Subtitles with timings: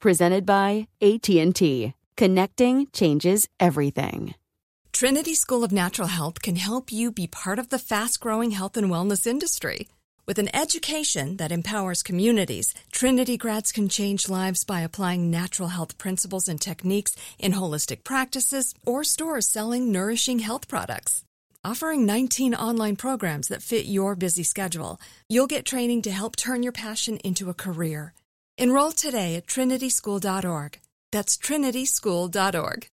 [0.00, 1.92] Presented by AT&T.
[2.16, 4.36] Connecting changes everything.
[4.92, 8.88] Trinity School of Natural Health can help you be part of the fast-growing health and
[8.92, 9.88] wellness industry.
[10.24, 15.98] With an education that empowers communities, Trinity grads can change lives by applying natural health
[15.98, 21.24] principles and techniques in holistic practices or stores selling nourishing health products.
[21.64, 26.62] Offering 19 online programs that fit your busy schedule, you'll get training to help turn
[26.62, 28.14] your passion into a career.
[28.58, 30.80] Enroll today at trinityschool.org.
[31.12, 32.88] That's trinityschool.org.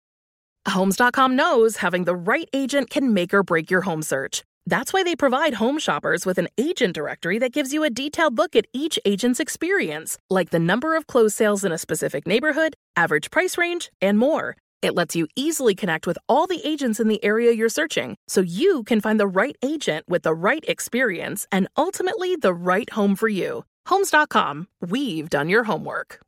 [0.69, 4.42] Homes.com knows having the right agent can make or break your home search.
[4.67, 8.39] That's why they provide home shoppers with an agent directory that gives you a detailed
[8.39, 12.74] look at each agent's experience, like the number of closed sales in a specific neighborhood,
[12.97, 14.56] average price range, and more.
[14.83, 18.41] It lets you easily connect with all the agents in the area you're searching so
[18.41, 23.14] you can find the right agent with the right experience and ultimately the right home
[23.14, 23.64] for you.
[23.86, 26.20] Homes.com, we've done your homework.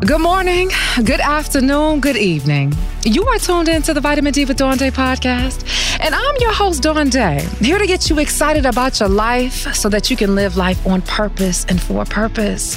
[0.00, 0.70] Good morning,
[1.04, 2.72] good afternoon, good evening.
[3.04, 5.64] You are tuned into the Vitamin D with Dawn Day podcast,
[6.00, 9.88] and I'm your host, Dawn Day, here to get you excited about your life so
[9.90, 12.76] that you can live life on purpose and for a purpose.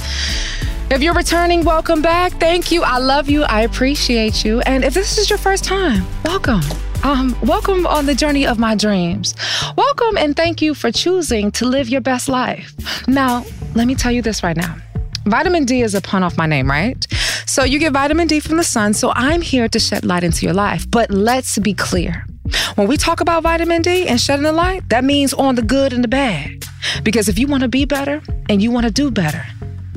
[0.91, 2.31] If you're returning, welcome back.
[2.33, 2.83] Thank you.
[2.83, 3.41] I love you.
[3.41, 4.61] I appreciate you.
[4.61, 6.61] And if this is your first time, welcome.
[7.03, 9.33] Um, welcome on the journey of my dreams.
[9.75, 12.75] Welcome and thank you for choosing to live your best life.
[13.07, 13.43] Now,
[13.73, 14.77] let me tell you this right now.
[15.25, 17.03] Vitamin D is a pun off my name, right?
[17.47, 18.93] So you get vitamin D from the sun.
[18.93, 20.89] So I'm here to shed light into your life.
[20.89, 22.27] But let's be clear.
[22.75, 25.93] When we talk about vitamin D and shedding the light, that means on the good
[25.93, 26.63] and the bad.
[27.03, 29.43] Because if you want to be better and you want to do better,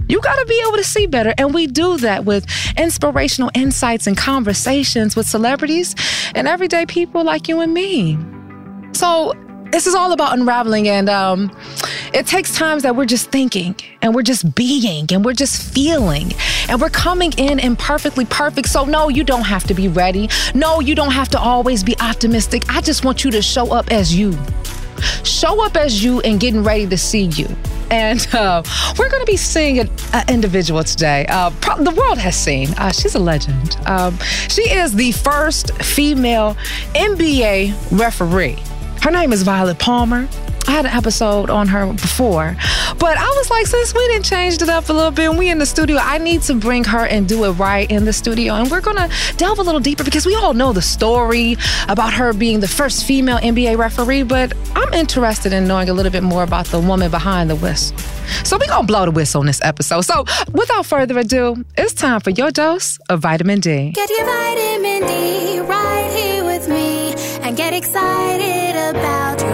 [0.08, 1.34] you got to be able to see better.
[1.38, 2.46] And we do that with
[2.76, 5.94] inspirational insights and conversations with celebrities
[6.34, 8.18] and everyday people like you and me.
[8.92, 9.34] So,
[9.70, 11.54] this is all about unraveling, and um,
[12.14, 16.32] it takes times that we're just thinking and we're just being and we're just feeling
[16.70, 18.68] and we're coming in imperfectly perfect.
[18.68, 20.30] So, no, you don't have to be ready.
[20.54, 22.64] No, you don't have to always be optimistic.
[22.70, 24.36] I just want you to show up as you.
[25.22, 27.46] Show up as you and getting ready to see you.
[27.90, 28.62] And uh,
[28.98, 31.26] we're going to be seeing an, an individual today.
[31.28, 32.68] Uh, pro- the world has seen.
[32.74, 33.76] Uh, she's a legend.
[33.86, 34.18] Um,
[34.48, 36.54] she is the first female
[36.94, 38.58] NBA referee.
[39.00, 40.28] Her name is Violet Palmer.
[40.68, 42.54] I had an episode on her before,
[42.98, 45.58] but I was like, since we didn't changed it up a little bit we in
[45.58, 48.52] the studio, I need to bring her and do it right in the studio.
[48.52, 49.08] And we're gonna
[49.38, 51.56] delve a little deeper because we all know the story
[51.88, 56.12] about her being the first female NBA referee, but I'm interested in knowing a little
[56.12, 57.96] bit more about the woman behind the whistle.
[58.44, 60.02] So we're gonna blow the whistle on this episode.
[60.02, 63.92] So without further ado, it's time for your dose of vitamin D.
[63.92, 69.47] Get your vitamin D right here with me and get excited about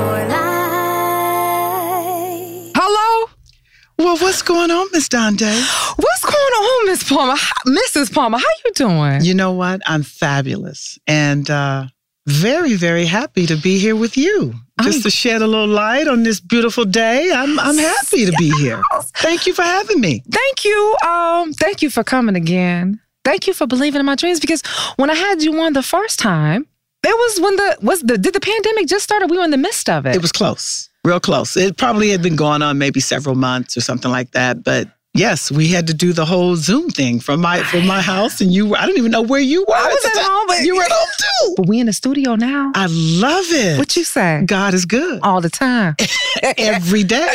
[3.99, 5.63] Well, what's going on, Miss Dawn Day?
[5.97, 7.37] What's going on, Miss Palmer?
[7.37, 8.13] How- Mrs.
[8.13, 9.23] Palmer, how you doing?
[9.23, 9.81] You know what?
[9.87, 11.85] I'm fabulous and uh,
[12.27, 14.55] very, very happy to be here with you.
[14.83, 17.31] Just I'm- to shed a little light on this beautiful day.
[17.33, 18.83] I'm I'm happy to be here.
[19.17, 20.23] Thank you for having me.
[20.29, 20.97] Thank you.
[21.07, 23.01] Um, thank you for coming again.
[23.25, 24.63] Thank you for believing in my dreams because
[24.97, 26.67] when I had you on the first time,
[27.05, 29.31] it was when the was the did the pandemic just started?
[29.31, 30.17] We were in the midst of it.
[30.17, 31.57] It was close, real close.
[31.57, 34.65] It probably had been going on maybe several months or something like that.
[34.65, 38.41] But yes, we had to do the whole Zoom thing from my from my house,
[38.41, 38.67] and you.
[38.69, 39.75] were- I don't even know where you were.
[39.77, 41.55] I was at home, but- You were at home too.
[41.57, 42.73] but we in the studio now.
[42.75, 43.79] I love it.
[43.79, 44.43] what you say?
[44.47, 45.95] God is good All the time.
[46.59, 47.27] every day.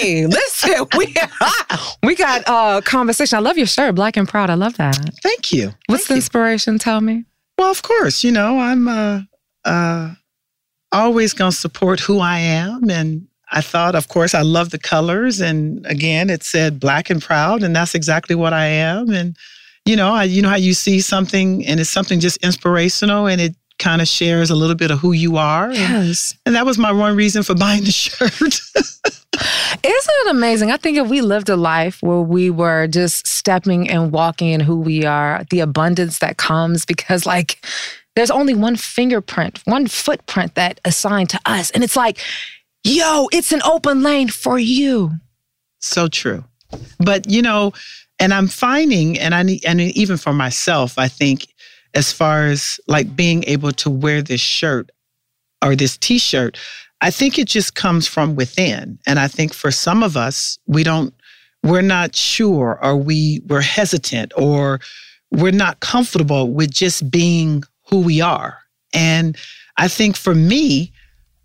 [0.00, 1.14] Hey, listen, we
[2.02, 3.36] we got uh conversation.
[3.36, 4.50] I love your shirt, black and proud.
[4.50, 4.96] I love that.
[5.22, 5.72] Thank you.
[5.86, 6.16] What's the Thank you.
[6.16, 6.78] inspiration?
[6.78, 7.24] Tell me.
[7.58, 9.20] Well, of course, you know, I'm uh,
[9.64, 10.10] uh,
[10.92, 12.90] always going to support who I am.
[12.90, 15.40] And I thought, of course, I love the colors.
[15.40, 17.62] And again, it said black and proud.
[17.62, 19.10] And that's exactly what I am.
[19.10, 19.36] And,
[19.84, 23.40] you know, I, you know how you see something and it's something just inspirational and
[23.40, 25.66] it kind of shares a little bit of who you are.
[25.66, 26.34] And, Yes.
[26.46, 28.32] and that was my one reason for buying the shirt.
[28.32, 30.70] Isn't it amazing?
[30.70, 34.60] I think if we lived a life where we were just stepping and walking in
[34.60, 37.62] who we are, the abundance that comes because, like,
[38.16, 41.70] there's only one fingerprint, one footprint that assigned to us.
[41.70, 42.18] And it's like,
[42.82, 45.12] yo, it's an open lane for you.
[45.80, 46.42] so true.
[46.98, 47.72] But, you know,
[48.18, 51.46] and I'm finding, and I need, and even for myself, I think
[51.94, 54.90] as far as like being able to wear this shirt
[55.62, 56.58] or this t shirt,
[57.02, 58.98] I think it just comes from within.
[59.06, 61.12] And I think for some of us, we don't,
[61.62, 64.80] we're not sure or we, we're hesitant or
[65.30, 68.58] we're not comfortable with just being who we are.
[68.92, 69.36] And
[69.76, 70.92] I think for me,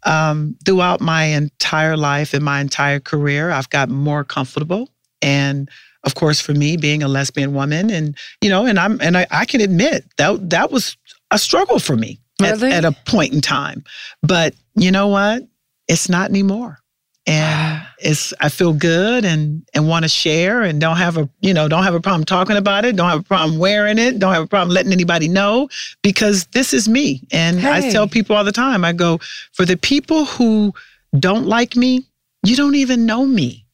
[0.03, 4.89] um, throughout my entire life and my entire career, I've gotten more comfortable.
[5.21, 5.69] And
[6.03, 9.27] of course, for me, being a lesbian woman, and you know, and I'm, and I,
[9.29, 10.97] I can admit that that was
[11.29, 13.83] a struggle for me at, at a point in time.
[14.23, 15.43] But you know what?
[15.87, 16.80] It's not anymore.
[17.27, 21.53] And it's I feel good and and want to share and don't have a you
[21.53, 24.33] know don't have a problem talking about it don't have a problem wearing it don't
[24.33, 25.69] have a problem letting anybody know
[26.01, 27.21] because this is me.
[27.31, 29.19] And I tell people all the time I go
[29.53, 30.73] for the people who
[31.19, 32.05] don't like me
[32.43, 33.65] you don't even know me.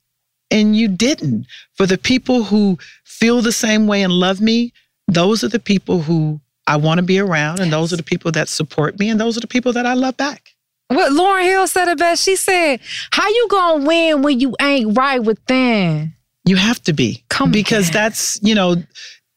[0.49, 1.45] And you didn't.
[1.73, 4.73] For the people who feel the same way and love me
[5.07, 8.31] those are the people who I want to be around and those are the people
[8.33, 10.53] that support me and those are the people that I love back
[10.89, 12.23] What Lauryn Hill said it best.
[12.23, 12.79] She said,
[13.11, 16.13] How you gonna win when you ain't right within?
[16.45, 17.23] You have to be.
[17.29, 17.93] Come because on.
[17.93, 18.75] that's, you know,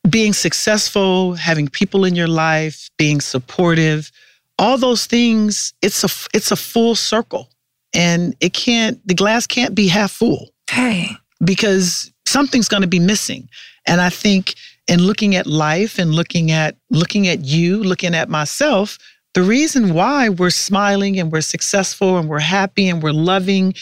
[0.08, 4.10] being successful, having people in your life, being supportive,
[4.58, 7.48] all those things, it's a it's a full circle.
[7.92, 11.08] And it can't the glass can't be half full Hey.
[11.44, 13.48] because something's going to be missing.
[13.86, 14.54] And I think
[14.86, 18.96] in looking at life and looking at looking at you, looking at myself,
[19.34, 23.74] the reason why we're smiling and we're successful and we're happy and we're loving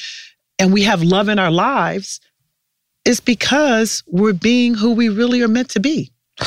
[0.58, 2.20] and we have love in our lives
[3.04, 6.12] is because we're being who we really are meant to be.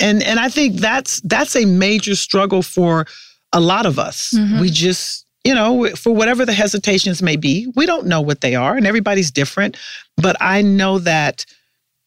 [0.00, 3.04] And and I think that's that's a major struggle for
[3.52, 4.32] a lot of us.
[4.32, 4.60] Mhm.
[4.60, 8.54] We just you know, for whatever the hesitations may be, we don't know what they
[8.54, 9.76] are, and everybody's different.
[10.16, 11.46] But I know that,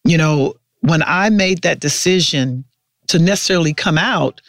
[0.05, 2.63] you know, when I made that decision
[3.07, 4.39] to necessarily come out,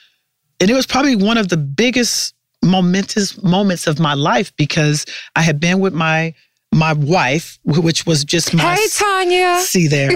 [0.62, 5.04] and it was probably one of the biggest momentous moments of my life because
[5.34, 6.34] I had been with my
[6.74, 9.58] my wife, which was just my Hey Tanya.
[9.60, 10.12] see there,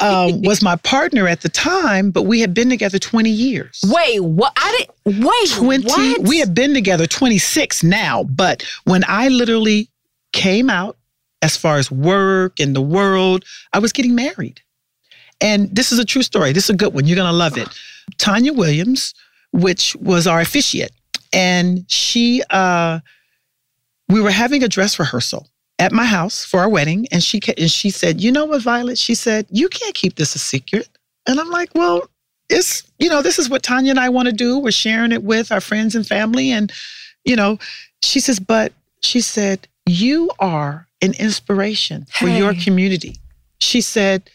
[0.00, 3.84] um, was my partner at the time, but we had been together 20 years.
[3.86, 5.50] Wait, what I didn't wait.
[5.50, 6.22] 20 what?
[6.22, 9.88] we had been together 26 now but when i literally
[10.32, 10.96] came out
[11.42, 14.60] as far as work and the world i was getting married
[15.40, 17.56] and this is a true story this is a good one you're going to love
[17.56, 17.66] it
[18.18, 19.14] tanya williams
[19.52, 20.92] which was our officiate.
[21.32, 23.00] And she uh
[24.08, 25.46] we were having a dress rehearsal
[25.78, 27.06] at my house for our wedding.
[27.12, 28.98] And she and she said you know what violet?
[28.98, 30.88] She said you can't keep this a secret.
[31.26, 32.08] And i'm like well
[32.48, 34.58] it's you know this is what tanya and i want to do.
[34.58, 36.72] We're sharing it with our friends and family and
[37.24, 37.58] you know.
[38.02, 43.16] She says but she said you are an inspiration for your community.
[43.58, 44.30] She said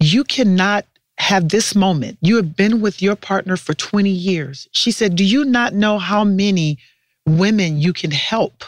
[0.00, 0.84] you cannot
[1.18, 5.24] have this moment you have been with your partner for 20 years she said do
[5.24, 6.78] you not know how many
[7.26, 8.64] women you can help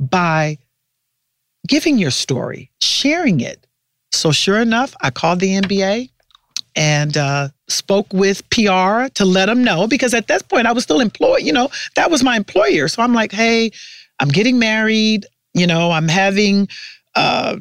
[0.00, 0.58] by
[1.66, 3.66] giving your story sharing it
[4.12, 6.08] so sure enough i called the nba
[6.76, 10.82] and uh, spoke with PR to let them know because at that point I was
[10.82, 11.42] still employed.
[11.42, 12.88] You know, that was my employer.
[12.88, 13.70] So I'm like, hey,
[14.20, 15.26] I'm getting married.
[15.54, 16.68] You know, I'm having,
[17.14, 17.56] uh,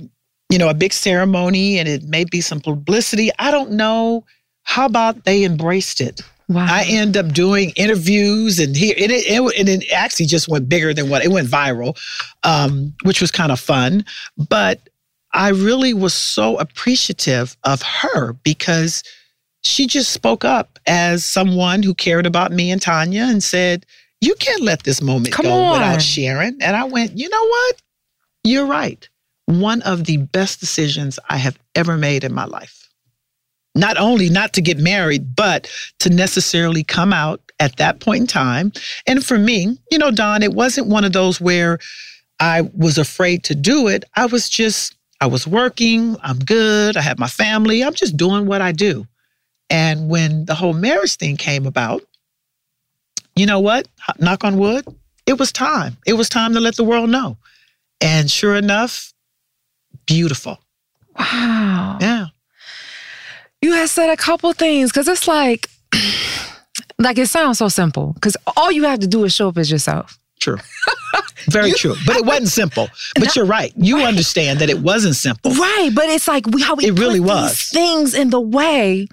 [0.53, 3.31] you know, a big ceremony and it may be some publicity.
[3.39, 4.23] I don't know.
[4.61, 6.21] How about they embraced it?
[6.47, 6.67] Wow.
[6.69, 10.69] I end up doing interviews and here it, it, it, and it actually just went
[10.69, 11.97] bigger than what it went viral,
[12.43, 14.05] um, which was kind of fun.
[14.37, 14.79] But
[15.33, 19.01] I really was so appreciative of her because
[19.63, 23.87] she just spoke up as someone who cared about me and Tanya and said,
[24.21, 25.71] You can't let this moment Come go on.
[25.79, 26.61] without sharing.
[26.61, 27.81] And I went, You know what?
[28.43, 29.09] You're right.
[29.45, 32.89] One of the best decisions I have ever made in my life.
[33.75, 35.69] Not only not to get married, but
[35.99, 38.71] to necessarily come out at that point in time.
[39.07, 41.79] And for me, you know, Dawn, it wasn't one of those where
[42.39, 44.03] I was afraid to do it.
[44.15, 48.45] I was just, I was working, I'm good, I have my family, I'm just doing
[48.45, 49.07] what I do.
[49.69, 52.03] And when the whole marriage thing came about,
[53.35, 53.87] you know what?
[54.19, 54.85] Knock on wood,
[55.25, 55.97] it was time.
[56.05, 57.37] It was time to let the world know.
[58.01, 59.12] And sure enough,
[60.05, 60.59] beautiful.
[61.17, 61.97] Wow.
[62.01, 62.25] Yeah.
[63.61, 65.69] You had said a couple things because it's like,
[66.99, 69.71] like it sounds so simple because all you have to do is show up as
[69.71, 70.17] yourself.
[70.39, 70.57] True.
[71.47, 71.95] Very true.
[72.05, 72.89] But it wasn't simple.
[73.19, 73.71] But you're right.
[73.77, 75.51] You understand that it wasn't simple.
[75.53, 77.49] Right, but it's like we how we It really put was.
[77.51, 79.07] these things in the way,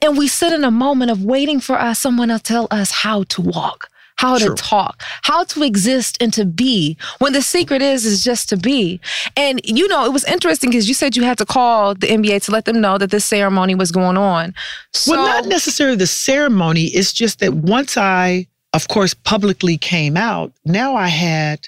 [0.00, 3.22] and we sit in a moment of waiting for us someone to tell us how
[3.24, 3.88] to walk,
[4.22, 4.54] how True.
[4.54, 6.96] to talk, how to exist and to be.
[7.18, 9.00] When the secret is is just to be.
[9.36, 12.44] And you know, it was interesting because you said you had to call the NBA
[12.44, 14.54] to let them know that this ceremony was going on.
[14.92, 16.84] So well, not necessarily the ceremony.
[16.84, 21.66] It's just that once I, of course, publicly came out, now I had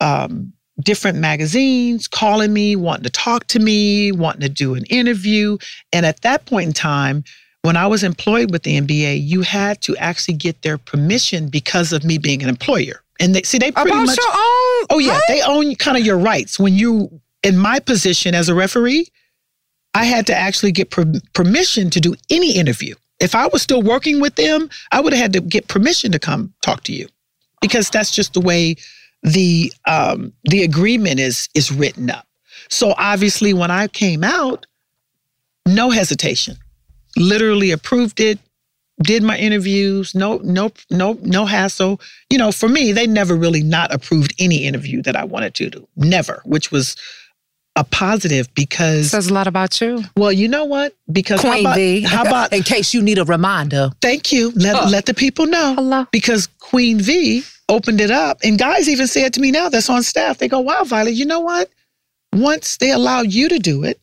[0.00, 5.58] um, different magazines calling me, wanting to talk to me, wanting to do an interview.
[5.92, 7.24] And at that point in time,
[7.62, 11.92] when I was employed with the NBA, you had to actually get their permission because
[11.92, 13.02] of me being an employer.
[13.20, 14.86] And they see they pretty about much your own.
[14.90, 16.58] Oh yeah, they own kind of your rights.
[16.58, 19.06] When you in my position as a referee,
[19.94, 22.94] I had to actually get per- permission to do any interview.
[23.20, 26.18] If I was still working with them, I would have had to get permission to
[26.18, 27.08] come talk to you,
[27.60, 28.74] because that's just the way
[29.22, 32.26] the um, the agreement is is written up.
[32.68, 34.66] So obviously, when I came out,
[35.66, 36.56] no hesitation,
[37.16, 38.38] literally approved it,
[39.02, 42.00] did my interviews, no no no no hassle.
[42.30, 45.70] You know, for me, they never really not approved any interview that I wanted to
[45.70, 46.96] do, never, which was
[47.74, 50.04] a positive because says a lot about you.
[50.14, 50.94] well, you know what?
[51.10, 52.00] Because how Queen about, V.
[52.02, 53.90] how about in case you need a reminder.
[54.02, 54.52] thank you.
[54.56, 54.88] Let Huh.
[54.90, 55.74] let the people know.
[55.74, 56.06] Hello.
[56.12, 58.40] Because Queen V opened it up.
[58.44, 60.36] And guys even say it to me now that's on staff.
[60.36, 61.70] They go, wow, Violet, you know what?
[62.34, 63.98] Once they allow you to do it,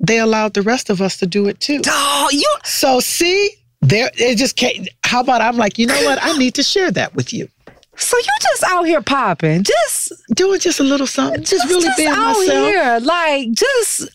[0.00, 1.80] they allowed the rest of us to do it too.
[1.86, 4.86] Oh, you So see, there it just came.
[5.04, 6.18] How about I'm like, you know what?
[6.22, 7.48] I need to share that with you.
[7.96, 9.62] so you just out here popping.
[9.62, 11.42] Just Doing just a little something.
[11.42, 12.68] Just, really just being out myself.
[12.68, 14.08] here, like just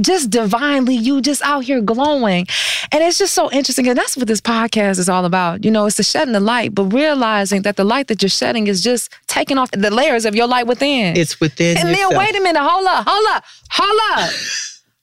[0.00, 2.46] just divinely, you just out here glowing.
[2.92, 3.88] And it's just so interesting.
[3.88, 5.64] And that's what this podcast is all about.
[5.64, 8.68] You know, it's the shedding the light, but realizing that the light that you're shedding
[8.68, 11.16] is just taking off the layers of your light within.
[11.16, 12.10] It's within and yourself.
[12.10, 14.30] then wait a minute, hold up, hold up, hold up,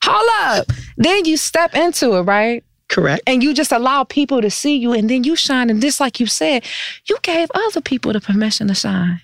[0.06, 0.66] hold up.
[0.96, 2.62] Then you step into it, right?
[2.88, 3.20] Correct.
[3.26, 6.20] and you just allow people to see you and then you shine and just like
[6.20, 6.64] you said
[7.08, 9.20] you gave other people the permission to shine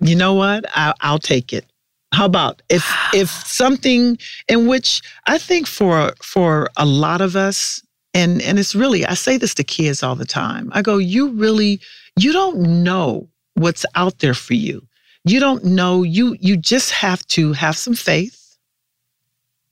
[0.00, 0.64] you know what?
[0.74, 1.66] I, I'll take it.
[2.12, 7.82] How about if if something in which I think for for a lot of us,
[8.14, 10.70] and and it's really I say this to kids all the time.
[10.72, 11.80] I go, you really
[12.18, 14.86] you don't know what's out there for you.
[15.24, 18.45] You don't know you you just have to have some faith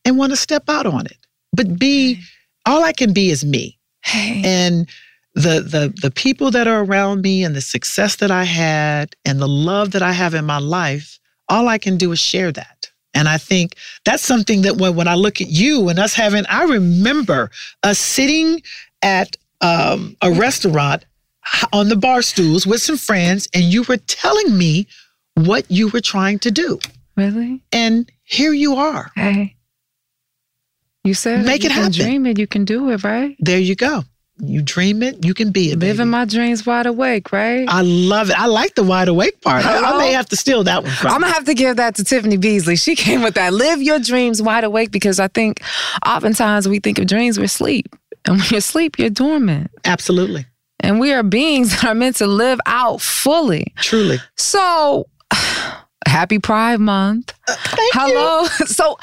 [0.05, 1.19] and want to step out on it.
[1.53, 2.21] But be
[2.67, 4.89] all I can be is me hey and
[5.35, 9.41] the the the people that are around me and the success that I had and
[9.41, 11.19] the love that I have in my life,
[11.49, 12.91] all I can do is share that.
[13.15, 16.45] And I think that's something that when, when I look at you and us having,
[16.47, 17.51] I remember
[17.83, 18.61] us sitting
[19.03, 21.05] at um, a restaurant
[21.73, 24.87] on the bar stools with some friends, and you were telling me
[25.35, 26.79] what you were trying to do.
[27.17, 29.11] really And here you are.
[29.15, 29.54] hey
[31.05, 31.93] you said Make you it happen.
[31.93, 34.03] dream it you can do it right There you go.
[34.39, 35.79] You dream it, you can be it.
[35.79, 36.11] living baby.
[36.11, 38.39] my dreams wide awake right I love it.
[38.39, 39.65] I like the wide awake part.
[39.65, 41.95] I, I may have to steal that one from I'm gonna have to give that
[41.97, 42.75] to Tiffany Beasley.
[42.77, 43.53] She came with that.
[43.53, 45.63] Live your dreams wide awake because I think
[46.05, 47.95] oftentimes we think of dreams we're asleep.
[48.25, 49.71] And when you're asleep, you're dormant.
[49.85, 50.47] Absolutely.
[50.81, 53.73] And we are beings that are meant to live out fully.
[53.77, 54.19] Truly.
[54.37, 55.07] So,
[56.07, 57.33] happy Pride Month.
[57.49, 58.47] Uh, thank Hello.
[58.67, 58.99] So,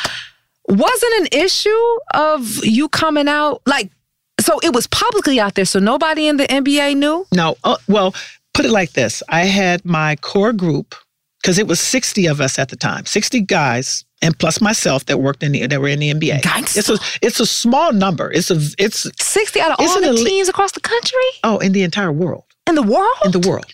[0.71, 3.61] was it an issue of you coming out?
[3.65, 3.91] Like,
[4.39, 7.25] so it was publicly out there, so nobody in the NBA knew?
[7.33, 8.15] No, uh, well,
[8.53, 9.21] put it like this.
[9.29, 10.95] I had my core group
[11.41, 15.19] because it was 60 of us at the time, 60 guys, and plus myself that
[15.19, 16.41] worked in the that were in the NBA.
[16.41, 16.77] Gangsta.
[16.77, 18.31] It's a it's a small number.
[18.31, 21.19] It's a it's 60 out of all the elite- teams across the country?
[21.43, 22.43] oh in the entire world.
[22.67, 23.17] In the world?
[23.25, 23.65] In the world.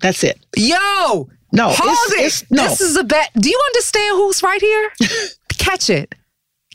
[0.00, 0.44] That's it.
[0.56, 2.18] Yo, No, hold it's- it.
[2.18, 2.64] it's- no.
[2.68, 3.30] This is a bet.
[3.38, 4.90] Do you understand who's right here?
[5.58, 6.14] Catch it.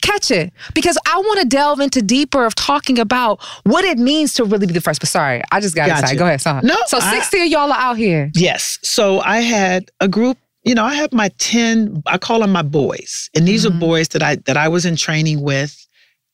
[0.02, 0.52] Catch it.
[0.74, 4.68] Because I want to delve into deeper of talking about what it means to really
[4.68, 5.00] be the first.
[5.00, 6.00] But sorry, I just got Gotcha.
[6.02, 6.20] excited.
[6.20, 6.66] Go ahead, son.
[6.66, 8.32] No, So I- 60 of y'all are out here.
[8.36, 8.80] Yes.
[8.84, 12.62] So I had a group, you know, I have my 10, I call them my
[12.64, 13.30] boys.
[13.36, 13.70] And these Mhm.
[13.76, 15.76] are boys that I that I was in training with.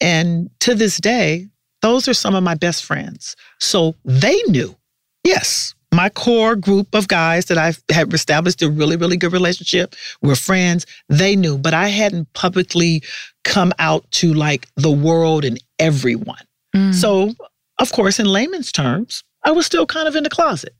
[0.01, 1.47] And to this day,
[1.81, 3.35] those are some of my best friends.
[3.59, 4.75] So they knew.
[5.23, 5.74] Yes.
[5.95, 10.35] My core group of guys that I had established a really, really good relationship, were
[10.35, 10.85] friends.
[11.07, 13.01] They knew, but I hadn't publicly
[13.45, 16.43] come out to like the world and everyone.
[16.75, 16.93] Mm.
[16.93, 17.31] So,
[17.79, 20.73] of course, in layman's terms, I was still kind of in the closet.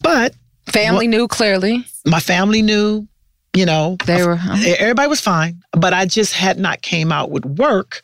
[0.00, 0.34] But
[0.72, 1.84] Family knew clearly.
[2.06, 3.06] my family knew,
[3.54, 4.38] you know, They were.
[4.78, 8.00] everybody was fine, but I just had not came out with work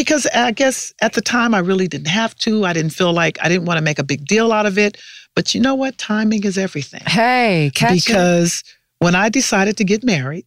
[0.00, 2.64] because I guess at the time I really didn't have to.
[2.64, 4.96] I didn't feel like I didn't want to make a big deal out of it.
[5.36, 5.98] But you know what?
[5.98, 7.02] Timing is everything.
[7.06, 8.06] Hey, catch it.
[8.06, 8.64] because
[8.98, 10.46] when I decided to get married,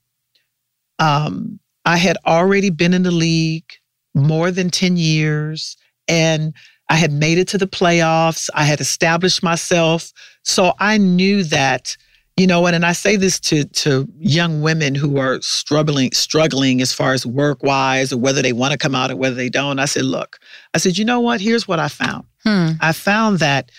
[0.98, 3.72] um, I had already been in the league
[4.16, 6.54] more than 10 years and
[6.90, 8.50] I had made it to the playoffs.
[8.56, 10.12] I had established myself.
[10.44, 11.96] So I knew that,
[12.38, 16.82] you know, and, and I say this to, to young women who are struggling, struggling
[16.82, 19.50] as far as work wise or whether they want to come out or whether they
[19.50, 19.80] don't.
[19.80, 20.40] I said, look,
[20.74, 21.42] I said, you know what?
[21.42, 22.26] Here's what I found.
[22.44, 22.72] Hmm.
[22.82, 23.72] I found that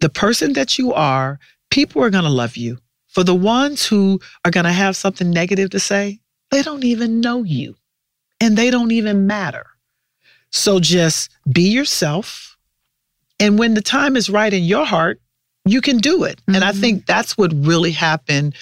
[0.00, 1.38] the person that you are,
[1.70, 2.78] people are going to love you.
[3.08, 7.20] For the ones who are going to have something negative to say, they don't even
[7.20, 7.74] know you
[8.40, 9.66] and they don't even matter.
[10.50, 12.56] So just be yourself.
[13.38, 15.20] And when the time is right in your heart,
[15.64, 16.40] you can do it.
[16.48, 16.80] And I Mhm.
[16.80, 18.54] think that's what really happened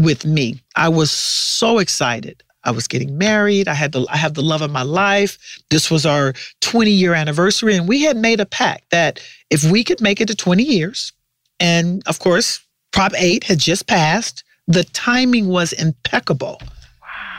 [0.00, 0.60] with me.
[0.76, 2.42] I was so excited.
[2.64, 3.68] I was getting married.
[3.68, 5.38] I had the I have the love of my life.
[5.70, 9.20] This was our 20 year anniversary and we had made a pact that
[9.50, 11.12] if we could make it to 20 years
[11.58, 12.60] and of course
[12.92, 16.60] Prop 8 had just passed, the timing was impeccable.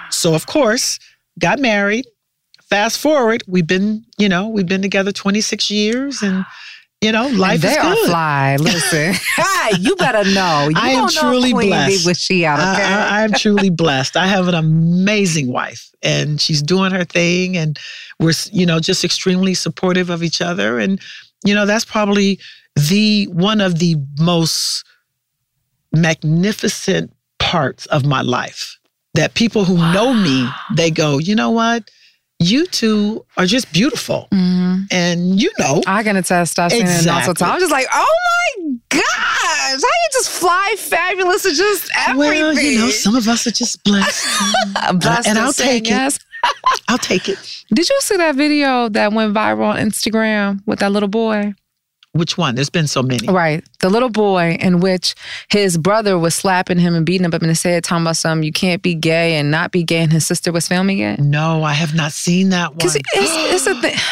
[0.09, 0.97] So of course,
[1.39, 2.05] got married.
[2.69, 6.45] Fast forward, we've been, you know, we've been together 26 years and
[7.01, 8.09] you know, life they is are good.
[8.09, 8.57] fly.
[8.57, 9.15] Listen,
[9.79, 10.67] you better know.
[10.69, 12.21] You I am truly blessed.
[12.21, 12.83] She out, okay?
[12.83, 14.15] I, I, I'm truly blessed.
[14.15, 17.79] I have an amazing wife, and she's doing her thing, and
[18.19, 20.77] we're, you know, just extremely supportive of each other.
[20.77, 21.01] And
[21.43, 22.39] you know, that's probably
[22.75, 24.85] the one of the most
[25.91, 28.77] magnificent parts of my life.
[29.15, 31.89] That people who know me, they go, you know what,
[32.41, 34.50] you two are just beautiful, mm-hmm.
[34.81, 34.87] Mhm.
[34.91, 36.59] and you know, I can attest.
[36.59, 37.33] I've seen it also Exactly.
[37.35, 37.51] time.
[37.53, 38.15] I'm just like, oh
[38.59, 42.17] my gosh, how you just fly fabulous and just everything.
[42.43, 44.25] well, you know, some of us are just blessed.
[44.95, 45.89] Blessed and I'll take it.
[45.89, 46.19] yes.
[46.87, 47.37] I'll take it.
[47.73, 51.53] Did you see that video that went viral on Instagram with that little boy?
[52.13, 52.55] Which one?
[52.55, 53.25] There's been so many.
[53.27, 53.63] Right.
[53.79, 55.15] The little boy in which
[55.49, 58.43] his brother was slapping him and beating him up in his head, talking about something,
[58.43, 61.19] you can't be gay and not be gay, and his sister was filming it.
[61.21, 62.77] No, I have not seen that one.
[62.79, 63.95] Because it's, it's a thing.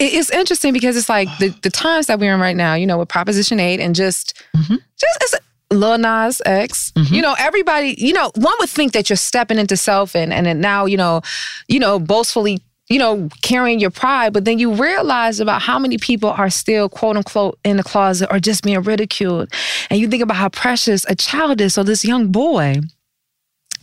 [0.00, 2.98] It's interesting because it's like the, the times that we're in right now, you know,
[2.98, 4.78] with Proposition 8 and just, Mhm.
[4.96, 5.34] just it's
[5.72, 7.10] Lil Nas X, Mhm.
[7.10, 10.60] you know, everybody, you know, one would think that you're stepping into self and, and
[10.60, 11.22] now, you know,
[11.66, 15.98] you know, boastfully, you know, carrying your pride, but then you realize about how many
[15.98, 19.52] people are still quote unquote in the closet or just being ridiculed.
[19.90, 21.74] And you think about how precious a child is.
[21.74, 22.76] So this young boy,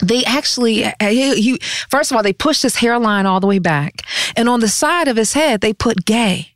[0.03, 3.59] they actually uh, he, he first of all they pushed his hairline all the way
[3.59, 4.01] back.
[4.35, 6.53] And on the side of his head they put gay.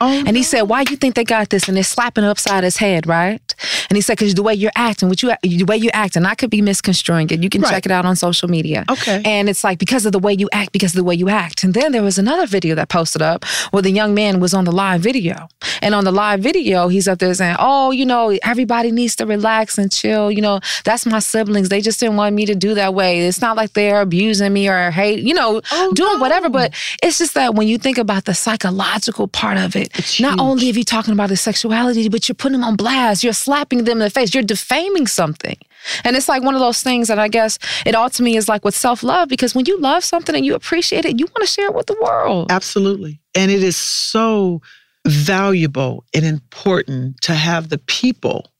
[0.00, 1.66] Oh, and he said why you think they got this?
[1.66, 3.49] And they're slapping it upside his head right
[3.88, 6.26] and he said because the way you're acting what you the way you act and
[6.26, 7.70] i could be misconstruing it you can Right.
[7.72, 9.20] check it out on social media Okay.
[9.24, 11.62] and it's like because of the way you act because of the way you act
[11.64, 14.64] and then there was another video that posted up where the young man was on
[14.64, 15.48] the live video
[15.82, 19.26] and on the live video he's up there saying oh you know everybody needs to
[19.26, 22.74] relax and chill you know that's my siblings they just didn't want me to do
[22.74, 26.18] that way it's not like they're abusing me or hate you know Oh, doing no.
[26.20, 30.20] whatever but it's just that when you think about the psychological part of it It's
[30.20, 30.40] not huge.
[30.40, 33.84] only if you're talking about his sexuality but you're putting them on blast you're slapping
[33.84, 35.56] them in the face you're defaming something
[36.04, 38.48] and it's like one of those things that I guess it all to me is
[38.48, 41.40] like with self love because when you love something and you appreciate it, you want
[41.40, 42.52] to share it with the world.
[42.52, 43.20] Absolutely.
[43.34, 44.60] And it is so
[45.06, 48.52] valuable and important to have the people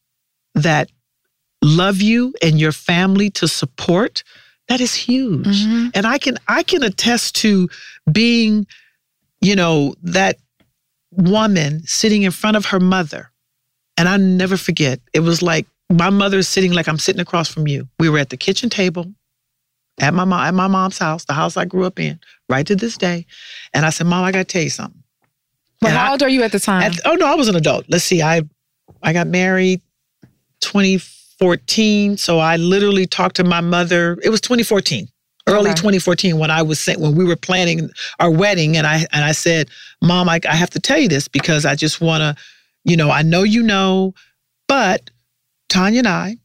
[0.54, 0.90] that
[1.62, 4.24] love you and your family to support.
[4.68, 5.46] That is huge.
[5.46, 5.90] Mhm.
[5.94, 7.68] And I can I can attest to
[8.10, 8.66] being,
[9.42, 10.38] you know, that
[11.12, 13.30] woman sitting in front of her mother.
[14.00, 14.98] And I never forget.
[15.12, 17.86] It was like my mother sitting like I'm sitting across from you.
[17.98, 19.12] We were at the kitchen table
[20.00, 22.74] at my mom at my mom's house, the house I grew up in, right to
[22.76, 23.26] this day.
[23.74, 25.02] And I said, Mom, I gotta tell you something.
[25.82, 26.82] Well, And how I- old are you at the time?
[26.84, 27.84] At- oh no, I was an adult.
[27.90, 28.40] Let's see, I
[29.02, 29.82] I got married
[30.60, 34.16] 2014, so I literally talked to my mother.
[34.22, 35.08] It was 2014,
[35.48, 35.74] early Okay.
[35.74, 39.68] 2014 when I was when we were planning our wedding, and I and I said,
[40.02, 42.36] Mom, I, I have to tell you this because I just want to,
[42.84, 44.14] you know, I know you know,
[44.68, 45.10] but
[45.68, 46.36] Tanya and I,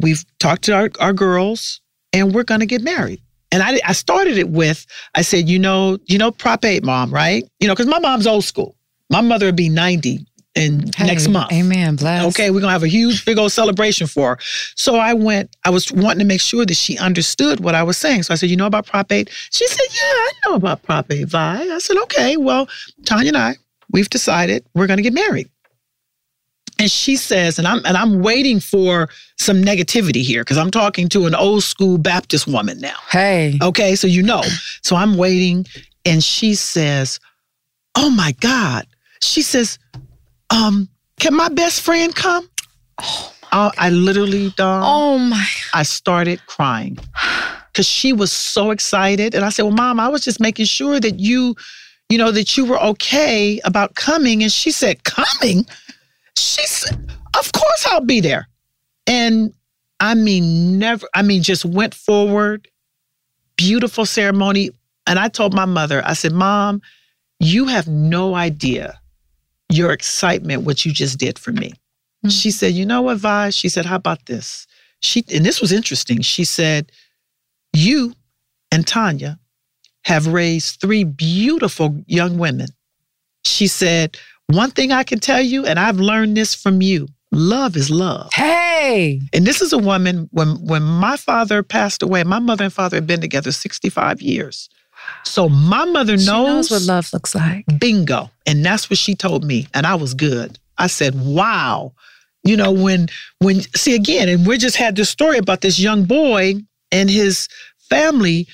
[0.00, 1.80] we've talked to our, our girls,
[2.12, 3.20] and we're gonna get married.
[3.52, 7.12] And I, I started it with, I said, you know, you know, Prop 8, mom,
[7.12, 7.44] right?
[7.58, 8.76] You know, because my mom's old school.
[9.10, 10.24] My mother would be 90
[10.54, 11.52] in Hey, next month.
[11.52, 11.96] Amen.
[11.96, 12.24] Bless.
[12.26, 14.38] Okay, we're gonna have a huge, big old celebration for her.
[14.76, 17.96] So I went, I was wanting to make sure that she understood what I was
[17.96, 18.24] saying.
[18.24, 19.28] So I said, You know about Prop 8?
[19.50, 21.62] She said, Yeah, I know about Prop 8, Vi.
[21.74, 22.68] I said, Okay, well,
[23.04, 23.56] Tanya and I,
[23.90, 25.48] we've decided we're gonna get married.
[26.80, 31.08] And she says, and I'm and I'm waiting for some negativity here because I'm talking
[31.10, 32.96] to an old school Baptist woman now.
[33.10, 33.58] Hey.
[33.62, 34.42] Okay, so you know.
[34.82, 35.66] So I'm waiting,
[36.04, 37.20] and she says,
[37.96, 38.86] Oh my God.
[39.22, 39.78] She says,
[40.50, 40.88] um,
[41.18, 42.48] can my best friend come?
[42.98, 45.46] Oh I, I literally, Dawn, Oh my.
[45.74, 46.98] I started crying
[47.72, 49.34] because she was so excited.
[49.34, 51.56] And I said, Well, mom, I was just making sure that you,
[52.08, 54.42] you know, that you were okay about coming.
[54.42, 55.66] And she said, Coming?
[56.36, 58.48] She said, Of course I'll be there.
[59.06, 59.52] And
[59.98, 62.68] I mean, never, I mean, just went forward,
[63.56, 64.70] beautiful ceremony.
[65.06, 66.80] And I told my mother, I said, Mom,
[67.38, 69.00] you have no idea
[69.70, 71.72] your excitement, what you just did for me.
[72.24, 72.30] Mm.
[72.30, 73.50] She said, You know what, Vi?
[73.50, 74.66] She said, How about this?
[75.00, 76.20] She, and this was interesting.
[76.20, 76.92] She said,
[77.72, 78.14] You
[78.70, 79.38] and Tanya
[80.04, 82.68] have raised three beautiful young women.
[83.44, 84.16] She said,
[84.50, 88.32] One thing I can tell you, and I've learned this from you love is love.
[88.32, 89.20] Hey.
[89.32, 92.96] And this is a woman, when, when my father passed away, my mother and father
[92.96, 94.68] had been together 65 years.
[95.24, 97.64] So my mother knows, knows what love looks like.
[97.78, 98.30] bingo.
[98.46, 99.66] And that's what she told me.
[99.74, 100.58] And I was good.
[100.78, 101.92] I said, wow.
[102.42, 103.08] You know, when,
[103.38, 106.54] when, see again, and we just had this story about this young boy
[106.90, 108.48] and his family.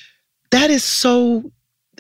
[0.51, 1.51] That is so,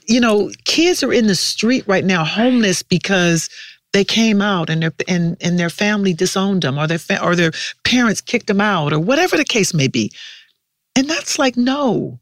[0.06, 3.48] you know, kids are in the street right now, homeless because
[3.96, 7.34] they came out and their and, and their family disowned them or their fa- or
[7.34, 10.10] their parents kicked them out or whatever the case may be.
[10.94, 12.18] And that's like, no,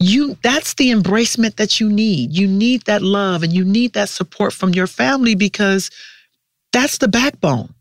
[0.00, 2.32] you that's the embracement that you need.
[2.36, 5.90] You need that love and you need that support from your family because
[6.72, 7.72] that's the backbone.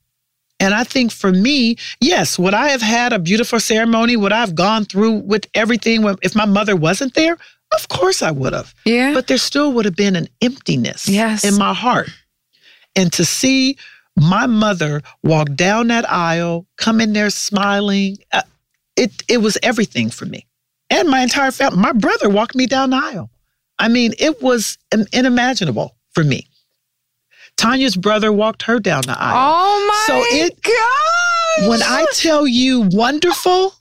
[0.59, 4.15] And I think for me, yes, would I have had a beautiful ceremony?
[4.17, 7.37] Would I have gone through with everything if my mother wasn't there?
[7.73, 8.75] Of course I would have.
[8.85, 9.15] Yeah.
[9.15, 11.43] But there still would have been an emptiness Yes.
[11.43, 12.09] in my heart.
[12.95, 13.77] And to see
[14.17, 18.41] my mother walk down that aisle, come in there smiling, uh,
[18.97, 20.45] it it was everything for me.
[20.89, 21.79] And my entire family.
[21.79, 23.29] My brother walked me down the aisle.
[23.79, 24.77] I mean, it was
[25.13, 26.47] unimaginable for me.
[27.57, 29.53] Tanya's brother walked her down the aisle.
[29.55, 31.69] oh my So it- gosh.
[31.69, 33.73] when I tell you wonderful,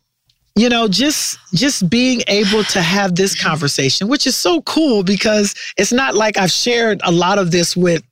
[0.57, 5.55] you know, just just being able to have this conversation, which is so cool because
[5.77, 8.03] it's not like I've shared a lot of this with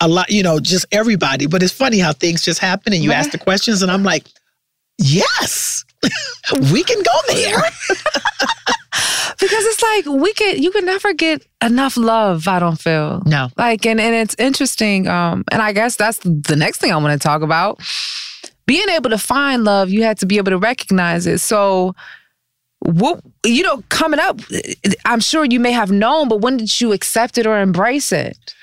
[0.00, 1.46] a lot, you know, just everybody.
[1.46, 4.26] But it's funny how things just happen and you ask the questions, and I'm like,
[4.98, 5.84] yes,
[6.72, 7.58] we can go there.
[9.38, 13.22] because it's like we could you can never get enough love, I don't feel.
[13.26, 13.48] No.
[13.56, 15.08] Like and, and it's interesting.
[15.08, 17.80] Um, and I guess that's the next thing I want to talk about.
[18.66, 21.38] Being able to find love, you had to be able to recognize it.
[21.38, 21.94] So
[22.80, 24.40] what you know, coming up,
[25.04, 28.54] I'm sure you may have known, but when did you accept it or embrace it?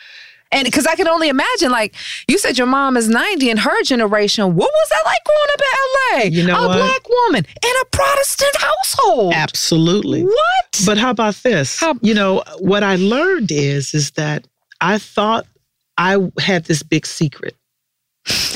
[0.54, 1.96] And because I can only imagine, like
[2.28, 4.56] you said, your mom is 90 in her generation.
[4.56, 6.42] What was that like growing up in LA?
[6.42, 6.78] You know a what?
[6.78, 9.34] black woman in a Protestant household.
[9.34, 10.24] Absolutely.
[10.24, 10.82] What?
[10.86, 11.80] But how about this?
[11.80, 14.48] How- you know, what I learned is is that
[14.82, 15.46] I thought
[15.98, 17.56] I had this big secret.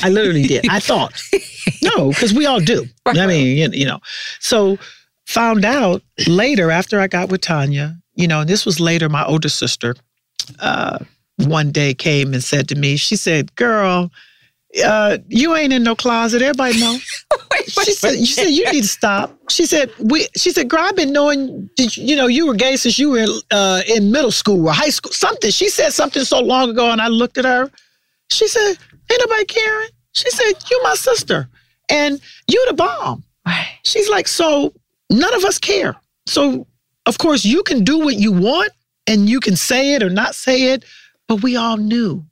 [0.02, 0.66] I literally did.
[0.68, 1.20] I thought.
[1.82, 2.86] No, because we all do.
[3.06, 4.00] I mean, you, you know.
[4.40, 4.78] So
[5.26, 9.24] found out later after I got with Tanya, you know, and this was later, my
[9.24, 9.94] older sister
[10.60, 10.98] uh,
[11.46, 14.10] one day came and said to me, she said, Girl,
[14.84, 16.42] uh, you ain't in no closet.
[16.42, 16.98] Everybody know.
[17.66, 20.94] she said, "You said you need to stop." She said, "We." She said, "Girl, I've
[20.94, 24.66] been knowing you, know you were gay since you were in, uh, in middle school
[24.66, 25.12] or high school.
[25.12, 27.70] Something." She said something so long ago, and I looked at her.
[28.30, 28.76] She said,
[29.10, 31.48] "Ain't nobody caring." She said, "You my sister,
[31.88, 33.24] and you the bomb."
[33.84, 34.74] She's like, "So
[35.10, 35.96] none of us care.
[36.26, 36.66] So
[37.06, 38.72] of course you can do what you want,
[39.06, 40.84] and you can say it or not say it,
[41.28, 42.24] but we all knew."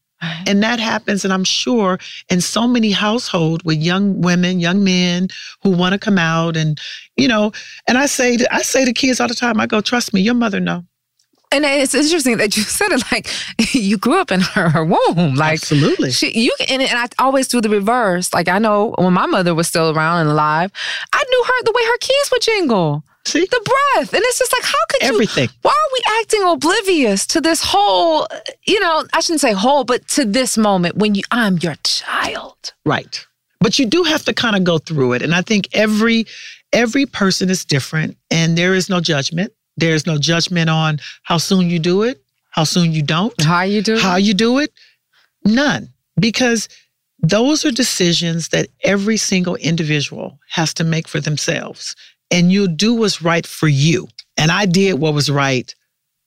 [0.46, 1.98] And that happens, and I'm sure
[2.30, 5.28] in so many households with young women, young men
[5.62, 6.80] who want to come out, and
[7.16, 7.52] you know,
[7.86, 10.22] and I say, to, I say to kids all the time, I go, trust me,
[10.22, 10.84] your mother know.
[11.52, 13.28] And it's interesting that you said it like
[13.74, 15.34] you grew up in her, her womb.
[15.34, 16.10] Like Absolutely.
[16.10, 18.32] she, you and, and I always do the reverse.
[18.32, 20.70] Like I know when my mother was still around and alive,
[21.12, 23.60] I knew her the way her keys would jingle, See, the
[23.96, 25.08] breath, and it's just like how could you?
[25.08, 25.48] everything.
[25.62, 28.28] Why are we acting oblivious to this whole?
[28.66, 32.72] You know, I shouldn't say whole, but to this moment when you, I'm your child.
[32.84, 33.26] Right.
[33.60, 35.22] But you do have to kind of go through it.
[35.22, 36.26] And I think every
[36.72, 39.52] every person is different and there is no judgment.
[39.76, 43.82] There's no judgment on how soon you do it, how soon you don't, How you
[43.82, 43.98] do?
[43.98, 44.72] how you do it.
[45.44, 45.88] None.
[46.20, 46.68] Because
[47.18, 51.96] those are decisions that every single individual has to make for themselves.
[52.30, 54.08] And you'll do what's right for you.
[54.36, 55.74] And I did what was right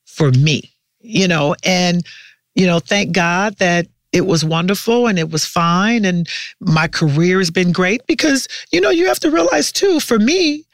[0.06, 2.04] for me, you know, and,
[2.54, 6.04] you know, thank God that, it was wonderful and it was fine.
[6.04, 6.28] And
[6.60, 10.64] my career has been great because, you know, you have to realize too, for me,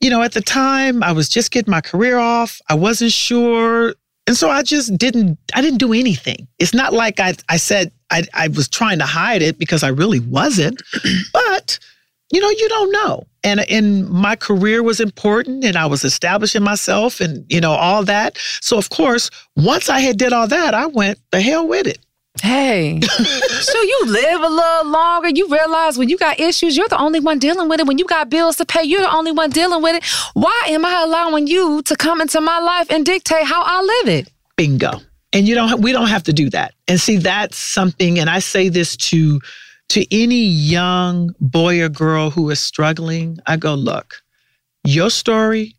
[0.00, 2.60] you know, at the time I was just getting my career off.
[2.68, 3.94] I wasn't sure.
[4.26, 6.48] And so I just didn't, I didn't do anything.
[6.58, 9.88] It's not like I, I said I, I was trying to hide it because I
[9.88, 10.82] really wasn't,
[11.32, 11.78] but
[12.32, 13.26] you know, you don't know.
[13.42, 18.04] And and my career was important and I was establishing myself and you know all
[18.04, 18.38] that.
[18.60, 21.98] So of course, once I had did all that, I went the hell with it.
[22.42, 25.30] Hey, so you live a little longer.
[25.30, 27.86] You realize when you got issues, you're the only one dealing with it.
[27.86, 30.04] When you got bills to pay, you're the only one dealing with it.
[30.34, 34.14] Why am I allowing you to come into my life and dictate how I live
[34.14, 34.32] it?
[34.56, 35.00] Bingo.
[35.32, 35.80] And you don't.
[35.80, 36.74] We don't have to do that.
[36.88, 38.18] And see, that's something.
[38.18, 39.40] And I say this to
[39.90, 43.38] to any young boy or girl who is struggling.
[43.46, 44.22] I go, look,
[44.84, 45.74] your story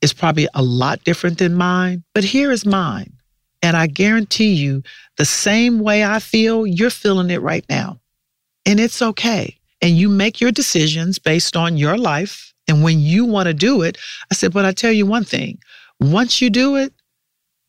[0.00, 3.12] is probably a lot different than mine, but here is mine.
[3.62, 4.82] And I guarantee you,
[5.18, 8.00] the same way I feel, you're feeling it right now.
[8.64, 9.54] And it's okay.
[9.82, 12.54] And you make your decisions based on your life.
[12.68, 13.98] And when you want to do it,
[14.30, 15.58] I said, but I tell you one thing
[16.00, 16.94] once you do it,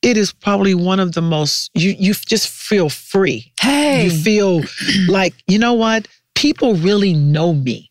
[0.01, 3.51] it is probably one of the most, you, you just feel free.
[3.59, 4.05] Hey.
[4.05, 4.63] You feel
[5.07, 6.07] like, you know what?
[6.35, 7.89] People really know me.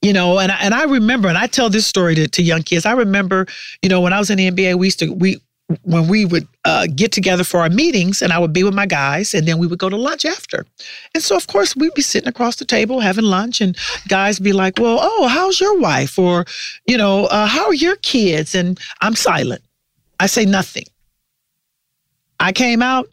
[0.00, 2.62] You know, and I, and I remember, and I tell this story to, to young
[2.62, 2.86] kids.
[2.86, 3.46] I remember,
[3.82, 5.38] you know, when I was in the NBA, we used to we
[5.82, 8.86] when we would uh, get together for our meetings and I would be with my
[8.86, 10.64] guys and then we would go to lunch after.
[11.14, 13.76] And so, of course, we'd be sitting across the table having lunch and
[14.08, 16.18] guys be like, well, oh, how's your wife?
[16.18, 16.46] Or,
[16.86, 18.54] you know, uh, how are your kids?
[18.54, 19.62] And I'm silent.
[20.20, 20.84] I say nothing.
[22.40, 23.08] I came out.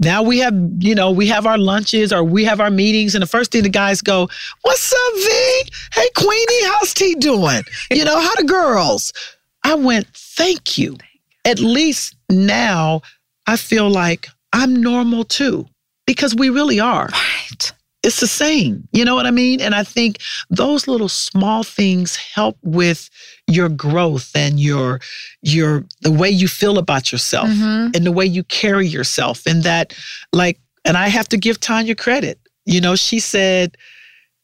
[0.00, 3.22] Now we have, you know, we have our lunches or we have our meetings, and
[3.22, 4.28] the first thing the guys go,
[4.62, 5.62] "What's up, V?
[5.94, 7.62] Hey, Queenie, how's T doing?
[7.90, 9.12] You know, how the girls?"
[9.64, 10.96] I went, "Thank you."
[11.44, 13.02] At least now
[13.46, 15.66] I feel like I'm normal too,
[16.06, 17.08] because we really are.
[17.12, 17.72] Right.
[18.04, 18.86] It's the same.
[18.92, 19.60] You know what I mean?
[19.60, 23.10] And I think those little small things help with
[23.48, 25.00] your growth and your
[25.42, 27.96] your the way you feel about yourself Mhm.
[27.96, 29.46] and the way you carry yourself.
[29.46, 29.94] And that,
[30.32, 32.38] like, and I have to give Tanya credit.
[32.66, 33.76] You know, she said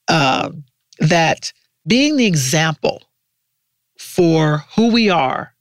[0.08, 0.64] um,
[0.98, 1.52] that
[1.86, 3.02] being the example
[3.98, 5.54] for who we are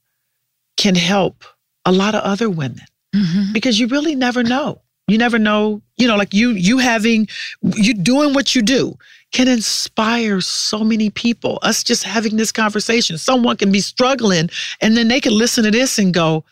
[0.76, 1.44] can help
[1.84, 3.52] a lot of other women Mhm.
[3.52, 4.80] because you really never know.
[5.06, 7.28] You never know, you know, like you you having
[7.76, 8.98] you doing what you do
[9.34, 11.58] can inspire so many people.
[11.62, 13.18] Us just having this conversation.
[13.18, 14.48] Someone can be struggling
[14.80, 16.44] and then they can listen to this and go,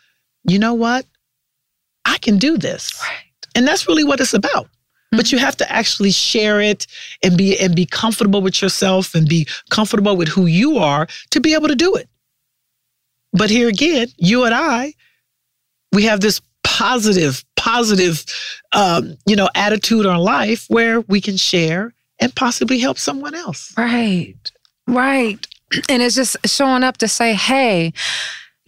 [0.43, 1.05] "You know what?
[2.05, 3.47] I can do this." Right.
[3.55, 4.67] And that's really what it's about.
[5.11, 6.85] But you have to actually share it
[7.23, 11.39] and be and be comfortable with yourself and be comfortable with who you are to
[11.39, 12.09] be able to do it.
[13.31, 14.93] But here again, you and I,
[15.93, 18.25] we have this positive, positive,
[18.73, 21.93] um, you know, attitude on life where we can share
[22.23, 23.73] and possibly help someone else.
[23.77, 24.35] Right.
[24.87, 25.45] Right.
[25.89, 27.93] And it's just showing up to say, hey,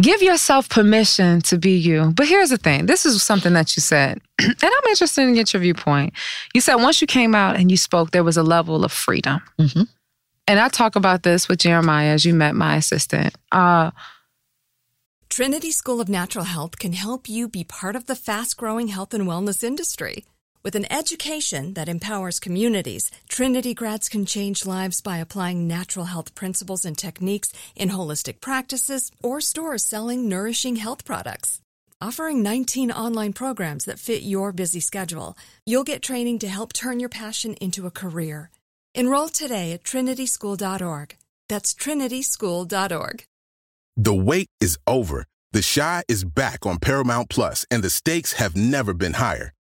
[0.02, 2.12] give yourself permission to be you.
[2.16, 5.54] But here's the thing this is something that you said, and I'm interested in get
[5.54, 6.14] your viewpoint.
[6.54, 9.42] You said once you came out and you spoke, there was a level of freedom.
[9.60, 9.88] Mhm.
[10.48, 13.34] And I talk about this with Jeremiah as you met my assistant.
[13.52, 13.92] Uh,
[15.30, 19.14] Trinity School of Natural Health can help you be part of the fast growing health
[19.14, 20.24] and wellness industry.
[20.66, 26.34] With an education that empowers communities, Trinity grads can change lives by applying natural health
[26.34, 31.62] principles and techniques in holistic practices or stores selling nourishing health products.
[32.02, 37.00] Offering 19 online programs that fit your busy schedule, you'll get training to help turn
[37.00, 38.50] your passion into a career.
[38.96, 41.16] Enroll today at trinityschool.org.
[41.48, 43.28] That's trinityschool.org.
[43.98, 45.28] The wait is over.
[45.52, 49.52] The Chi is back on Paramount Plus, and the stakes have never been higher.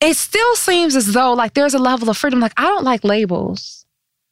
[0.00, 2.40] It still seems as though like there's a level of freedom.
[2.40, 3.84] Like I don't like labels.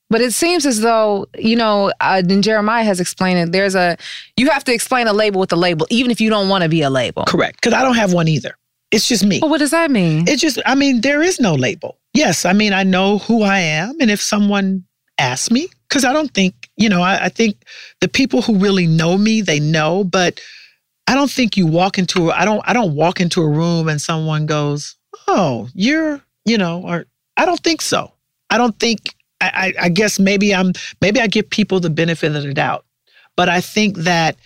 [0.08, 3.50] But it seems as though, you know, uh, and Jeremiah has explained it.
[3.50, 3.96] There's a,
[4.36, 6.68] you have to explain a label with a label, even if you don't want to
[6.68, 7.24] be a label.
[7.24, 7.60] Correct.
[7.60, 8.56] Because I don't have one either.
[8.92, 9.40] It's just me.
[9.42, 10.28] Well, what does that mean?
[10.28, 11.98] It's just, I mean, there is no label.
[12.14, 13.96] Yes, I mean, I know who I am.
[14.00, 14.84] And if someone
[15.18, 17.64] asks me, because I don't think, you know, I, I think
[18.00, 20.40] the people who really know me, they know, but
[21.08, 24.00] I don't think you walk into, I don't, I don't walk into a room and
[24.00, 24.94] someone goes,
[25.28, 28.12] oh, you're, you know, or I don't think so.
[28.50, 32.42] I don't think I, I, guess maybe I'm maybe I give people the benefit of
[32.42, 32.86] the doubt,
[33.36, 34.36] but I think that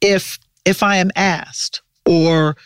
[0.00, 2.56] if if I am asked or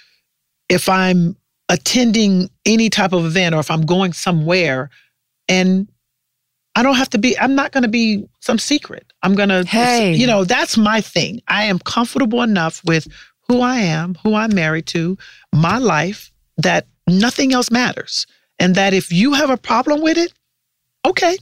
[0.69, 1.37] if I'm
[1.69, 4.91] attending any type of event or if I'm going somewhere
[5.49, 5.89] and
[6.77, 9.13] I don't have to be, I'm not going to be some secret.
[9.23, 10.13] I'm going to, hey.
[10.15, 11.41] you know, that's my thing.
[11.47, 13.07] I am comfortable enough with
[13.49, 15.17] who I am, who I'm married to,
[15.53, 18.27] my life, that nothing else matters.
[18.59, 20.33] And that if you have a problem with it,
[21.07, 21.37] okay,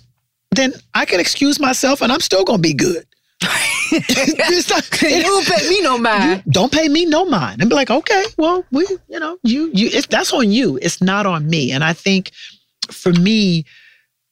[0.51, 3.07] then I can excuse myself and I'm still going to be good.
[4.71, 6.43] not, you don't pay me no mind.
[6.49, 7.61] Don't pay me no mind.
[7.61, 10.79] And be like, okay, well, we, you know, you, you, it's, that's on you.
[10.81, 11.73] It's not on me.
[11.73, 12.31] And I think
[12.91, 13.65] for me,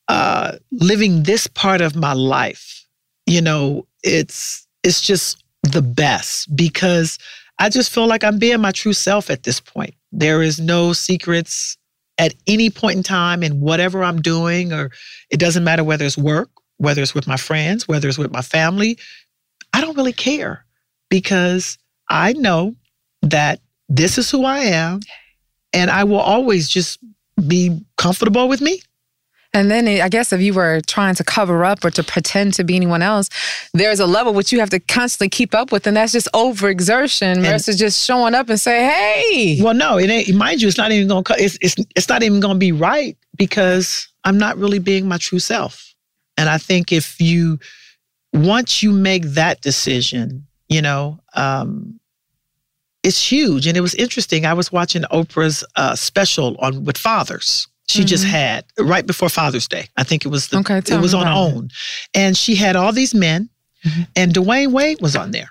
[0.09, 2.87] uh, living this part of my life,
[3.27, 7.19] you know, it's, it's just the best because
[7.61, 9.95] I just feel like I'm being my true self at this point.
[10.11, 11.77] There is no secrets
[12.19, 14.91] at any point in time in whatever I'm doing, or
[15.31, 18.43] it doesn't matter whether it's work, whether it's with my friends, whether it's with my
[18.43, 18.99] family,
[19.75, 20.65] I don't really care
[21.11, 22.75] because I know
[23.23, 25.01] that this is who I am
[25.73, 26.99] and I will always just
[27.47, 28.81] be comfortable with me.
[29.53, 32.65] And then I guess if you were trying to cover up or to pretend to
[32.65, 33.29] be anyone else,
[33.75, 37.43] there's a level which you have to constantly keep up with, and that's just overexertion
[37.43, 40.33] versus just showing up and say, "Hey." Well, no, it ain't.
[40.35, 41.25] Mind you, it's not even gonna.
[41.39, 45.41] It's it's it's not even gonna be right because I'm not really being my true
[45.41, 45.95] self.
[46.37, 47.59] And I think if you
[48.33, 51.99] once you make that decision, you know, um,
[53.03, 53.67] it's huge.
[53.67, 54.47] And it was interesting.
[54.47, 57.67] I was watching Oprah's uh, special on with fathers.
[57.91, 58.07] She mm-hmm.
[58.07, 59.89] just had right before Father's Day.
[59.97, 61.73] I think it was the, okay, it was on OWN, it.
[62.15, 63.49] and she had all these men,
[63.85, 64.03] mm-hmm.
[64.17, 65.51] and Dwyane Wade was on there,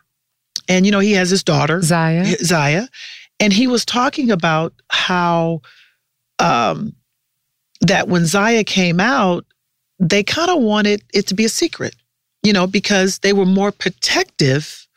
[0.67, 2.87] and you know he has his daughter Zaya, Zaya,
[3.39, 5.61] and he was talking about how
[6.39, 6.93] um,
[7.81, 9.45] that when Zaya came out,
[9.99, 11.95] they kind of wanted it to be a secret
[12.43, 14.87] you know, because they were more protective.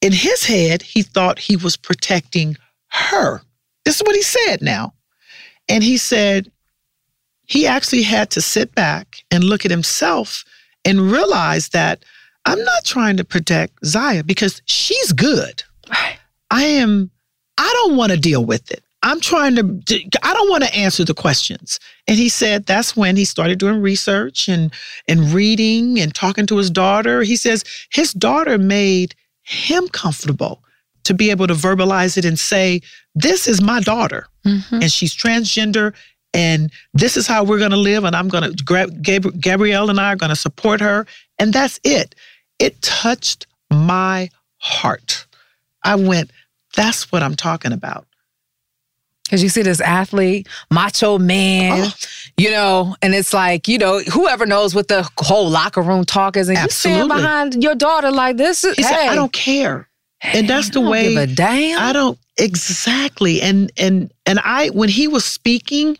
[0.00, 2.56] In his head, he thought he was protecting
[2.88, 3.42] her.
[3.84, 4.94] This is what he said now.
[5.68, 6.50] And he said
[7.50, 10.44] he actually had to sit back and look at himself
[10.84, 12.04] and realize that
[12.46, 15.64] I'm not trying to protect Zaya because she's good.
[16.52, 17.10] I am,
[17.58, 18.84] I don't want to deal with it.
[19.02, 19.62] I'm trying to,
[20.22, 21.80] I don't want to answer the questions.
[22.06, 24.72] And he said that's when he started doing research and,
[25.08, 27.22] and reading and talking to his daughter.
[27.22, 30.62] He says his daughter made him comfortable
[31.02, 32.80] to be able to verbalize it and say,
[33.16, 34.76] This is my daughter, mm-hmm.
[34.76, 35.94] and she's transgender,
[36.32, 38.04] and this is how we're going to live.
[38.04, 41.06] And I'm going to, grab Gabrielle and I are going to support her.
[41.38, 42.14] And that's it.
[42.58, 45.26] It touched my heart.
[45.82, 46.30] I went,
[46.76, 48.06] That's what I'm talking about.
[49.24, 51.92] Because you see this athlete, macho man, oh.
[52.36, 56.36] you know, and it's like, you know, whoever knows what the whole locker room talk
[56.36, 57.02] is, and Absolutely.
[57.02, 58.62] you stand behind your daughter like this.
[58.62, 59.88] He hey, said, I don't care.
[60.20, 61.80] and that's the way give a damn.
[61.80, 63.40] I don't exactly.
[63.40, 65.96] And and and I when he was speaking,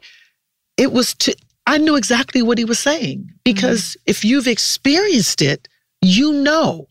[0.80, 1.34] it was to
[1.66, 4.10] I knew exactly what he was saying because mm-hmm.
[4.10, 5.68] if you've experienced it,
[6.00, 6.86] you know.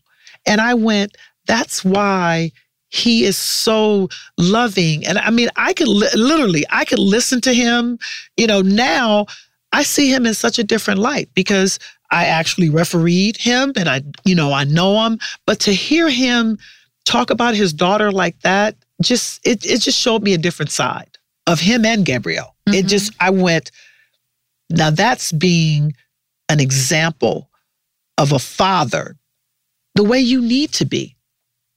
[0.46, 2.52] And I went, that's why
[2.88, 7.54] he is so loving and i mean i could li- literally i could listen to
[7.54, 7.96] him
[8.36, 9.24] you know now
[9.72, 11.78] I see him in such a different light because
[12.10, 15.18] I actually refereed him and I, you know, I know him.
[15.46, 16.58] But to hear him
[17.04, 21.18] talk about his daughter like that, just it it just showed me a different side
[21.46, 22.54] of him and Gabrielle.
[22.74, 22.88] It Mm-hmm.
[22.88, 23.70] just I went,
[24.70, 25.92] now that's being
[26.48, 27.50] an example
[28.18, 29.16] of a father,
[29.94, 31.16] the way you need to be.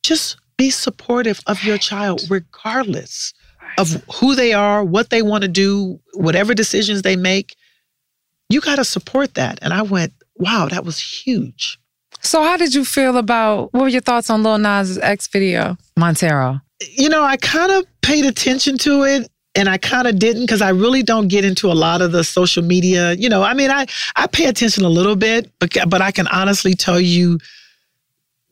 [0.03, 3.33] Just be supportive of your child, regardless
[3.77, 7.55] of who they are, what they want to do, whatever decisions they make.
[8.49, 9.59] You got to support that.
[9.61, 11.79] And I went, wow, that was huge.
[12.21, 15.77] So, how did you feel about what were your thoughts on Lil Nas' X video,
[15.97, 16.61] Montero?
[16.91, 20.61] You know, I kind of paid attention to it and I kind of didn't because
[20.61, 23.13] I really don't get into a lot of the social media.
[23.13, 23.85] You know, I mean, I,
[24.15, 27.39] I pay attention a little bit, but, but I can honestly tell you,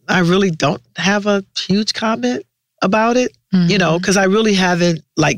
[0.08, 2.46] I really don't have a huge comment
[2.82, 3.36] about it,
[3.70, 5.38] you know, because I really haven't like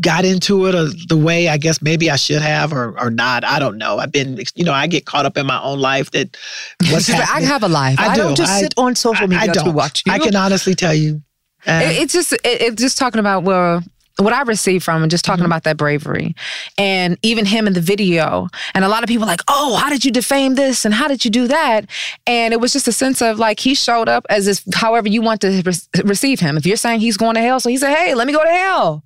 [0.00, 3.44] got into it or the way I guess maybe I should have or, or not.
[3.44, 3.98] I don't know.
[3.98, 6.36] I've been, you know, I get caught up in my own life that
[6.90, 7.98] what's I have a life.
[8.00, 9.74] I don't just sit on social media I to don't.
[9.74, 10.12] watch you.
[10.12, 11.22] I can honestly tell you.
[11.66, 13.82] uh, It, it's just it, it's just talking about well
[14.24, 15.32] what I received from and just Mm-hmm.
[15.32, 16.34] talking about that bravery
[16.76, 18.48] and even him in the video.
[18.74, 20.84] And a lot of people like oh how did you defame this?
[20.84, 21.86] And how did you do that?
[22.26, 25.22] And it was just a sense of like he showed up as if however you
[25.22, 26.56] want to re- receive him.
[26.56, 28.50] If you're saying he's going to hell so he said hey let me go to
[28.50, 29.04] hell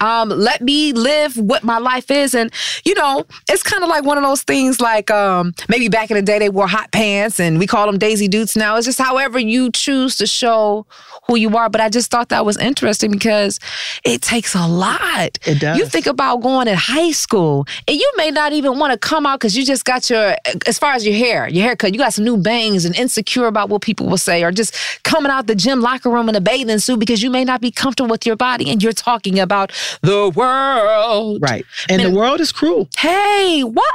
[0.00, 2.34] um, let me live what my life is.
[2.34, 2.52] And,
[2.84, 6.16] you know, it's kind of like one of those things like um, maybe back in
[6.16, 8.76] the day they wore hot pants and we call them Daisy Dukes now.
[8.76, 10.86] It's just however you choose to show
[11.26, 11.68] who you are.
[11.68, 13.58] But I just thought that was interesting because
[14.04, 15.38] it takes a lot.
[15.46, 15.78] It does.
[15.78, 19.26] You think about going in high school and you may not even want to come
[19.26, 22.12] out because you just got your, as far as your hair, your haircut, you got
[22.12, 25.54] some new bangs and insecure about what people will say or just coming out the
[25.54, 28.36] gym locker room in a bathing suit because you may not be comfortable with your
[28.36, 29.65] body and you're talking about
[30.02, 31.38] the world.
[31.40, 31.64] Right.
[31.88, 32.88] And the world is cruel.
[32.96, 33.94] Hey, what?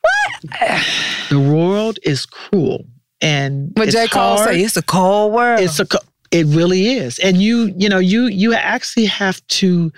[0.00, 0.82] What?
[1.28, 2.84] the world is cruel.
[3.20, 4.08] And What it's J.
[4.08, 4.48] Cole hard.
[4.48, 5.60] say, it's a cold world.
[5.60, 5.98] It's a co-
[6.30, 7.18] it really is.
[7.18, 9.92] And you, you know, you you actually have to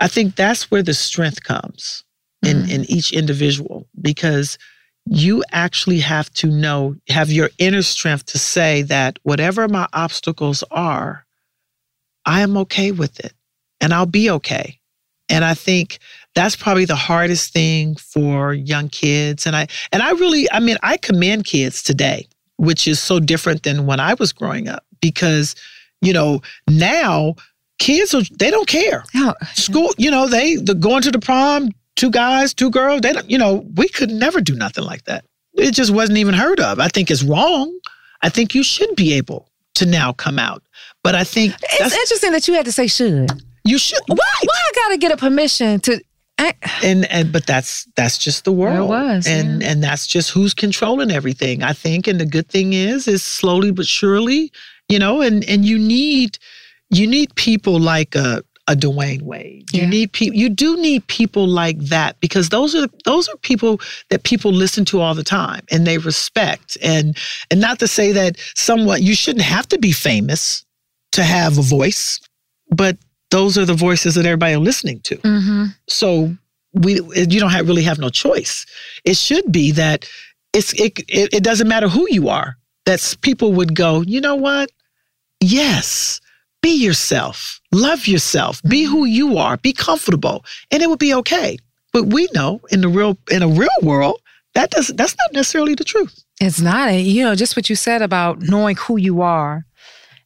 [0.00, 2.04] I think that's where the strength comes
[2.44, 2.70] in mm.
[2.70, 4.58] in each individual because
[5.06, 10.64] you actually have to know have your inner strength to say that whatever my obstacles
[10.70, 11.24] are
[12.24, 13.32] I am okay with it
[13.80, 14.78] and I'll be okay.
[15.28, 15.98] And I think
[16.34, 19.46] that's probably the hardest thing for young kids.
[19.46, 23.64] And I and I really, I mean, I commend kids today, which is so different
[23.64, 25.56] than when I was growing up, because,
[26.00, 27.34] you know, now
[27.78, 29.02] kids are they don't care.
[29.16, 33.12] Oh, School, you know, they the going to the prom, two guys, two girls, they
[33.12, 35.24] don't, you know, we could never do nothing like that.
[35.54, 36.78] It just wasn't even heard of.
[36.78, 37.76] I think it's wrong.
[38.22, 40.62] I think you should be able to now come out.
[41.02, 43.30] But I think It's interesting that you had to say should.
[43.66, 44.00] You should.
[44.06, 44.16] Why?
[44.16, 46.00] Why I gotta get a permission to?
[46.82, 51.10] and and but that's that's just the world was, and and that's just who's controlling
[51.10, 54.52] everything i think and the good thing is is slowly but surely
[54.90, 56.38] you know and and you need
[56.90, 59.72] you need people like a a Dwyane Wade.
[59.72, 60.36] You need people.
[60.36, 64.84] You do need people like that because those are those are people that people listen
[64.86, 66.76] to all the time and they respect.
[66.82, 67.16] And
[67.50, 70.64] and not to say that someone you shouldn't have to be famous
[71.12, 72.18] to have a voice,
[72.70, 72.96] but
[73.30, 75.16] those are the voices that everybody are listening to.
[75.18, 75.64] Mm-hmm.
[75.88, 76.34] So
[76.72, 78.66] we you don't have, really have no choice.
[79.04, 80.08] It should be that
[80.52, 82.56] it's it, it it doesn't matter who you are.
[82.84, 84.70] That's people would go, you know what?
[85.40, 86.20] Yes,
[86.62, 87.60] be yourself.
[87.72, 88.62] Love yourself.
[88.62, 89.56] Be who you are.
[89.56, 90.44] Be comfortable.
[90.70, 91.58] And it would be okay.
[91.92, 94.20] But we know in the real in a real world,
[94.54, 96.24] that does that's not necessarily the truth.
[96.40, 96.92] It's not.
[96.92, 99.64] You know, just what you said about knowing who you are.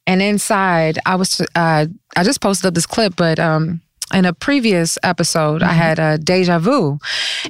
[0.07, 1.85] And inside, I was, uh,
[2.15, 3.81] I just posted up this clip, but um,
[4.13, 6.99] in a previous episode, I had a deja vu.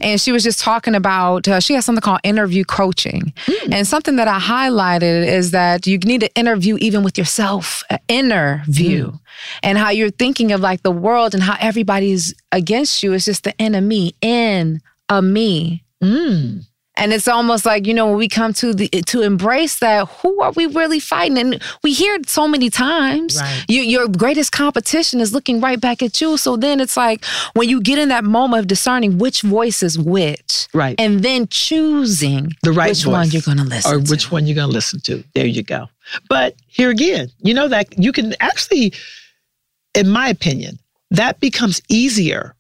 [0.02, 3.34] And she was just talking about, uh, she has something called interview coaching.
[3.72, 8.00] And something that I highlighted is that you need to interview even with yourself, an
[8.08, 9.20] inner view,
[9.64, 13.44] and how you're thinking of like the world and how everybody's against you is just
[13.44, 15.84] the enemy in a me.
[17.02, 20.40] And it's almost like, you know, when we come to the to embrace that, who
[20.42, 21.38] are we really fighting?
[21.38, 23.40] And we hear it so many times.
[23.42, 23.66] Right.
[23.68, 26.38] You, your greatest competition is looking right back at you.
[26.38, 29.98] So then it's like when you get in that moment of discerning which voice is
[29.98, 30.68] which.
[30.74, 30.96] Right.
[31.00, 33.98] And then choosing the right which voice, one you're gonna listen to.
[33.98, 35.24] or which one you're going to listen to.
[35.34, 35.88] There you go.
[36.30, 38.94] But here again, you know that you can actually,
[39.96, 40.80] in my opinion,
[41.10, 42.56] that becomes easier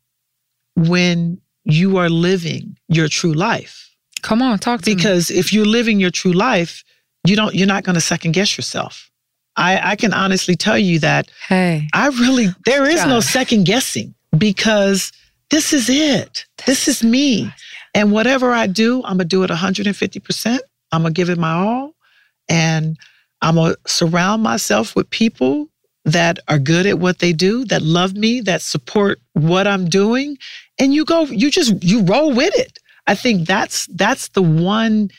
[0.75, 3.90] when you are living your true life.
[4.22, 4.95] Come on, talk to me.
[4.95, 6.84] because if you're living your true life,
[7.26, 7.53] you don't.
[7.55, 9.09] You're not going to second guess yourself.
[9.57, 11.30] I, I can honestly tell you that.
[11.47, 15.11] Hey, I really there is no second guessing because
[15.49, 16.45] this is it.
[16.65, 17.51] This is me.
[17.93, 20.59] And whatever I do, I'm gonna do it 150%.
[20.93, 21.93] I'm gonna give it my all.
[22.47, 22.97] And
[23.41, 25.67] I'm gonna surround myself with people
[26.05, 30.38] that are good at what they do, that love me, that support what I'm doing.
[30.80, 32.80] And you go, you just you roll with it.
[33.12, 35.12] I think that's that's the one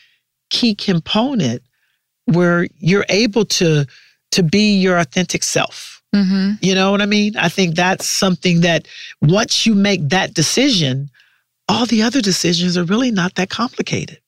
[0.49, 1.61] key component
[2.25, 3.85] where you're able to
[4.31, 6.01] to be your authentic self.
[6.15, 6.53] Mm-hmm.
[6.61, 7.37] You know what I mean?
[7.37, 8.87] I think that's something that
[9.21, 11.11] once you make that decision,
[11.69, 14.19] all the other decisions are really not that complicated.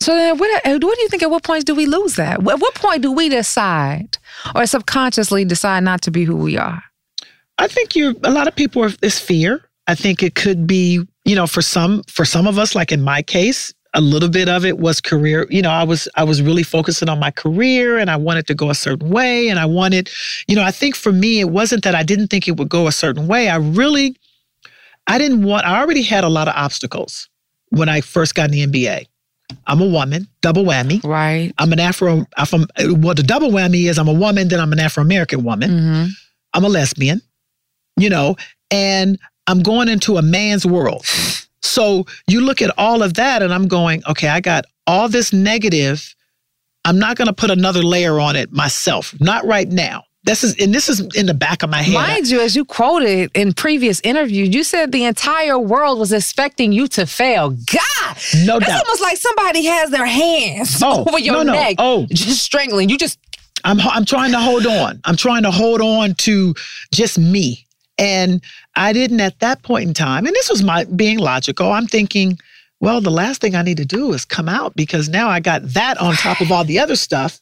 [0.00, 1.22] So then, what, uh, what do you think?
[1.22, 2.38] At what point do we lose that?
[2.38, 4.18] At what point do we decide,
[4.54, 6.82] or subconsciously decide not to be who we are?
[7.58, 8.18] I think you.
[8.24, 8.90] A lot of people are.
[9.00, 9.62] It's fear.
[9.86, 11.06] I think it could be.
[11.24, 14.48] You know, for some, for some of us, like in my case, a little bit
[14.48, 15.46] of it was career.
[15.50, 18.54] You know, I was I was really focusing on my career, and I wanted to
[18.54, 20.10] go a certain way, and I wanted.
[20.46, 22.86] You know, I think for me, it wasn't that I didn't think it would go
[22.86, 23.48] a certain way.
[23.48, 24.16] I really,
[25.06, 25.66] I didn't want.
[25.66, 27.28] I already had a lot of obstacles
[27.70, 29.06] when I first got in the NBA.
[29.66, 31.02] I'm a woman, double whammy.
[31.02, 31.52] Right.
[31.58, 32.26] I'm an Afro.
[32.46, 35.70] From, well, the double whammy is I'm a woman, then I'm an Afro American woman.
[35.70, 36.04] Mm-hmm.
[36.54, 37.20] I'm a lesbian,
[37.96, 38.36] you know,
[38.70, 39.18] and
[39.50, 41.04] I'm going into a man's world.
[41.62, 45.32] So you look at all of that, and I'm going, okay, I got all this
[45.32, 46.14] negative.
[46.84, 50.04] I'm not going to put another layer on it myself, not right now.
[50.24, 51.94] This is, and this is in the back of my head.
[51.94, 56.72] Mind you, as you quoted in previous interviews, you said the entire world was expecting
[56.72, 57.50] you to fail.
[57.50, 58.84] God, no that's doubt.
[58.84, 61.52] almost like somebody has their hands Oh, over your no, no.
[61.54, 62.06] neck, Oh.
[62.10, 62.98] just strangling you.
[62.98, 63.18] Just
[63.64, 65.00] I'm I'm trying to hold on.
[65.04, 66.54] I'm trying to hold on to
[66.92, 67.66] just me.
[67.98, 68.42] And
[68.76, 71.72] I didn't at that point in time, and this was my being logical.
[71.72, 72.38] I'm thinking,
[72.80, 75.62] well, the last thing I need to do is come out because now I got
[75.74, 77.40] that on top of all the other stuff.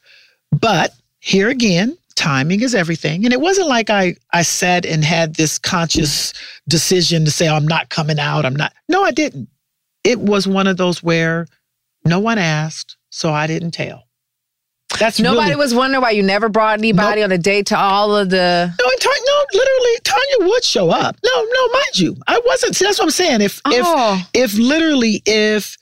[0.51, 3.25] But here again, timing is everything.
[3.25, 6.33] And it wasn't like I I sat and had this conscious
[6.69, 8.45] decision to say, oh, I'm not coming out.
[8.45, 8.73] I'm not.
[8.89, 9.49] No, I didn't.
[10.05, 11.47] It was one of those where
[12.05, 14.08] no one asked, so I didn't tell.
[14.99, 18.17] That's nobody really, was wondering why you never brought anybody on a date to all
[18.17, 18.75] of the.
[18.81, 21.17] No, and Ta- no, literally, Tanya would show up.
[21.25, 22.75] No, no, mind you, I wasn't.
[22.75, 23.41] See, that's what I'm saying.
[23.43, 24.25] If Oh.
[24.35, 25.77] if if literally if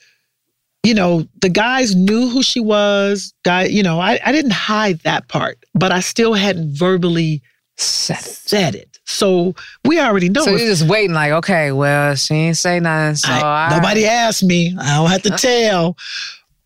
[0.82, 4.98] you know the guys knew who she was, guy, you know, I I didn't hide
[5.00, 7.42] that part, but I still hadn't verbally
[7.76, 8.24] said it.
[8.24, 8.98] Said it.
[9.04, 9.54] So
[9.84, 10.42] we already know.
[10.44, 14.04] So you're just waiting, like, okay, well, she ain't say nothing, so I- I, nobody
[14.04, 14.76] asked me.
[14.78, 15.36] I don't have to uh.
[15.38, 15.96] tell.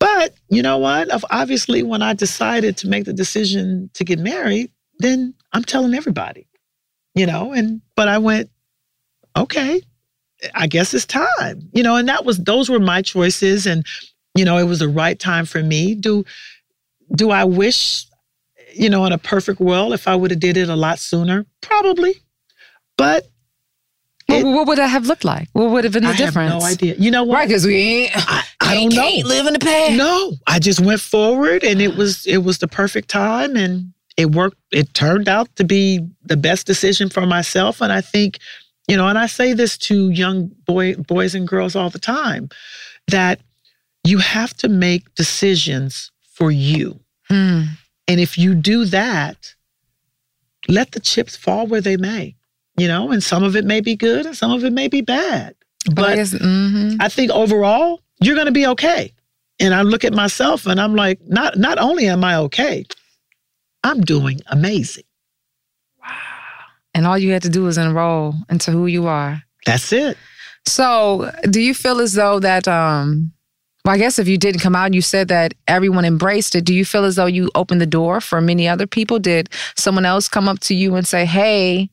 [0.01, 1.09] But you know what?
[1.29, 6.47] Obviously, when I decided to make the decision to get married, then I'm telling everybody.
[7.13, 8.49] You know, and but I went,
[9.37, 9.79] okay,
[10.55, 11.69] I guess it's time.
[11.71, 13.85] You know, and that was those were my choices, and
[14.33, 15.93] you know, it was the right time for me.
[15.93, 16.25] Do
[17.13, 18.07] do I wish,
[18.73, 21.45] you know, in a perfect world, if I would have did it a lot sooner?
[21.61, 22.15] Probably.
[22.97, 23.27] But
[24.31, 25.49] What, what would that have looked like?
[25.53, 26.51] What would have been the I have difference?
[26.51, 26.95] no idea.
[26.97, 27.35] You know what?
[27.35, 28.11] Right, because we ain't.
[28.15, 29.01] I, I don't know.
[29.01, 29.93] Can't live in the past.
[29.93, 34.31] No, I just went forward, and it was it was the perfect time, and it
[34.31, 34.57] worked.
[34.71, 38.39] It turned out to be the best decision for myself, and I think,
[38.87, 42.49] you know, and I say this to young boy boys and girls all the time,
[43.07, 43.39] that
[44.03, 47.63] you have to make decisions for you, Hmm.
[48.07, 49.53] and if you do that,
[50.67, 52.35] let the chips fall where they may.
[52.77, 55.01] You know, and some of it may be good, and some of it may be
[55.01, 55.55] bad.
[55.93, 56.97] But, I guess, mhm.
[56.99, 59.13] I think overall, you're going to be okay.
[59.59, 62.83] And I look at myself and I'm like, not not only am I okay,
[63.83, 65.03] I'm doing amazing.
[66.01, 66.09] Wow.
[66.95, 69.43] And all you had to do was enroll into who you are.
[69.65, 70.17] That's it.
[70.65, 73.31] So, do you feel as though that, um,
[73.85, 76.65] well, I guess if you didn't come out and you said that everyone embraced it,
[76.65, 79.17] do you feel as though you opened the door for many other people?
[79.19, 81.89] Did someone else come up to you and say, hey,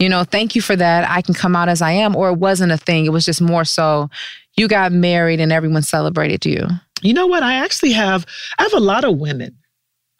[0.00, 1.08] you know, thank you for that.
[1.08, 2.16] I can come out as I am?
[2.16, 3.04] Or it wasn't a thing.
[3.04, 4.08] It was just more so
[4.56, 6.66] you got married and everyone celebrated you.
[7.02, 7.42] You know what?
[7.42, 8.26] I actually have
[8.58, 9.56] I have a lot of women.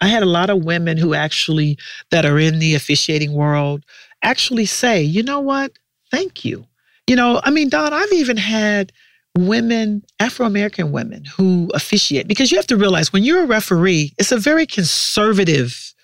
[0.01, 1.78] I had a lot of women who actually
[2.11, 3.85] that are in the officiating world
[4.22, 5.72] actually say, "You know what?
[6.11, 6.66] Thank you."
[7.07, 8.93] You know, I mean, Dawn, I've even had
[9.37, 14.33] women, Afro-American women who officiate because you have to realize when you're a referee, it's
[14.33, 15.95] a very conservative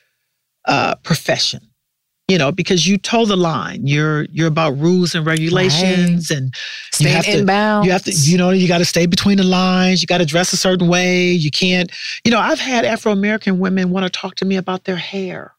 [0.67, 1.61] uh, profession.
[2.29, 3.87] You know, because you toe the line.
[3.87, 6.53] You're you're about rules and regulations, and you
[6.93, 7.85] Staying have to inbounds.
[7.85, 10.03] you have to you know you got to stay between the lines.
[10.03, 11.31] You got to dress a certain way.
[11.31, 11.91] You can't.
[12.25, 15.55] You know, I've had Afro American women want to talk to me about their hair,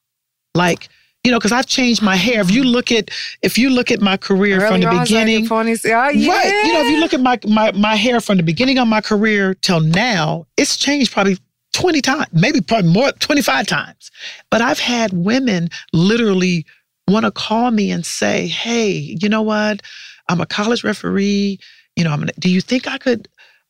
[0.55, 0.89] like
[1.24, 2.41] you know, because I've changed my hair.
[2.41, 3.11] If you look at
[3.41, 5.47] if you look at my career from the it's like beginning.
[5.49, 6.32] Oh, yeah.
[6.34, 6.65] Right.
[6.65, 9.01] You know, if you look at my, my my hair from the beginning of my
[9.01, 11.38] career till now, it's changed probably
[11.74, 14.11] 20 times, maybe probably more, 25 times.
[14.49, 16.65] But I've had women literally
[17.07, 19.82] want to call me and say, hey, you know what?
[20.30, 21.59] I'm a college referee.
[21.95, 23.28] You know, I'm gonna, do you think I could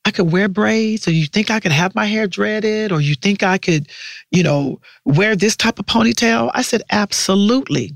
[0.08, 3.14] I could wear braids, or you think I could have my hair dreaded, or you
[3.14, 3.90] think I could,
[4.32, 6.50] you know, wear this type of ponytail?
[6.54, 7.94] I said, absolutely.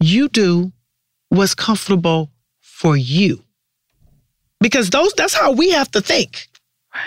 [0.00, 0.72] You do
[1.28, 3.44] what's comfortable for you.
[4.60, 6.45] Because those that's how we have to think.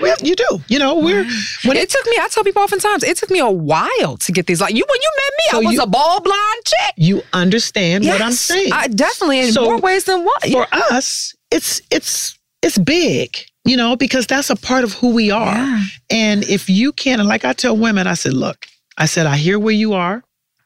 [0.02, 0.62] Well, you do.
[0.68, 1.26] You know, we're
[1.66, 4.48] when it, took me, I tell people oftentimes, it took me a while to get
[4.48, 4.62] these.
[4.62, 6.94] Like you when you met me, So I was you- a ball blind chick.
[6.98, 8.72] you understand what I'm saying.
[8.74, 10.52] I definitely in So, more ways than one.
[10.52, 15.32] for us, it's it's it's big, you know, because that's a part of who we
[15.32, 15.54] are.
[15.56, 15.84] Yeah.
[16.10, 18.66] And if you can, and like I tell women, I said, look,
[18.98, 20.24] I said, I hear where you are.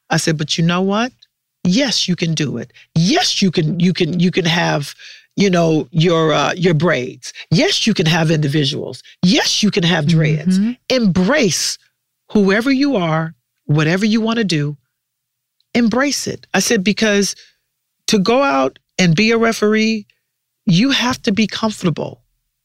[0.09, 1.11] I said, but you know what?
[1.63, 2.71] Yes, you can do it.
[2.95, 3.79] Yes, you can.
[3.79, 4.19] You can.
[4.19, 4.93] You can have.
[5.35, 7.33] You know your uh, your braids.
[7.49, 9.01] Yes, you can have individuals.
[9.23, 10.59] Yes, you can have dreads.
[10.59, 10.77] Mhm.
[10.89, 11.77] Embrace
[12.31, 13.33] whoever you are,
[13.65, 14.77] whatever you want to do.
[15.73, 16.45] Embrace it.
[16.53, 17.35] I said because
[18.07, 20.05] to go out and be a referee,
[20.65, 22.22] you have to be comfortable.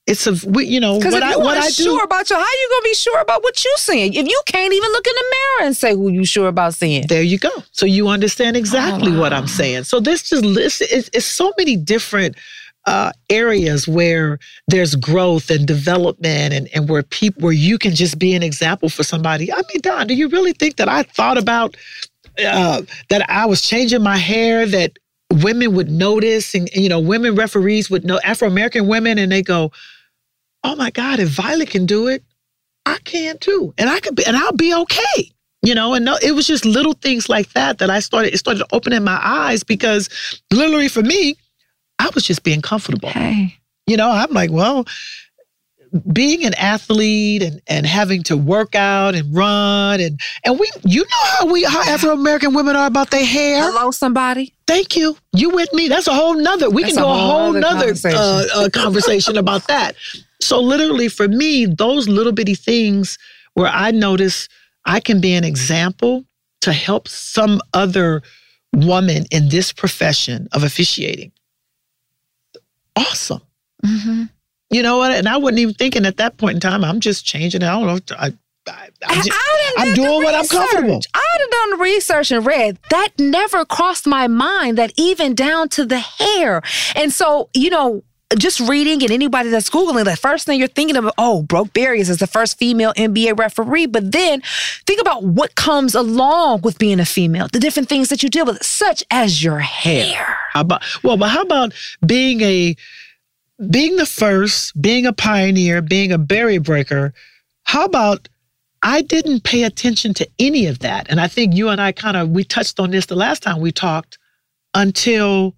[0.09, 1.85] It's a we- you know Because what if I what I do.
[1.85, 4.15] sure about you, how are you gonna be sure about what you seeing?
[4.15, 7.07] If you can't even look in the mirror and say who you sure about seeing.
[7.07, 7.51] There you go.
[7.73, 9.33] So you understand exactly what.
[9.33, 9.85] I'm saying.
[9.85, 12.37] So this just list it's, it's so many different
[12.87, 18.19] uh, areas where there's growth and development and, and where people where you can just
[18.19, 19.53] be an example for somebody.
[19.53, 21.77] I mean, Dawn, do you really think that I thought about
[22.43, 22.81] uh,
[23.11, 24.93] that I was changing my hair that
[25.35, 29.31] women would notice and, and, you know women referees would know Afro American women and
[29.31, 29.71] they go,
[30.65, 32.23] oh my God, if Violet can do it,
[32.87, 35.33] I can too, and I could be, and I'll be okay.
[35.63, 38.33] You know, and no, it was just little things like that that I started.
[38.33, 40.09] It started opening my eyes because,
[40.53, 41.35] literally, for me,
[41.99, 43.09] I was just being comfortable.
[43.09, 43.57] Hey.
[43.89, 44.87] You know, I'm like, well,
[46.13, 51.03] being an athlete and, and having to work out and run and and we, you
[51.03, 53.63] know how we how Afro American women are about their hair.
[53.63, 54.55] Hello, somebody.
[54.67, 55.17] Thank you.
[55.33, 55.89] You with me?
[55.89, 56.71] That's a whole nother.
[56.71, 58.19] We That's can do a whole whole nother conversation.
[58.19, 59.97] uh, uh, conversation about that.
[60.41, 63.19] So literally, for me, those little bitty things
[63.55, 64.49] where I notice
[64.85, 66.25] I can be an example
[66.61, 68.23] to help some other
[68.73, 71.33] woman in this profession of officiating.
[72.97, 73.43] Awesome.
[73.85, 74.25] Mm-hmm.
[74.71, 75.13] You know what?
[75.13, 76.85] And I wasn't even thinking at that point in time.
[76.85, 77.63] I'm just changing.
[77.63, 77.67] it.
[77.67, 78.17] I don't know.
[78.19, 78.33] I,
[78.67, 79.41] I, I'm, just,
[79.79, 81.01] I'm did doing what I'm comfortable.
[81.15, 82.79] I'd have done research and read.
[82.91, 86.63] That never crossed my mind that even down to the hair.
[86.95, 88.03] And so, you know,
[88.37, 92.11] just reading and anybody that's Googling, the first thing you're thinking of, oh, Brooke Barriers
[92.11, 93.87] is the first female NBA referee.
[93.87, 94.43] But then
[94.87, 98.45] think about what comes along with being a female, the different things that you deal
[98.45, 100.39] with, such as your hair.
[100.53, 101.73] How about well, but how about
[102.05, 102.77] being a
[103.71, 107.15] being the first, being a pioneer, being a barrier breaker?
[107.65, 108.29] How about
[108.83, 112.17] I didn't pay attention to any of that, and I think you and I kind
[112.17, 114.19] of we touched on this the last time we talked
[114.75, 115.55] until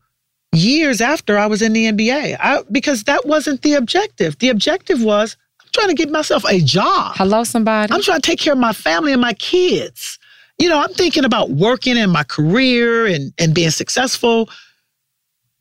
[0.52, 2.36] years after I was in the NBA.
[2.40, 4.38] I, because that wasn't the objective.
[4.38, 7.14] The objective was I'm trying to get myself a job.
[7.16, 7.92] Hello, somebody.
[7.92, 10.18] I'm trying to take care of my family and my kids.
[10.58, 14.50] You know, I'm thinking about working in my career and, and being successful.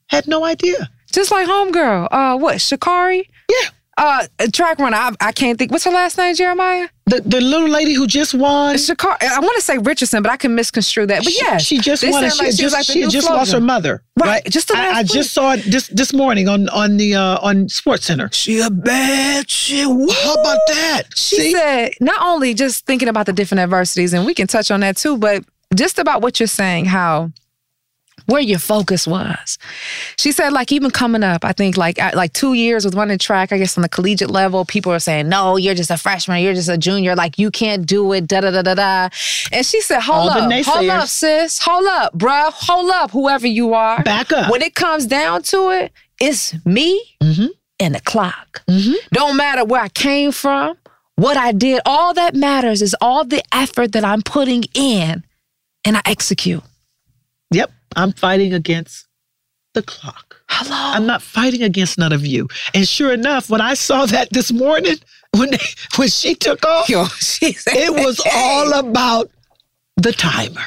[0.08, 0.90] Had no idea.
[1.12, 3.24] Just like homegirl, uh, what, Sha'Carri?
[3.50, 3.70] Yeah.
[4.00, 4.95] Uh, a track runner.
[4.95, 5.72] I, I can't think.
[5.72, 6.88] What's her last name, Jeremiah?
[7.08, 8.76] The the little lady who just won.
[8.76, 9.22] Sha'Carri.
[9.22, 11.26] I want to say Richardson, but I can misconstrue that.
[11.26, 12.24] But yeah, she just won.
[12.24, 14.02] and sound She, she just, like she had new just lost her mother.
[14.18, 15.12] Right, just the I, last I week.
[15.12, 18.34] just saw it this this morning on on the uh, on SportsCenter.
[18.34, 19.86] She a bad shit.
[19.86, 21.04] How about that?
[21.16, 21.52] She See?
[21.52, 24.95] said, not only just thinking about the different adversities, and we can touch on that
[24.95, 25.43] too, but
[25.76, 27.32] just about what you're saying, how
[28.30, 29.58] where your focus was.
[30.18, 33.52] She said, like even coming up, I think like like two years with running track,
[33.52, 36.54] I guess on the collegiate level, people are saying, no, you're just a freshman, you're
[36.54, 39.10] just a junior, like you can't do it, da da da da da.
[39.52, 43.48] And she said, hold All up, hold up, sis, hold up, bruh, hold up, whoever
[43.48, 44.02] you are.
[44.04, 44.52] Back up.
[44.52, 47.48] When it comes down to it, it's me Mm-hmm.
[47.80, 48.64] and the clock.
[49.12, 50.78] Don't matter where I came from,
[51.16, 51.82] what I did.
[51.86, 55.24] All that matters is all the effort that I'm putting in
[55.86, 56.64] and I execute.
[57.52, 59.08] Yep, I'm fighting against
[59.74, 60.42] the clock.
[60.50, 60.76] Hello.
[60.96, 62.48] I'm not fighting against none of you.
[62.74, 64.96] And sure enough, when I saw that this morning,
[65.36, 65.60] when they,
[65.96, 69.30] when she took off, Yo, she said- it was all about
[69.98, 70.62] the timer.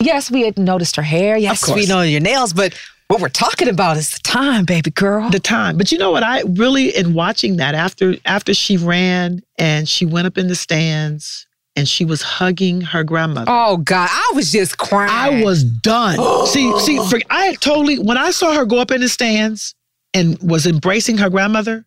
[0.00, 1.36] Yes, we had noticed her hair.
[1.36, 2.74] Yes, we know your nails, but
[3.08, 5.30] what we're talking about is the time, baby girl.
[5.30, 5.76] the time.
[5.76, 6.22] But you know what?
[6.24, 10.54] I really in watching that after after she ran and she went up in the
[10.56, 11.46] stands
[11.76, 13.50] and she was hugging her grandmother.
[13.50, 15.10] oh God, I was just crying.
[15.10, 16.46] I was done.
[16.46, 19.74] see, see, for, I totally when I saw her go up in the stands
[20.14, 21.84] and was embracing her grandmother,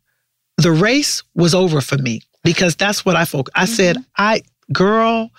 [0.57, 3.57] the race was over for me because that's what I focused.
[3.57, 4.03] I said, mm-hmm.
[4.17, 5.31] I girl,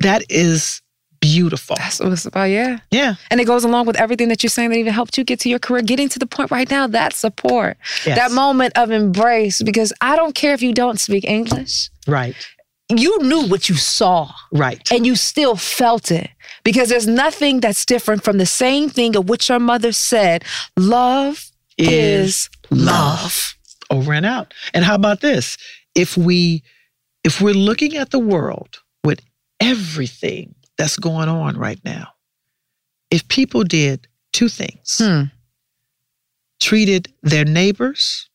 [0.00, 0.80] that is
[1.20, 1.76] beautiful.
[1.76, 2.78] That's what it's about, yeah.
[2.90, 3.16] Yeah.
[3.30, 5.48] And it goes along with everything that you're saying that even helped you get to
[5.48, 8.16] your career, getting to the point right now, that support, Yes.
[8.16, 9.60] that moment of embrace.
[9.62, 12.36] Because I don't care if you don't speak English, Right.
[12.96, 14.30] You knew what you saw.
[14.52, 14.90] Right.
[14.90, 16.30] And you still felt it.
[16.64, 20.44] Because there's nothing that's different from the same thing of which your mother said
[20.76, 23.54] love is, love.
[23.90, 24.52] Over and out.
[24.74, 25.56] And how about this?
[25.94, 26.62] If we
[27.24, 29.20] if we're looking at the world with
[29.60, 32.08] everything that's going on right now,
[33.10, 35.24] if people did two things, Hmm.
[36.60, 38.28] treated their neighbors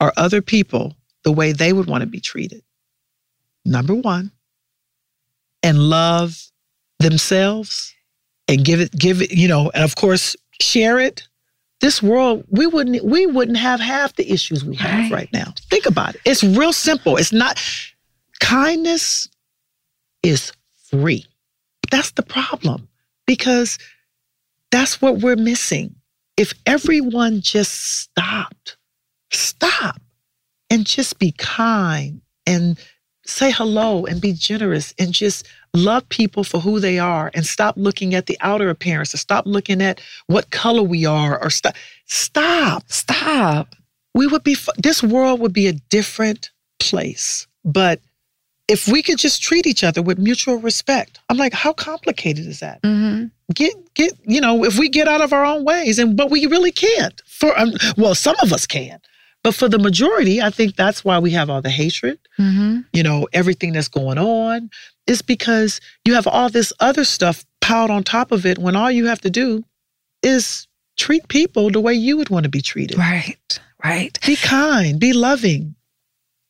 [0.00, 2.62] or other people the way they would want to be treated.
[3.68, 4.32] Number one,
[5.62, 6.42] and love
[6.98, 7.94] themselves
[8.48, 11.28] and give it, give it, you know, and of course, share it.
[11.80, 15.52] This world, we wouldn't, we wouldn't have half the issues we have right, now.
[15.70, 16.22] Think about it.
[16.24, 17.16] It's real simple.
[17.16, 17.62] It's not
[18.40, 19.28] kindness
[20.22, 20.52] is
[20.90, 21.26] free.
[21.90, 22.88] That's the problem
[23.26, 23.78] because
[24.70, 25.94] that's what we're missing.
[26.36, 28.76] If everyone just stopped,
[29.30, 30.00] stop
[30.70, 32.78] and just be kind and
[33.28, 37.74] say hello and be generous and just love people for who they are and stop
[37.76, 41.74] looking at the outer appearance or stop looking at what color we are or stop
[42.06, 42.84] stop.
[42.90, 43.74] Stop.
[44.14, 46.50] We would be this world would be a different
[46.80, 48.00] place but
[48.68, 52.60] if we could just treat each other with mutual respect i'm like how complicated is
[52.60, 52.80] that?
[52.82, 53.26] Mm-hmm.
[53.54, 56.46] get get you know if we get out of our own ways and but we
[56.46, 59.00] really can't for um, well some of us can
[59.48, 62.80] but for the majority i think that's why we have all the hatred Mm-hmm.
[62.92, 64.70] you know everything that's going on.
[65.06, 68.90] Is because you have all this other stuff piled on top of it when all
[68.90, 69.64] you have to do
[70.22, 72.98] is treat people the way you would want to be treated.
[72.98, 74.18] Right right.
[74.26, 75.74] Be kind be loving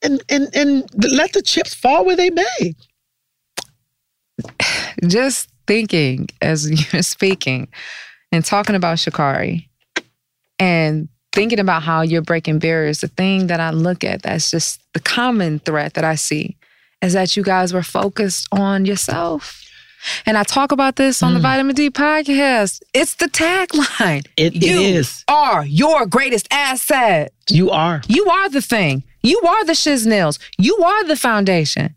[0.02, 0.84] and and and
[1.20, 2.74] let the chips fall where they may.
[5.06, 7.68] Just thinking as you're speaking
[8.32, 9.68] and talking about Sha'Carri
[10.58, 14.80] and thinking about how you're breaking barriers, the thing that I look at that's just
[14.94, 16.56] the common threat that I see
[17.02, 19.64] is that you guys were focused on yourself.
[20.26, 22.80] And I talk about this on the Vitamin D podcast.
[22.94, 24.24] It's the tagline.
[24.36, 27.32] It, it you are your greatest asset.
[27.50, 28.00] You are.
[28.06, 29.02] You are the thing.
[29.22, 30.38] You are the shiznails.
[30.56, 31.96] You are the foundation.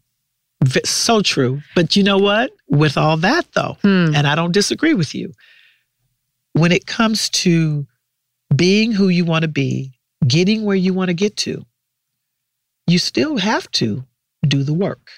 [0.84, 1.62] So true.
[1.76, 2.52] But you know what?
[2.68, 4.14] With all that, though, Hmm.
[4.16, 5.34] and I don't disagree with you,
[6.54, 7.86] when it comes to
[8.56, 9.94] being who you want to be,
[10.28, 11.66] getting where you want to get to,
[12.88, 14.04] you still have to
[14.48, 15.12] do the work.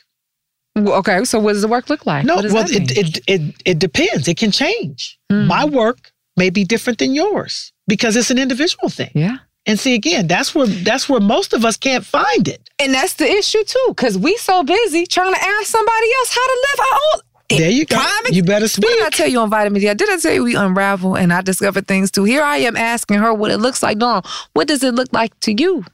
[0.78, 2.26] Okay, so what does the work look like?
[2.26, 4.28] No, well, it, it it it depends.
[4.28, 5.20] It can change.
[5.30, 5.46] Hmm.
[5.46, 9.12] My work may be different than yours because it's an individual thing.
[9.14, 9.38] Yeah.
[9.66, 12.70] And see, again, that's where that's where most of us can't find it.
[12.80, 16.46] And that's the issue too, because we so busy trying to ask somebody else how
[16.46, 17.22] to live our own.
[17.58, 17.96] There you go.
[17.96, 18.86] Prime You better speak.
[18.86, 19.90] What did I tell you on Vitamin D?
[19.90, 22.24] I did I tell you we unravel and I discovered things too.
[22.24, 23.98] Here I am asking her what it looks like.
[23.98, 24.24] Dawn,
[24.54, 25.86] what does it look like to you?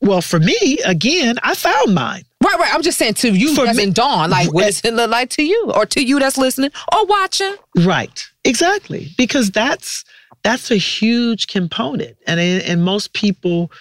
[0.00, 2.22] Well, for me, again, I found mine.
[2.44, 2.74] Right, right.
[2.74, 4.30] I'm just saying to you that's in Dawn.
[4.30, 5.72] Like, what does it look like to you?
[5.74, 7.56] Or to you that's listening or watching?
[7.78, 8.24] Right.
[8.44, 9.08] Exactly.
[9.16, 10.04] Because that's
[10.44, 12.16] that's a huge component.
[12.26, 13.72] And and most people,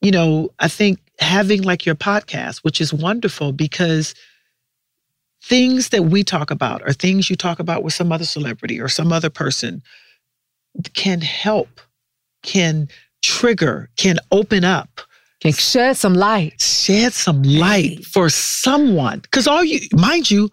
[0.00, 4.14] you know, I think having like your podcast, which is wonderful because
[5.44, 8.88] things that we talk about or things you talk about with some other celebrity or
[8.88, 9.82] some other person
[10.94, 11.80] can help,
[12.42, 12.88] can
[13.22, 15.00] trigger, can open up.
[15.40, 16.60] Can shed some light.
[16.60, 19.18] Shed some light for someone.
[19.18, 20.48] Because all you mind you,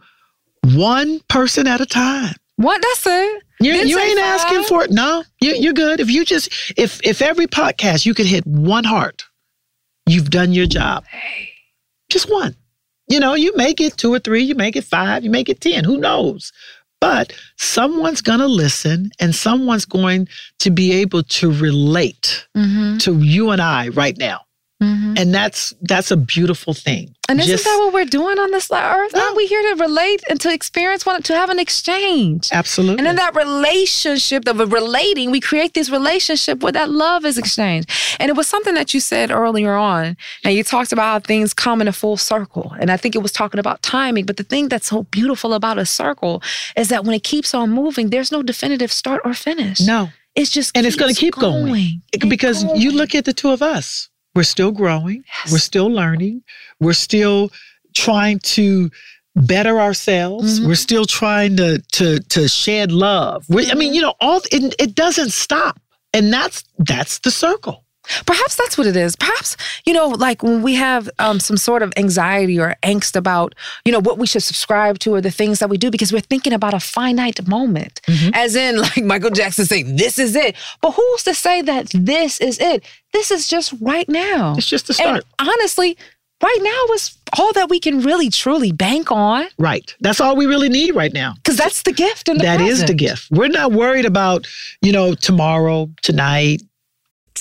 [0.75, 2.35] one person at a time.
[2.57, 3.43] What that's it.
[3.61, 4.91] You, you ain't asking for it.
[4.91, 5.99] No, you, you're good.
[5.99, 9.23] If you just if if every podcast you could hit one heart,
[10.05, 11.05] you've done your job.
[12.09, 12.55] Just one.
[13.12, 15.59] You know, you may get two or three, you may get five, you may get
[15.59, 15.84] ten.
[15.84, 16.51] Who knows?
[17.01, 20.28] But someone's gonna listen, and someone's going
[20.59, 22.97] to be able to relate Mm-hmm.
[22.99, 24.41] to you and I right now,
[24.82, 25.13] Mm-hmm.
[25.17, 27.13] and that's that's a beautiful thing.
[27.29, 29.15] And isn't that what we're doing on this earth?
[29.15, 32.49] Aren't we here to relate and to experience one, to have an exchange?
[32.51, 32.97] Absolutely.
[32.97, 37.89] And in that relationship of relating, we create this relationship where that love is exchanged.
[38.19, 41.53] And it was something that you said earlier on, and you talked about how things
[41.53, 42.73] come in a full circle.
[42.79, 44.25] And I think it was talking about timing.
[44.25, 46.41] But the thing that's so beautiful about a circle
[46.75, 49.79] is that when it keeps on moving, there's no definitive start or finish.
[49.79, 50.09] No.
[50.36, 53.51] It's just and it's going to keep going, It- because you look at the two
[53.51, 55.23] of us we're still growing.
[55.51, 56.43] We're still learning.
[56.79, 57.51] We're still
[57.93, 58.89] trying to
[59.36, 60.59] better ourselves.
[60.59, 60.67] Mm-hmm.
[60.67, 63.45] we're still trying to to to shed love.
[63.49, 65.79] We, i mean you know all it, it doesn't stop.
[66.13, 67.86] And that's that's the circle
[68.26, 69.16] Perhaps that's what it is.
[69.16, 73.55] Perhaps, you know, like when we have um, some sort of anxiety or angst about,
[73.86, 76.22] you know, what we should subscribe to or the things that we do because we're
[76.22, 78.01] thinking about a finite moment.
[78.07, 78.32] Mm-hmm.
[78.34, 80.55] As in, like Michael Jackson saying, this is it.
[80.82, 82.84] But who's to say that this is it?
[83.14, 84.55] This is just right now.
[84.57, 85.26] It's just the start.
[85.39, 85.97] And honestly,
[86.41, 89.47] right now is all that we can really truly bank on.
[89.57, 89.95] Right.
[90.01, 91.34] That's all we really need right now.
[91.36, 92.64] Because that's the gift and the present.
[92.64, 93.30] That is the gift.
[93.32, 94.47] We're not worried about,
[94.82, 96.62] you know, tomorrow, tonight.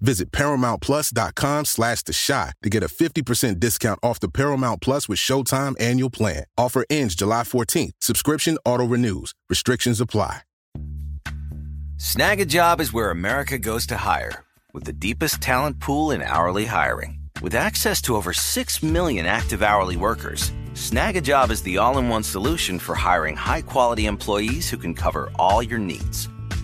[0.00, 5.18] Visit ParamountPlus.com slash The Shot to get a 50% discount off the Paramount Plus with
[5.18, 6.44] Showtime annual plan.
[6.56, 7.92] Offer ends July 14th.
[8.00, 9.34] Subscription auto-renews.
[9.48, 10.42] Restrictions apply.
[12.00, 14.42] Snagajob is where America goes to hire,
[14.72, 17.20] with the deepest talent pool in hourly hiring.
[17.42, 22.22] With access to over 6 million active hourly workers, Snagajob is the all in one
[22.22, 26.30] solution for hiring high quality employees who can cover all your needs.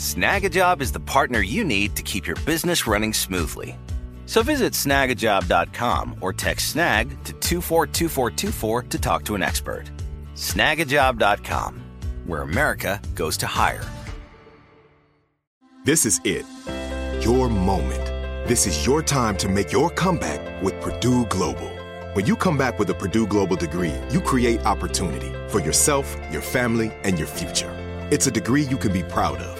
[0.00, 3.78] Snagajob is the partner you need to keep your business running smoothly.
[4.24, 9.90] So visit snagajob.com or text snag to 242424 to talk to an expert.
[10.36, 11.82] Snagajob.com,
[12.24, 13.84] where America goes to hire.
[15.84, 16.46] This is it.
[17.22, 18.06] Your moment.
[18.48, 21.68] This is your time to make your comeback with Purdue Global.
[22.14, 26.40] When you come back with a Purdue Global degree, you create opportunity for yourself, your
[26.40, 27.76] family, and your future.
[28.10, 29.59] It's a degree you can be proud of,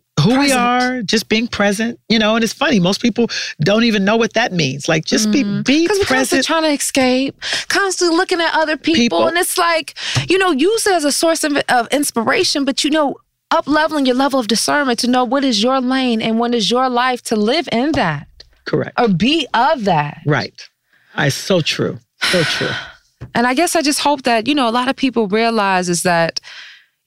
[0.19, 2.79] who we are, just being present, you know, and it's funny.
[2.79, 3.27] Most people
[3.61, 4.87] don't even know what that means.
[4.87, 5.61] Like just be mm-hmm.
[5.63, 8.99] be Because we're constantly trying to escape, constantly looking at other people.
[8.99, 9.27] People.
[9.27, 9.95] And it's like,
[10.29, 13.15] you know, use it as a source of, of inspiration, but you know,
[13.51, 16.71] up leveling your level of discernment to know what is your lane and what is
[16.71, 18.27] your life to live in that
[18.65, 18.99] Correct.
[18.99, 20.21] or be of that.
[20.25, 20.69] Right.
[21.15, 21.99] I so true.
[22.21, 22.69] So true.
[23.35, 26.01] And I guess I just hope that, you know, a lot of people realize is
[26.01, 26.41] that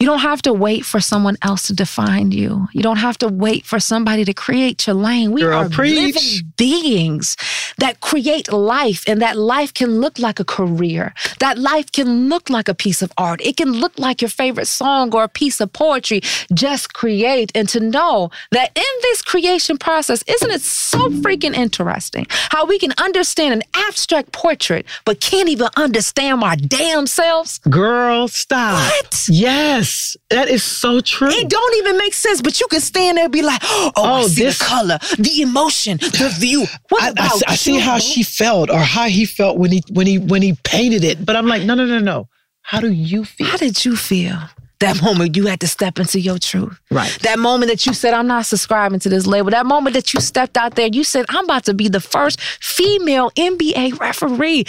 [0.04, 2.68] you don't have to wait for someone else to define you.
[2.74, 5.32] You don't have to wait for somebody to create your lane.
[5.32, 6.14] We Girl, are preach.
[6.14, 7.38] living beings
[7.78, 11.14] that create life, and that life can look like a career.
[11.38, 13.40] That life can look like a piece of art.
[13.40, 16.20] It can look like your favorite song or a piece of poetry.
[16.52, 22.26] Just create and to know that in this creation process, isn't it so freaking interesting
[22.50, 27.58] how we can understand an abstract portrait but can't even understand our damn selves?
[27.70, 28.74] Girl, stop.
[28.74, 29.28] What?
[29.30, 29.93] Yes.
[30.30, 31.30] That is so true.
[31.30, 34.22] It don't even make sense, but you can stand there and be like, oh, I
[34.22, 36.66] Oh, see this- the color, the emotion, the view.
[36.88, 39.72] What I, I about see- I see how she felt or how he felt when
[39.72, 41.24] he when he when he painted it.
[41.24, 42.28] But I'm like, no, no, no, no.
[42.62, 43.46] How do you feel?
[43.46, 44.38] How did you feel?
[44.80, 46.78] That moment you had to step into your truth.
[46.90, 47.16] Right.
[47.22, 49.50] That moment that you said, I'm not subscribing to this label.
[49.50, 52.40] That moment that you stepped out there, you said, I'm about to be the first
[52.60, 54.64] female NBA referee.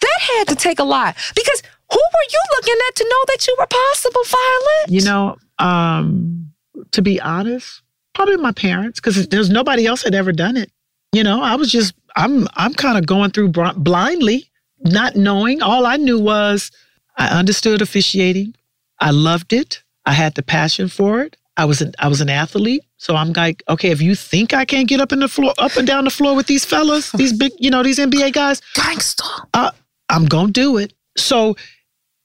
[0.00, 3.46] That had to take a lot because who were you looking at to know that
[3.46, 4.90] you were possible, Violet?
[4.90, 6.50] You know, um,
[6.92, 7.82] to be honest,
[8.14, 10.70] probably my parents, because there's nobody else had ever done it.
[11.12, 15.62] You know, I was just, I'm, I'm kind of going through br- blindly, not knowing.
[15.62, 16.70] All I knew was
[17.16, 18.54] I understood officiating.
[19.00, 19.82] I loved it.
[20.04, 21.36] I had the passion for it.
[21.56, 22.84] I was an, I was an athlete.
[22.98, 25.76] So I'm like, okay, if you think I can't get up in the floor, up
[25.76, 29.24] and down the floor with these fellas, these big, you know, these NBA guys, gangster,
[29.54, 29.70] uh,
[30.08, 30.92] I'm gonna do it.
[31.16, 31.56] So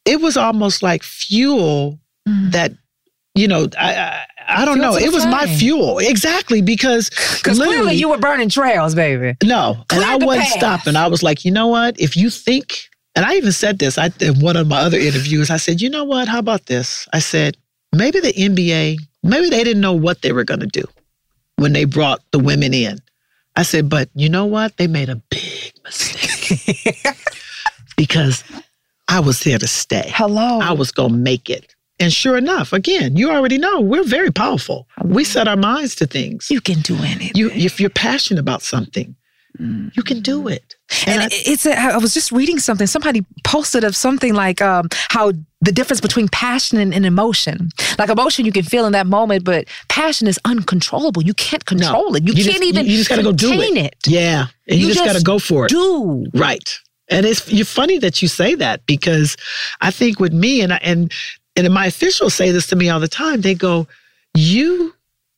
[0.05, 2.51] it was almost like fuel mm.
[2.51, 2.71] that,
[3.35, 4.97] you know, I I, I don't Fuel know.
[4.97, 9.35] It was my fuel exactly because clearly you were burning trails, baby.
[9.43, 10.57] no, and I wasn't path.
[10.57, 10.95] stopping.
[10.95, 11.99] I was like, you know what?
[11.99, 15.49] If you think, and I even said this, I in one of my other interviews,
[15.49, 16.27] I said, you know what?
[16.27, 17.07] How about this?
[17.13, 17.57] I said,
[17.93, 20.83] maybe the NBA, maybe they didn't know what they were going to do
[21.57, 22.99] when they brought the women in.
[23.55, 24.77] I said, but you know what?
[24.77, 26.97] They made a big mistake
[27.97, 28.43] because
[29.07, 30.05] I was there to stay.
[30.13, 30.59] Hello.
[30.59, 31.75] I was going to make it.
[31.99, 34.87] And sure enough, again, you already know we're very powerful.
[35.03, 36.49] We set our minds to things.
[36.49, 37.31] You can do anything.
[37.35, 39.15] You, if you're passionate about something,
[39.59, 40.75] you can do it.
[41.05, 42.87] And, it's a, I was just reading something.
[42.87, 45.31] Somebody posted of something like um, how
[45.61, 47.69] the difference between passion and, and emotion.
[47.99, 51.21] Like emotion, you can feel in that moment, but passion is uncontrollable.
[51.23, 52.23] You can't control it.
[52.23, 53.77] You, You can't just- even you just gotta go do it.
[53.77, 53.95] it.
[54.07, 54.47] Yeah.
[54.67, 55.69] And you, just, got to go for it.
[55.69, 56.79] Do Right.
[57.09, 59.35] And it's you're funny that you say that because
[59.81, 61.11] I think with me and I, and
[61.55, 63.41] and my officials say this to me all the time.
[63.41, 63.87] They go,
[64.33, 64.93] "You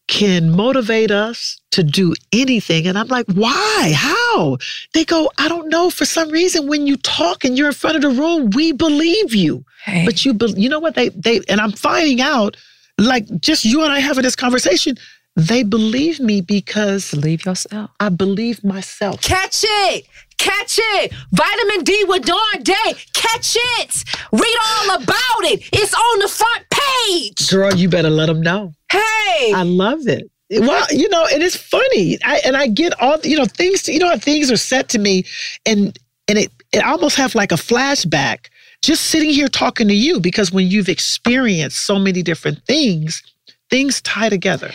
[0.07, 3.93] can motivate us to do anything," and I'm like, "Why?
[3.95, 4.57] How?"
[4.93, 5.89] They go, "I don't know.
[5.89, 9.33] For some reason, when you talk and you're in front of the room, we believe
[9.33, 9.65] you.
[9.83, 10.05] Hey.
[10.05, 10.95] But you, be, you know what?
[10.95, 12.57] They they and I'm finding out,
[12.99, 14.97] like just you and I having this conversation."
[15.35, 17.91] They believe me because believe yourself.
[17.99, 19.21] I believe myself.
[19.21, 20.05] Catch it.
[20.37, 21.13] Catch it.
[21.31, 22.93] Vitamin D with Dawn Day.
[23.13, 24.03] Catch it.
[24.31, 25.67] Read all about it.
[25.73, 27.49] It's on the front page.
[27.49, 28.73] Girl, you better let them know.
[28.89, 29.51] Hey.
[29.53, 30.29] I love it.
[30.51, 32.17] Well, you know, and it's funny.
[32.23, 34.99] I, and I get all, you know, things, you know, how things are said to
[34.99, 35.25] me
[35.65, 38.49] and, and it, it almost have like a flashback
[38.81, 43.23] just sitting here talking to you because when you've experienced so many different things,
[43.69, 44.71] things tie together.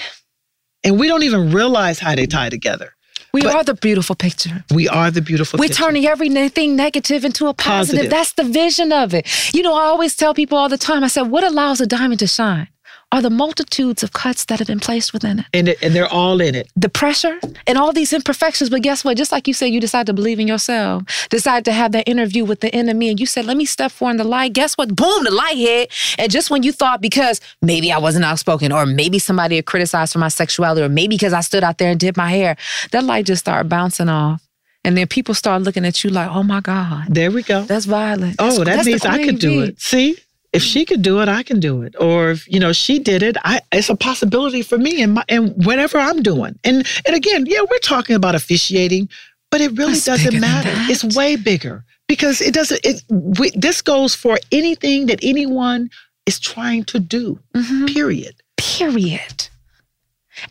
[0.85, 2.95] And we don't even realize how they tie together.
[3.33, 4.64] We But- are the beautiful picture.
[4.74, 5.62] We are the beautiful picture.
[5.62, 5.85] We're picture.
[5.85, 8.11] turning everything negative into a positive.
[8.11, 8.11] Positive.
[8.11, 9.26] That's the vision of it.
[9.55, 12.18] You know, I always tell people all the time I said, what allows a diamond
[12.20, 12.68] to shine
[13.13, 15.47] are the multitudes of cuts that have been placed within it.
[15.53, 16.69] and, it, and they're all in it.
[16.77, 18.71] The pressure and all these imperfections.
[18.71, 19.17] But guess what?
[19.17, 22.45] Just like you said, you decide to believe in yourself, decide to have that interview
[22.45, 24.53] with the enemy, and you said, let me step forward in the light.
[24.53, 24.95] Guess what?
[24.95, 25.93] Boom, the light hit.
[26.19, 30.13] And just when you thought, because maybe I wasn't outspoken, or maybe somebody had criticized
[30.13, 32.57] for my sexuality, or maybe because I stood out there and did my hair,
[32.93, 34.41] that light just started bouncing off.
[34.85, 37.63] And then people start looking at you like, oh my God, There we go.
[37.65, 38.37] that's violent.
[38.39, 39.81] Oh, That's- that that's means I could do it.
[39.81, 40.17] See,
[40.53, 41.95] if she could do it, I can do it.
[42.01, 45.25] Or if you know she did it, I it's a possibility for me and my
[45.29, 46.59] and whatever I'm doing.
[46.65, 49.09] And and again, yeah, we're talking about officiating,
[49.51, 50.73] but it really bigger doesn't matter.
[50.91, 52.81] It's way bigger because it doesn't.
[52.85, 55.91] It we, this goes for anything that anyone
[56.27, 57.39] is trying to do.
[57.55, 57.87] Mm-hmm.
[57.87, 58.35] Period.
[58.57, 59.49] period.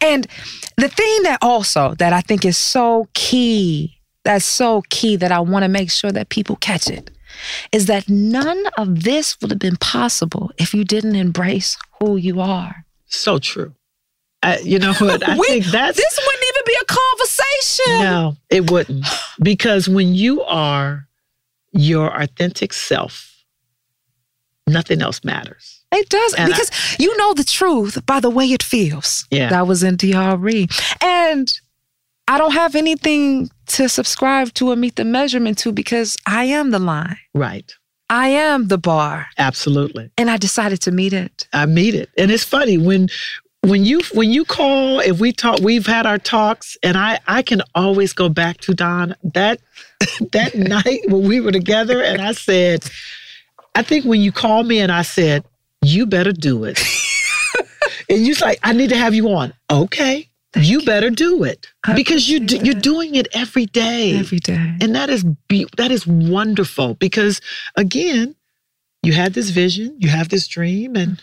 [0.02, 0.28] And
[0.78, 5.40] the thing that also that I think is so key, that's so key that I
[5.40, 7.10] want to make sure that people catch it,
[7.72, 12.40] is that none of this would have been possible if you didn't embrace who you
[12.42, 12.86] are.
[13.08, 13.74] So true.
[14.44, 15.28] I, you know what?
[15.28, 18.04] I We- think that's this wouldn't even be a conversation.
[18.04, 19.06] No, it wouldn't.
[19.44, 21.08] Because when you are
[21.72, 23.44] your authentic self,
[24.68, 25.82] nothing else matters.
[25.92, 29.26] It does And I- because you know the truth by the way it feels.
[29.32, 29.50] Yeah.
[29.50, 30.68] That was in DRE.
[31.02, 31.52] And
[32.30, 36.70] I don't have anything to subscribe to or meet the measurement to because I am
[36.70, 37.18] the line.
[37.34, 37.74] Right.
[38.08, 39.26] I am the bar.
[39.40, 40.12] Absolutely.
[40.16, 41.48] And I decided to meet it.
[41.54, 42.12] I meet it.
[42.20, 43.10] And it's funny when
[43.62, 47.42] when you when you call if we talk we've had our talks and I I
[47.42, 49.60] can always go back to Dawn that
[50.32, 52.88] that night when we were together and I said
[53.74, 55.46] I think when you called me and I said
[55.82, 56.80] you better do it.
[58.10, 59.52] and you're like I need to have you on.
[59.72, 60.30] Okay.
[60.56, 64.18] You better do it because you do, you're doing it every day.
[64.18, 64.76] Every day.
[64.82, 67.42] And that is be- that is wonderful because
[67.76, 68.36] again,
[69.04, 71.22] you had this vision, you have this dream and mm.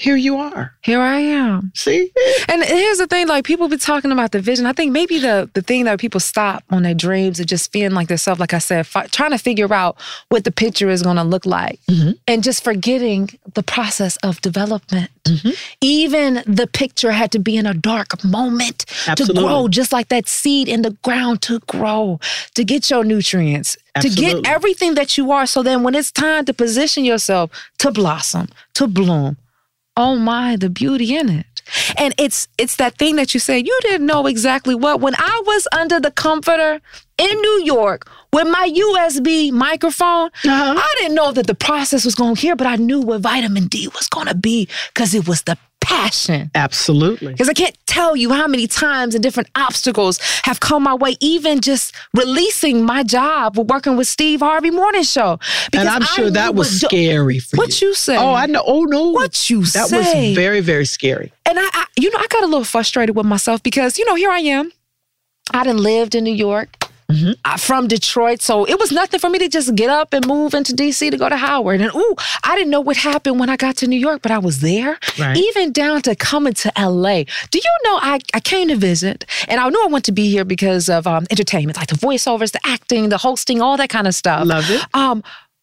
[0.00, 0.72] Here you are.
[0.80, 1.72] Here I am.
[1.74, 2.10] See?
[2.48, 4.64] And here's the thing, like people be talking about the vision.
[4.64, 7.92] I think maybe the the thing that people stop on their dreams is just feeling
[7.92, 9.98] like themselves, like I said, fi- trying to figure out
[10.30, 11.80] what the picture is gonna look like.
[11.90, 12.12] Mm-hmm.
[12.26, 15.10] And just forgetting the process of development.
[15.24, 15.50] Mm-hmm.
[15.82, 19.34] Even the picture had to be in a dark moment Absolutely.
[19.34, 22.18] to grow, just like that seed in the ground to grow,
[22.54, 25.44] to get your nutrients, to get everything that you are.
[25.44, 29.36] So then when it's time to position yourself to blossom, to bloom,
[30.00, 31.62] oh my, the beauty in it.
[31.98, 35.00] And it's it's that thing that you said you didn't know exactly what.
[35.00, 36.80] When I was under the comforter
[37.18, 40.74] in New York with my USB microphone, uh-huh.
[40.76, 43.88] I didn't know that the process was going here, but I knew what vitamin D
[43.88, 46.50] was going to be because it was the passion.
[46.54, 47.32] Absolutely.
[47.32, 51.16] Because I can't tell you how many times and different obstacles have come my way,
[51.20, 55.38] even just releasing my job with working with Steve Harvey Morning Show.
[55.72, 57.88] And I'm sure that was what scary for What you.
[57.88, 58.16] What you say?
[58.16, 58.62] Oh, I know.
[58.66, 59.10] Oh no.
[59.10, 60.28] What you that say?
[60.28, 61.32] was very, very scary.
[61.46, 64.14] And I, I, you know, I got a little frustrated with myself because, you know,
[64.14, 64.72] here I am.
[65.52, 66.89] I done lived in New York.
[67.10, 67.32] Mm-hmm.
[67.44, 70.54] I'm from Detroit, so it was nothing for me to just get up and move
[70.54, 71.80] into DC to go to Howard.
[71.80, 74.38] And ooh, I didn't know what happened when I got to New York, but I
[74.38, 74.98] was there.
[75.18, 75.36] Right.
[75.36, 77.24] Even down to coming to LA.
[77.50, 80.30] Do you know I, I came to visit and I knew I wanted to be
[80.30, 84.06] here because of um, entertainment, like the voiceovers, the acting, the hosting, all that kind
[84.06, 84.46] of stuff.
[84.46, 84.82] Love it.
[84.94, 85.22] Um,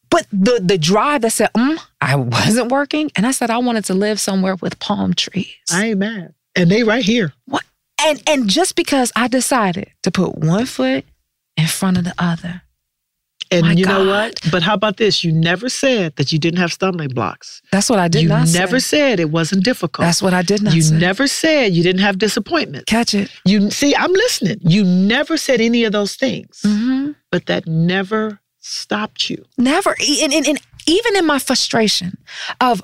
[0.10, 3.86] but the the drive that said, mm, I wasn't working, and I said I wanted
[3.86, 5.54] to live somewhere with palm trees.
[5.72, 6.34] I ain't mad.
[6.56, 7.34] And they right here.
[7.46, 7.64] What?
[8.02, 11.06] And and just because I decided to put one foot
[11.58, 12.62] in front of the other.
[13.50, 14.42] And My you know what?
[14.52, 15.24] But how about this?
[15.24, 17.62] You never said that you didn't have stumbling blocks.
[17.72, 18.52] That's what I did not say.
[18.52, 18.98] you not never say.
[18.98, 20.06] said it wasn't difficult.
[20.06, 20.76] That's what I did not say.
[20.76, 20.98] you say.
[20.98, 22.88] never said you didn't have disappointment.
[22.88, 23.32] Catch it.
[23.46, 24.58] You see, I'm listening.
[24.62, 29.46] You never said any of those things, hmm but that never stopped you.
[29.58, 29.96] Never.
[30.22, 32.18] And, and, and even in my frustration
[32.62, 32.82] of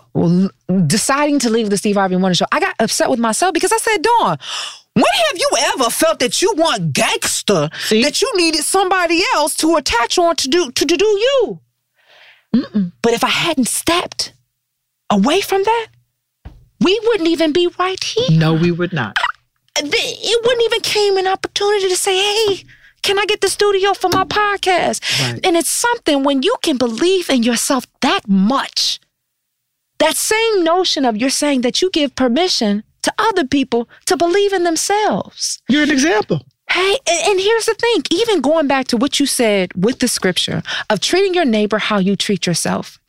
[0.87, 3.77] deciding to leave the Steve Harvey Morning Show, I got upset with myself because I
[3.77, 4.37] said, Dawn,
[4.93, 8.03] when have you ever felt that you want gangster, See?
[8.03, 11.59] that you needed somebody else to attach on to do to, to do you?
[13.01, 14.33] But if I hadn't stepped
[15.09, 15.87] away from that,
[16.79, 18.37] we wouldn't even be right here.
[18.37, 19.15] No, we would not.
[19.75, 22.63] th- it wouldn't even came an opportunity to say, hey,
[23.03, 25.01] can I get the studio for my podcast?
[25.21, 25.45] Right.
[25.45, 28.99] And it's something when you can believe in yourself that much,
[29.99, 34.53] that same notion of you're saying that you give permission to other people to believe
[34.53, 35.61] in themselves.
[35.69, 36.45] You're an example.
[36.69, 40.07] Hey, and, and here's the thing even going back to what you said with the
[40.07, 42.99] scripture of treating your neighbor how you treat yourself.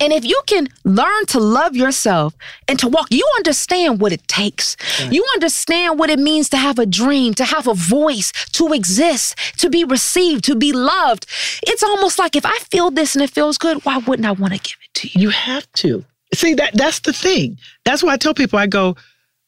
[0.00, 2.34] And if you can learn to love yourself
[2.68, 4.76] and to walk, you understand what it takes.
[5.10, 9.36] You understand what it means to have a dream, to have a voice, to exist,
[9.58, 11.26] to be received, to be loved.
[11.66, 14.54] It's almost like if I feel this and it feels good, why wouldn't I want
[14.54, 15.22] to give it to you?
[15.22, 16.04] You have to.
[16.34, 17.58] See that that's the thing.
[17.84, 18.96] That's why I tell people I go,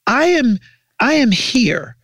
[0.06, 0.58] I am
[1.00, 1.96] I am here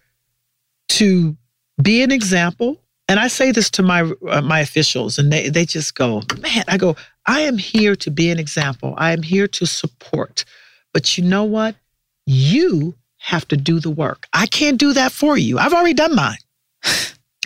[0.90, 1.36] to
[1.82, 2.78] be an example.
[3.08, 6.64] And I say this to my uh, my officials and they they just go, "Man,
[6.68, 6.96] I go,
[7.26, 8.94] I am here to be an example.
[8.96, 10.44] I am here to support.
[10.92, 11.76] But you know what?
[12.26, 14.26] You have to do the work.
[14.32, 15.58] I can't do that for you.
[15.58, 16.38] I've already done mine.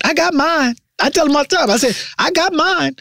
[0.04, 0.76] I got mine.
[1.00, 1.70] I tell them all the time.
[1.70, 2.96] I said, I got mine.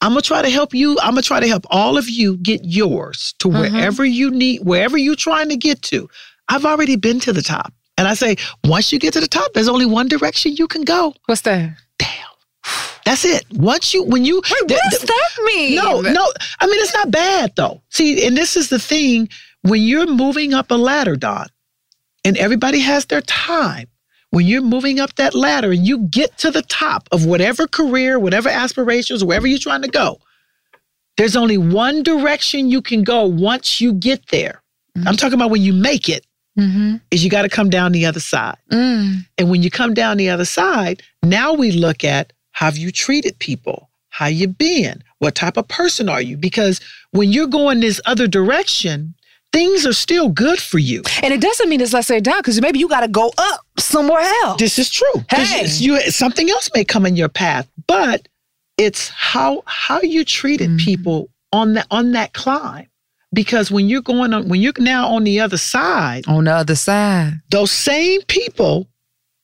[0.00, 0.96] I'm gonna try to help you.
[1.00, 3.74] I'm gonna try to help all of you get yours to mm-hmm.
[3.74, 6.08] wherever you need, wherever you're trying to get to.
[6.48, 7.72] I've already been to the top.
[7.96, 10.82] And I say, once you get to the top, there's only one direction you can
[10.82, 11.14] go.
[11.26, 11.76] What's that?
[13.08, 13.44] That's it.
[13.52, 15.76] Once you, when you, Wait, what th- does th- that mean?
[15.76, 16.32] no, no.
[16.60, 17.80] I mean, it's not bad though.
[17.88, 19.28] See, and this is the thing
[19.62, 21.46] when you're moving up a ladder, Dawn,
[22.24, 23.86] and everybody has their time.
[24.30, 28.18] When you're moving up that ladder and you get to the top of whatever career,
[28.18, 30.20] whatever aspirations, wherever you're trying to go,
[31.16, 34.62] there's only one direction you can go once you get there.
[35.06, 36.24] I'm talking about when you make it,
[36.58, 36.96] Mm-hmm.
[37.12, 38.56] is you got to come down the other side.
[38.72, 39.24] Mm.
[39.38, 43.38] And when you come down the other side, now we look at have you treated
[43.38, 43.88] people?
[44.10, 45.04] How you been?
[45.18, 46.36] What type of person are you?
[46.36, 46.80] Because
[47.12, 49.14] when you're going this other direction,
[49.52, 51.02] things are still good for you.
[51.22, 53.60] And it doesn't mean it's let's say down because maybe you got to go up
[53.78, 54.58] somewhere else.
[54.58, 55.24] This is true.
[55.30, 55.66] Hey.
[55.68, 58.26] you, something else may come in your path, but
[58.76, 60.84] it's how how you treated Mm-hmm.
[60.84, 62.88] people on that on that climb.
[63.32, 66.74] Because when you're going on, when you're now on the other side, On the other
[66.74, 67.34] side.
[67.50, 68.88] those same people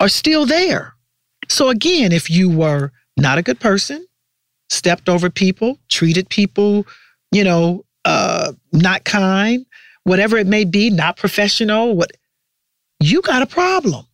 [0.00, 0.94] are still there.
[1.48, 4.06] So again, if you were not a good person,
[4.70, 6.86] stepped over people, treated people,
[7.32, 9.64] you know, uh, not kind,
[10.04, 12.12] whatever it may be, not professional, what
[13.00, 14.06] you got a problem.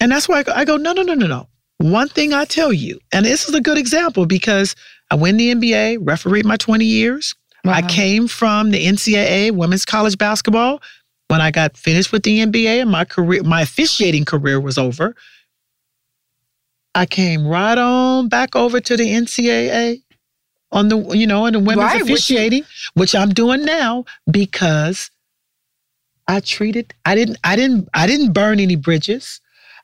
[0.00, 1.48] And that's why I go, I go, no, no, no, no, no.
[1.78, 4.74] One thing I tell you, and this is a good example because
[5.10, 7.34] I win the NBA, refereed my 20 years.
[7.68, 10.80] I came from the NCAA women's college basketball.
[11.28, 15.16] When I got finished with the NBA and my career, my officiating career was over,
[16.96, 20.02] I came right on back over to the NCAA
[20.72, 22.64] on the you know on the women's Right, which- officiating,
[22.94, 25.10] which I'm doing now because
[26.26, 29.40] I treated I didn't I didn't I didn't burn any bridges.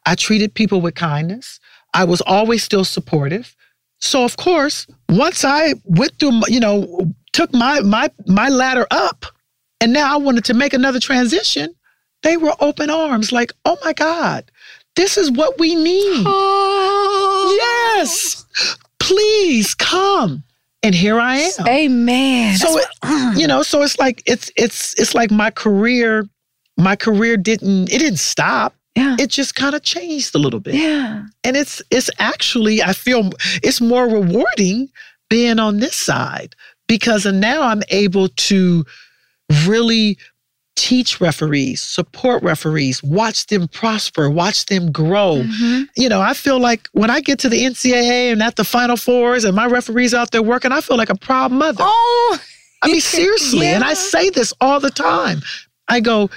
[0.07, 1.61] I treated people with kindness.
[1.95, 3.55] I was always still supportive.
[4.01, 9.27] So of course, once I went through, you know, took my my my ladder up,
[9.81, 11.75] and now I wanted to make another transition,
[12.23, 14.51] they were open arms, like, oh my God,
[14.97, 16.25] this is what we need.
[16.27, 17.02] Oh,
[17.57, 18.47] Yes,
[18.99, 20.45] please come.
[20.83, 21.69] And here I am.
[21.69, 22.57] Amen.
[22.57, 23.35] So it, uh-huh.
[23.37, 26.29] you know, so it's like it's it's it's like my career,
[26.77, 28.75] my career didn't it didn't stop.
[28.97, 29.17] Yeah.
[29.19, 30.75] It just kind of changed a little bit.
[30.75, 31.25] Yeah.
[31.45, 33.31] And it's it's actually I feel
[33.63, 34.89] it's more rewarding
[35.31, 36.55] being on this side
[36.89, 38.85] because now I'm able to
[39.67, 40.19] really
[40.77, 45.43] teach referees, support referees, watch them prosper, watch them grow.
[45.43, 45.83] Mm-hmm.
[45.97, 48.97] You know, I feel like when I get to the NCAA and at the Final
[48.97, 51.85] Fours and my referees out there working, I feel like a proud mother.
[51.87, 52.39] Oh,
[52.83, 53.67] I mean, seriously.
[53.67, 55.41] And I say this all the time.
[55.89, 56.31] I go,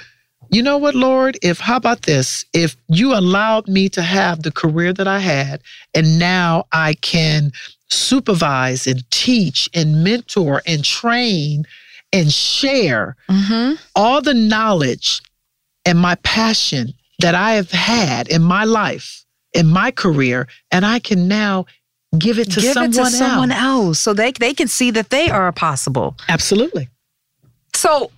[0.50, 1.38] you know what, Lord?
[1.42, 2.44] If, how about this?
[2.52, 5.62] If you allowed me to have the career that I had,
[5.94, 7.52] and now I can
[7.88, 11.64] supervise and teach and mentor and train
[12.12, 13.74] and share Mm-hmm.
[13.94, 15.20] all the knowledge
[15.84, 20.98] and my passion that I have had in my life, in my career, and I
[20.98, 21.66] can now
[22.18, 23.60] give it to Give someone it to someone else.
[23.62, 26.16] else so they they can see that they are possible.
[26.28, 26.88] Absolutely.
[27.74, 28.10] So,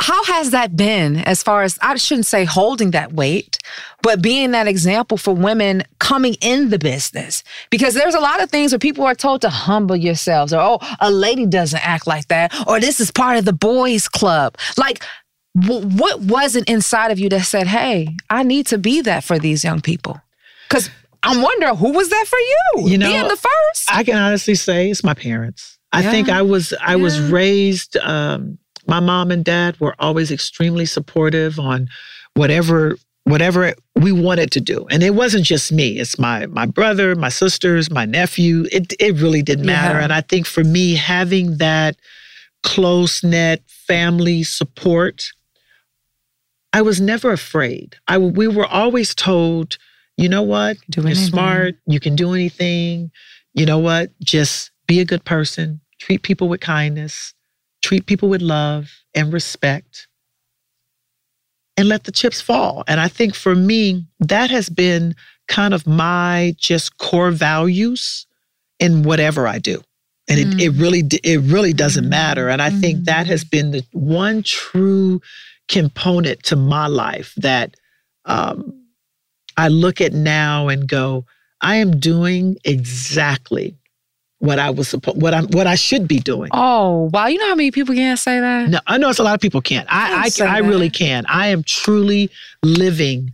[0.00, 3.58] how has that been as far as I shouldn't say holding that weight,
[4.02, 7.44] but being that example for women coming in the business?
[7.68, 10.96] Because there's a lot of things where people are told to humble yourselves, or oh,
[11.00, 14.56] a lady doesn't act like that, or this is part of the boys' club.
[14.78, 15.04] Like,
[15.54, 19.22] w- what was it inside of you that said, "Hey, I need to be that
[19.22, 20.18] for these young people"?
[20.66, 20.88] Because
[21.22, 22.88] I'm wondering who was that for you?
[22.88, 23.92] You know, being the first.
[23.92, 25.78] I can honestly say it's my parents.
[25.92, 27.96] I think I was I was raised.
[27.98, 31.88] Um, my mom and dad were always extremely supportive on
[32.34, 35.98] whatever whatever we wanted to do, and it wasn't just me.
[35.98, 38.66] It's my my brother, my sisters, my nephew.
[38.72, 39.98] It it really didn't matter.
[39.98, 40.04] Yeah.
[40.04, 41.96] And I think for me, having that
[42.62, 45.30] close knit family support,
[46.72, 47.96] I was never afraid.
[48.08, 49.76] I we were always told,
[50.16, 51.26] you know what, Do you're anything.
[51.26, 53.10] smart, you can do anything.
[53.54, 57.34] You know what, just be a good person, treat people with kindness,
[57.82, 60.08] treat people with love and respect,
[61.76, 62.84] and let the chips fall.
[62.86, 65.14] And I think for me, that has been
[65.48, 68.26] kind of my just core values
[68.78, 69.82] in whatever I do.
[70.28, 70.80] And it, it mm.
[70.80, 72.10] really it really doesn't mm-hmm.
[72.10, 72.48] matter.
[72.48, 73.04] And I think mm-hmm.
[73.04, 75.20] that has been the one true
[75.68, 77.74] component to my life that
[78.26, 78.72] um,
[79.56, 81.24] I look at now and go,
[81.60, 83.76] I am doing exactly
[84.40, 86.50] what I was supposed what I'm what I should be doing.
[86.52, 87.26] Oh wow!
[87.26, 88.70] You know how many people can't say that?
[88.70, 89.86] No, I know it's a lot of people can't.
[89.88, 91.24] I Don't I, I really can.
[91.28, 92.30] I am truly
[92.62, 93.32] living.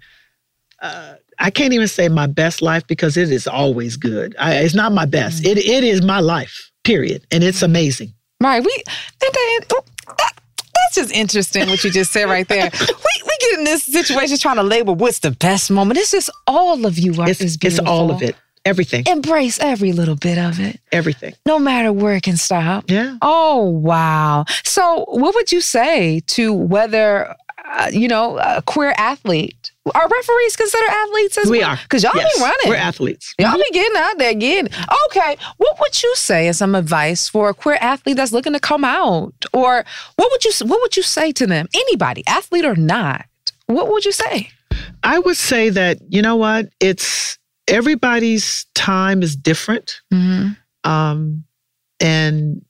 [0.82, 4.34] Uh, I can't even say my best life because it is always good.
[4.38, 5.44] I, it's not my best.
[5.44, 5.52] Mm.
[5.52, 6.70] It it is my life.
[6.82, 8.12] Period, and it's amazing.
[8.40, 8.62] Right.
[8.62, 9.84] We and then, oh,
[10.18, 10.32] that,
[10.74, 12.68] that's just interesting what you just said right there.
[12.80, 15.98] we we get in this situation trying to label what's the best moment.
[15.98, 18.34] It's just all of you are It's it's all of it.
[18.66, 19.04] Everything.
[19.06, 21.34] Embrace every little bit of it, Everything.
[21.46, 22.90] no matter where it can stop.
[22.90, 23.16] Yeah.
[23.22, 24.44] Oh wow!
[24.64, 27.34] So, what would you say to whether
[27.64, 29.70] uh, you know a queer athlete?
[29.94, 31.70] Are referees considered athletes as We well?
[31.70, 31.78] are.
[31.80, 32.68] because y'all Yes, be running.
[32.70, 33.32] We're athletes.
[33.38, 34.72] Y'all be getting out there getting.
[35.06, 38.58] Okay, what would you say as some advice for a queer athlete that's looking to
[38.58, 39.32] come out?
[39.52, 39.84] Or
[40.16, 41.68] what would you what would you say to them?
[41.72, 43.26] Anybody, athlete or not,
[43.66, 44.50] what would you say?
[45.04, 47.38] I would say that you know what it's
[47.68, 50.00] everybody's time is different,
[50.84, 51.44] um,
[52.00, 52.64] and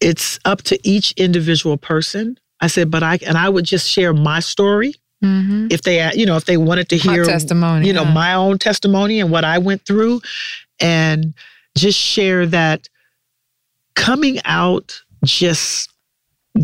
[0.00, 2.38] it's up to each individual person.
[2.60, 5.66] I said, but I and I would just share my story Mm-hmm.
[5.70, 8.14] if they, you know, if they wanted to My hear testimony, you know, yeah.
[8.14, 10.22] my own testimony and what I went through,
[10.80, 11.34] and
[11.76, 12.88] just share that
[13.96, 15.92] coming out just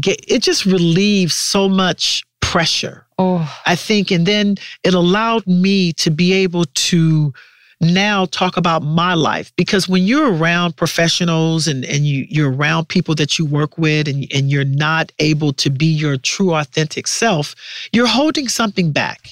[0.01, 3.07] get it just relieves so much pressure.
[3.19, 7.35] Oh, I think, and then it allowed me to be able to
[7.81, 12.89] now talk about my life because when you're around professionals and, and you, you're around
[12.89, 17.07] people that you work with and, and you're not able to be your true authentic
[17.07, 17.55] self,
[17.93, 19.29] you're holding something back.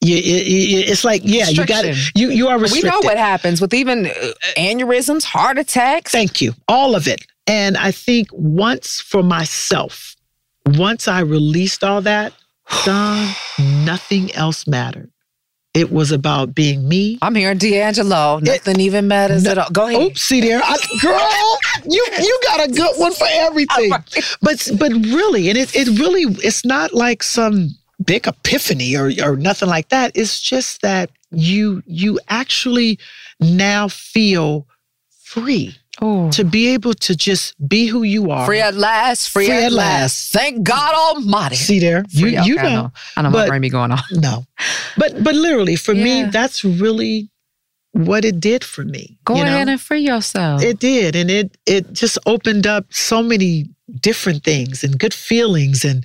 [0.00, 1.96] You, it- it- it's like, yeah, you got it.
[2.14, 2.84] You, you are restricted.
[2.84, 4.12] we know what happens with even uh,
[4.56, 6.12] aneurysms, heart attacks.
[6.12, 6.52] Thank you.
[6.68, 7.24] All of it.
[7.46, 10.14] And I think once for myself,
[10.66, 12.34] once I released all that,
[12.84, 15.10] Dawn, nothing else mattered.
[15.74, 17.18] It was about being me.
[17.22, 18.40] I'm hearing D'Angelo.
[18.40, 19.70] Nothing even matters at all.
[19.70, 20.02] Go ahead.
[20.02, 23.92] Oops, see there, I, girl, you you got a good one for everything.
[24.40, 27.70] But but really, and it it really it's not like some
[28.04, 30.12] big epiphany or or nothing like that.
[30.14, 32.98] It's just that you you actually
[33.40, 34.66] now feel
[35.22, 36.30] free Oh.
[36.30, 38.46] to be able to just be who you are.
[38.46, 39.30] Free at last.
[39.30, 40.32] Free, at, last.
[40.32, 41.56] Thank God Almighty.
[41.56, 42.92] See there, you Free- you okay, I know, know.
[43.16, 43.98] I know my But- brain be going on.
[44.12, 44.44] No,
[44.96, 47.28] but but literally for me, that's really
[47.92, 49.18] what it did for me.
[49.24, 49.48] Go you know?
[49.48, 50.62] ahead and free yourself.
[50.62, 53.66] It did, and it it just opened up so many
[54.00, 56.04] different things and good feelings, and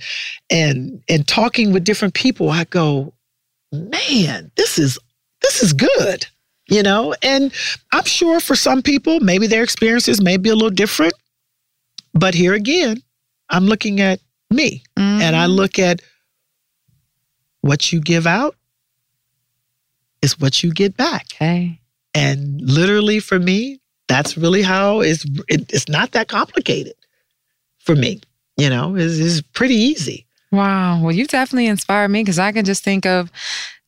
[0.50, 2.50] and and talking with different people.
[2.50, 3.12] I go,
[3.70, 4.98] man, this is
[5.42, 6.26] this is good,
[6.68, 7.14] you know.
[7.22, 7.52] And
[7.92, 11.14] I'm sure for some people, maybe their experiences may be a little different,
[12.12, 13.02] but here again,
[13.50, 14.20] I'm looking at
[14.50, 15.52] me, and I mm-hmm.
[15.52, 16.00] look at
[17.60, 18.56] what you give out
[20.22, 21.26] is what you get back.
[21.34, 21.80] Okay.
[22.14, 26.94] And literally for me, that's really how it's it, it's not that complicated
[27.78, 28.20] for me.
[28.56, 30.26] You know, it's, it's pretty easy.
[30.52, 31.02] Wow.
[31.02, 33.32] Well, you definitely inspired me because I can just think of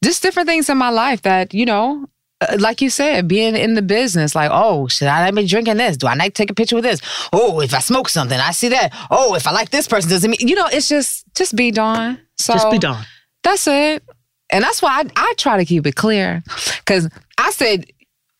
[0.02, 2.08] just different things in my life that, you know,
[2.40, 5.96] uh, like you said, being in the business, like, oh, should I be drinking this?
[5.96, 7.00] Do I like to take a picture with this?
[7.32, 8.92] Oh, if I smoke something, I see that.
[9.10, 12.18] Oh, if I like this person, doesn't mean, you know, it's just, just be Dawn.
[12.36, 13.04] So Just be Dawn.
[13.42, 14.02] That's it.
[14.50, 16.42] And that's why I, I try to keep it clear.
[16.78, 17.08] Because
[17.38, 17.86] I said,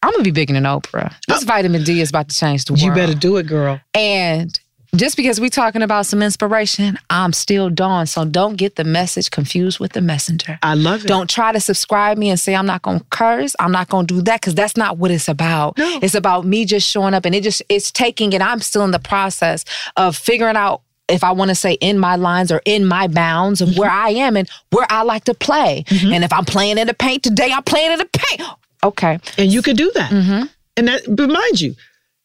[0.02, 1.14] I'm going to be bigger than Oprah.
[1.26, 2.82] This vitamin D is about to change the world.
[2.82, 3.80] You better do it, girl.
[3.94, 4.58] And
[4.96, 8.06] just because we're talking about some inspiration, I'm still Dawn.
[8.06, 10.58] So don't get the message confused with the messenger.
[10.62, 11.08] I love it.
[11.08, 13.54] Don't try to subscribe me and say I'm not gonna curse.
[13.58, 15.78] I'm not gonna do that because that's not what it's about.
[15.78, 15.98] No.
[16.02, 18.90] It's about me just showing up and it just it's taking and I'm still in
[18.90, 19.64] the process
[19.96, 23.60] of figuring out if I want to say in my lines or in my bounds
[23.60, 24.06] of where mm-hmm.
[24.06, 25.84] I am and where I like to play.
[25.86, 26.12] Mm-hmm.
[26.12, 28.42] And if I'm playing in the paint today, I'm playing in the paint.
[28.82, 29.18] Okay.
[29.38, 30.10] And you can do that.
[30.10, 30.46] Mm-hmm.
[30.76, 31.74] And that, but mind you,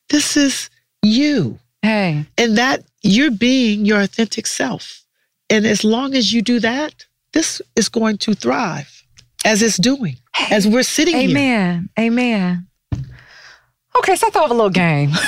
[0.10, 0.70] this is
[1.04, 1.60] you.
[1.82, 2.26] Hey.
[2.38, 5.04] And that you're being your authentic self.
[5.50, 9.04] And as long as you do that, this is going to thrive
[9.44, 10.18] as it's doing,
[10.50, 11.30] as we're sitting here.
[11.30, 11.90] Amen.
[12.00, 12.68] Amen.
[13.98, 15.12] Okay, so I thought of a little game.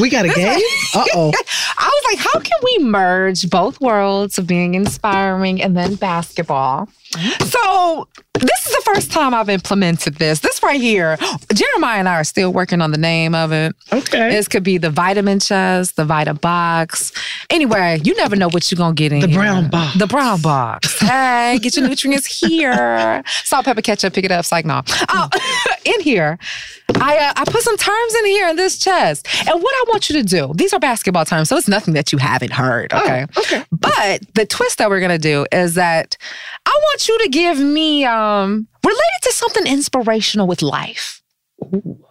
[0.00, 0.60] We got a game?
[0.94, 1.32] Uh oh.
[1.78, 6.88] I was like, how can we merge both worlds of being inspiring and then basketball?
[7.40, 10.40] So this is the first time I've implemented this.
[10.40, 11.16] This right here,
[11.52, 13.74] Jeremiah and I are still working on the name of it.
[13.92, 14.30] Okay.
[14.30, 17.12] This could be the vitamin chest, the Vita box.
[17.50, 19.38] Anyway, you never know what you're gonna get in The here.
[19.38, 19.98] brown box.
[19.98, 20.98] The brown box.
[21.00, 23.22] Hey, get your nutrients here.
[23.44, 24.40] Salt, pepper, ketchup, pick it up.
[24.40, 24.82] It's like, no.
[25.10, 25.28] Oh,
[25.88, 26.38] in here,
[26.96, 29.26] I uh, I put some terms in here in this chest.
[29.48, 32.12] And what I want you to do, these are basketball terms, so it's nothing that
[32.12, 32.92] you haven't heard.
[32.92, 33.26] Okay.
[33.36, 33.64] okay.
[33.72, 36.16] But the twist that we're gonna do is that
[36.66, 41.22] I want you to give me um related to something inspirational with life.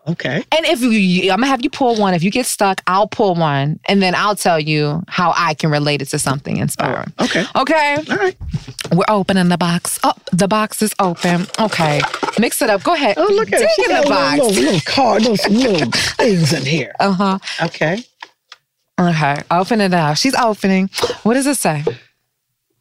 [0.07, 0.43] Okay.
[0.51, 2.13] And if you, I'm gonna have you pull one.
[2.13, 5.69] If you get stuck, I'll pull one, and then I'll tell you how I can
[5.69, 7.11] relate it to something inspiring.
[7.19, 7.45] Okay.
[7.55, 7.97] Okay.
[8.09, 8.37] All right.
[8.93, 9.99] We're opening the box.
[10.03, 11.45] Oh, the box is open.
[11.59, 12.01] Okay.
[12.39, 12.83] Mix it up.
[12.83, 13.17] Go ahead.
[13.17, 13.89] Oh, look at Dig it.
[13.91, 14.37] In the box.
[14.37, 16.93] little, little, little card, little, little things in here.
[16.99, 17.39] Uh huh.
[17.63, 18.03] Okay.
[18.99, 19.41] Okay.
[19.51, 20.17] Open it up.
[20.17, 20.89] She's opening.
[21.23, 21.83] What does it say?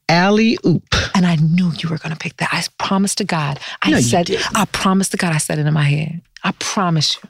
[0.09, 0.85] Alley oop.
[1.15, 2.51] And I knew you were gonna pick that.
[2.53, 3.59] I promised to God.
[3.83, 4.31] I No, said.
[4.55, 5.33] I promised to God.
[5.35, 6.21] I said it in my head.
[6.45, 7.29] I promise you.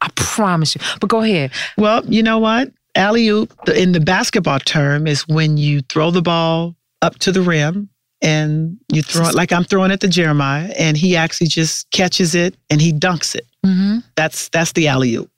[0.00, 0.80] I promise you.
[1.00, 1.50] But go ahead.
[1.76, 2.70] Well, you know what?
[2.94, 7.40] Alley oop in the basketball term is when you throw the ball up to the
[7.40, 7.88] rim
[8.20, 12.34] and you throw it like I'm throwing it to Jeremiah, and he actually just catches
[12.34, 13.46] it and he dunks it.
[13.64, 13.98] Mm-hmm.
[14.16, 15.30] That's that's the alley oop.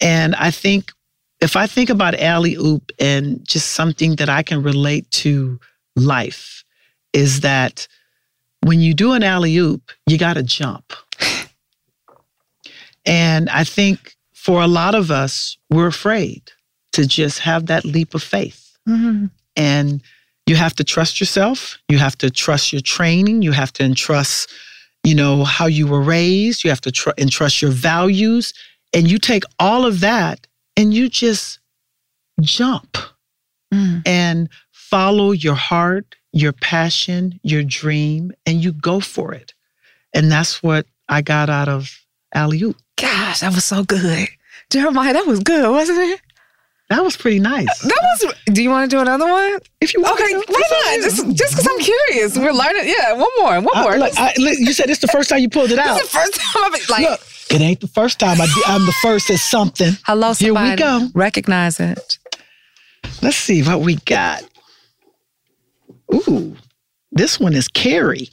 [0.00, 0.92] And I think
[1.40, 5.58] if I think about alley oop and just something that I can relate to
[5.96, 6.64] life
[7.12, 7.86] is that
[8.64, 10.92] when you do an alley oop, you got to jump.
[13.04, 16.50] and I think for a lot of us, we're afraid
[16.92, 18.76] to just have that leap of faith.
[18.88, 19.26] Mm-hmm.
[19.56, 20.02] And
[20.46, 21.78] you have to trust yourself.
[21.88, 23.42] You have to trust your training.
[23.42, 24.52] You have to entrust,
[25.04, 26.64] you know, how you were raised.
[26.64, 28.52] You have to tr- entrust your values.
[28.92, 30.46] And you take all of that
[30.76, 31.60] and you just
[32.40, 32.96] jump
[34.06, 34.48] and
[34.92, 39.54] follow your heart, your passion, your dream, and you go for it.
[40.12, 41.90] And that's what I got out of
[42.34, 42.62] Alley
[42.96, 44.28] Gosh, that was so good.
[44.68, 46.20] Jeremiah, that was good, wasn't it?
[46.90, 47.66] That was pretty nice.
[47.80, 48.34] That was.
[48.52, 49.58] Do you want to do another one?
[49.80, 50.44] If you want Okay, to.
[50.46, 51.02] why not?
[51.02, 52.36] Just just because I'm curious.
[52.36, 52.82] We're learning.
[52.84, 53.54] Yeah, one more.
[53.62, 53.92] One more.
[53.94, 55.94] Uh, look, I, you said it's the first time you pulled it out.
[55.94, 57.08] This the first time I've been like.
[57.08, 57.20] Look,
[57.50, 59.92] It ain't the first time I, I'm the first at something.
[60.04, 60.70] Hello, Here somebody.
[60.72, 61.08] we go.
[61.14, 62.18] Recognize it.
[63.22, 64.42] Let's see what we got.
[66.14, 66.56] Ooh,
[67.10, 68.30] this one is Carrie.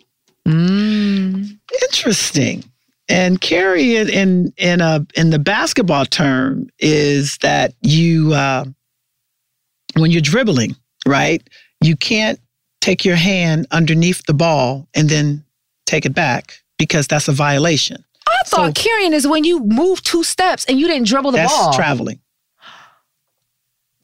[0.47, 1.57] Mm.
[1.83, 2.63] Interesting.
[3.07, 8.65] And carry it in in a in the basketball term is that you uh,
[9.95, 10.75] when you're dribbling,
[11.07, 11.41] right?
[11.81, 12.39] You can't
[12.81, 15.43] take your hand underneath the ball and then
[15.85, 18.03] take it back because that's a violation.
[18.27, 21.51] I thought carrying is when you move two steps and you didn't dribble the that's
[21.51, 21.73] ball.
[21.73, 22.19] traveling.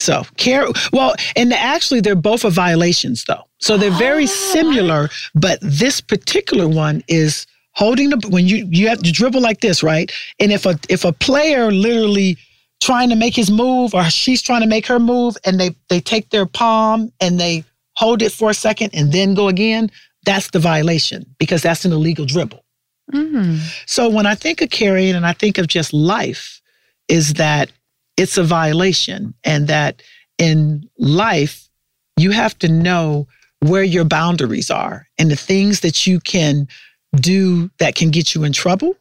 [0.06, 3.44] So care well, and actually they're both are violations though.
[3.57, 9.02] So they're very similar, but this particular one is holding the when you you have
[9.02, 10.11] to dribble like this, right?
[10.40, 12.38] And if a if a player literally
[12.82, 15.99] trying to make his move or she's trying to make her move and they they
[15.99, 17.64] take their palm and they
[17.95, 19.90] hold it for a second and then go again,
[20.23, 22.64] that's the violation because that's an illegal dribble.
[23.11, 23.57] Mm.
[23.88, 26.61] So when I think of carrying and I think of just life,
[27.07, 27.72] is that
[28.18, 30.02] it's a violation and that
[30.38, 31.70] in life,
[32.18, 33.28] you have to know
[33.60, 36.68] where your boundaries are and the things that you can
[37.16, 38.96] do that can get you in trouble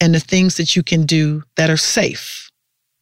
[0.00, 2.50] and the things that you can do that are safe,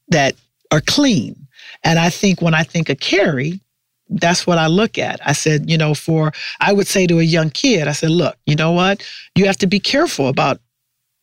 [0.08, 0.34] that
[0.70, 1.46] are clean.
[1.82, 3.60] And I think when I think of carry,
[4.08, 5.20] that's what I look at.
[5.26, 8.36] I said, you know, for, I would say to a young kid, I said, look,
[8.46, 9.06] you know what?
[9.34, 10.60] You have to be careful about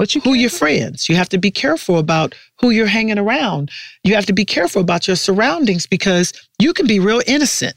[0.02, 1.08] what you who your friends.
[1.08, 3.70] You have to be careful about who you're hanging around.
[4.04, 7.76] You have to be careful about your surroundings because you can be real innocent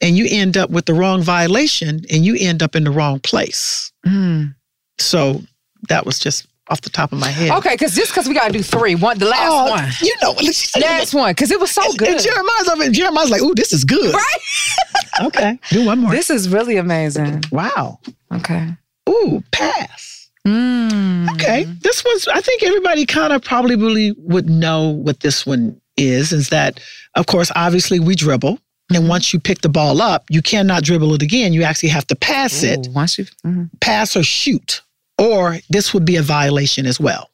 [0.00, 3.20] and you end up with the wrong violation and you end up in the wrong
[3.20, 3.92] place.
[4.04, 4.56] Mm.
[4.98, 5.42] So
[5.88, 7.52] that was just off the top of my head.
[7.52, 9.88] Okay, because just because we got to do three, one, the last Oh, one.
[10.02, 12.08] You know, let's just- Last one, because it was so good.
[12.08, 14.12] And Jeremiah's over and Jeremiah's like, ooh, this is good.
[14.12, 15.26] Right?
[15.26, 15.56] Okay.
[15.70, 16.10] Do one more.
[16.10, 17.44] This is really amazing.
[17.52, 18.00] Wow.
[18.34, 18.70] Okay.
[19.08, 20.11] Ooh, pass.
[20.46, 21.32] Mm.
[21.34, 21.64] Okay.
[21.64, 26.32] This one's, I think everybody kind of probably really would know what this one is,
[26.32, 26.80] is that,
[27.14, 28.58] of course, obviously we dribble.
[28.94, 31.52] And once you pick the ball up, you cannot dribble it again.
[31.52, 33.70] You actually have to pass it, once you, mhm.
[33.80, 34.82] pass or shoot,
[35.18, 37.30] or this would be a violation as well.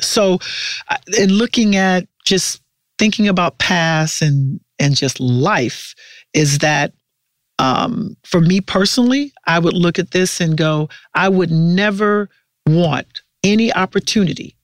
[0.00, 0.38] So,
[0.88, 2.60] uh, in looking at just
[2.98, 5.94] thinking about pass and and just life,
[6.34, 6.92] is that
[7.58, 12.28] um, for me personally, I would look at this and go, I would never
[12.66, 14.56] want any opportunity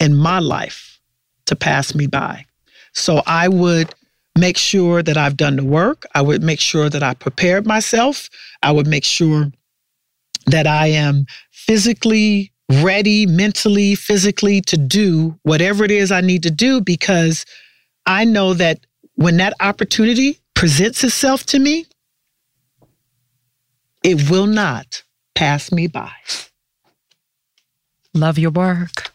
[0.00, 1.00] in my life
[1.46, 2.44] to pass me by.
[2.92, 3.94] So I would
[4.36, 6.04] make sure that I've done the work.
[6.14, 8.28] I would make sure that I prepared myself.
[8.62, 9.50] I would make sure
[10.46, 16.50] that I am physically ready, mentally, physically to do whatever it is I need to
[16.50, 17.46] do because
[18.06, 18.80] I know that
[19.14, 21.86] when that opportunity presents itself to me,
[24.04, 25.02] it will not
[25.34, 26.12] pass me by.
[28.12, 29.10] Love your work.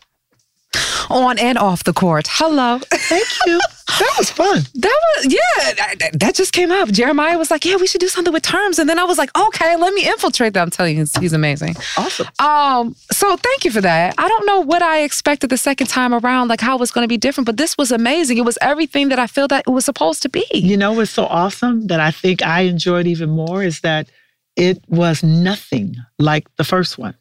[1.10, 2.28] On and off the court.
[2.30, 2.80] Hello.
[2.80, 3.60] Thank you.
[3.99, 4.64] That was fun.
[4.80, 6.90] That was, yeah, that, that just came up.
[6.90, 8.80] Jeremiah was like, yeah, we should do something with terms.
[8.80, 10.61] And then I was like, okay, let me infiltrate that.
[10.61, 11.76] I'm telling you, he's, he's amazing.
[11.98, 12.28] Awesome.
[12.40, 14.16] Um, so thank you for that.
[14.18, 17.03] I don't know what I expected the second time around, like how it was going
[17.03, 18.38] to be different, but this was amazing.
[18.38, 20.45] It was everything that I feel that it was supposed to be.
[20.53, 24.10] You know what's so awesome that I think I enjoyed even more is that
[24.60, 27.15] it was nothing like the first one.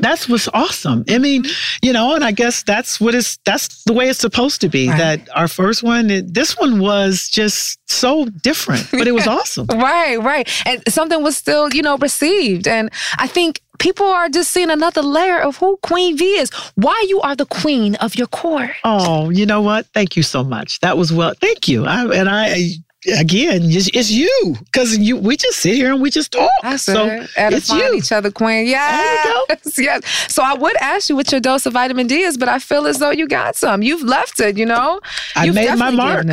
[0.00, 1.04] That's what's awesome.
[1.08, 1.86] I mean, mm-hmm.
[1.86, 4.88] you know, and I guess that's what is that's the way it's supposed to be.
[4.88, 4.98] Right.
[4.98, 9.66] That our first one, it, this one was just so different, but it was awesome.
[9.66, 10.48] Right, right.
[10.66, 12.66] And something was still, you know, received.
[12.66, 16.50] And I think people are just seeing another layer of who Queen V is.
[16.74, 18.70] Why you are the queen of your court.
[18.84, 19.86] Oh, you know what?
[19.92, 20.80] Thank you so much.
[20.80, 21.34] That was well.
[21.40, 21.84] Thank you.
[21.84, 22.76] I, and I
[23.06, 25.16] again, it's, it's you because you.
[25.16, 26.50] We just sit here and we just talk.
[26.62, 27.30] That's so it.
[27.36, 27.94] Edifying you.
[27.94, 28.66] each other, Queen.
[28.66, 29.58] Yes.
[29.78, 30.32] yes.
[30.32, 32.86] So I would ask you what your dose of vitamin D is, but I feel
[32.86, 33.82] as though you got some.
[33.82, 35.00] You've left it, you know?
[35.36, 36.26] I You've made my mark.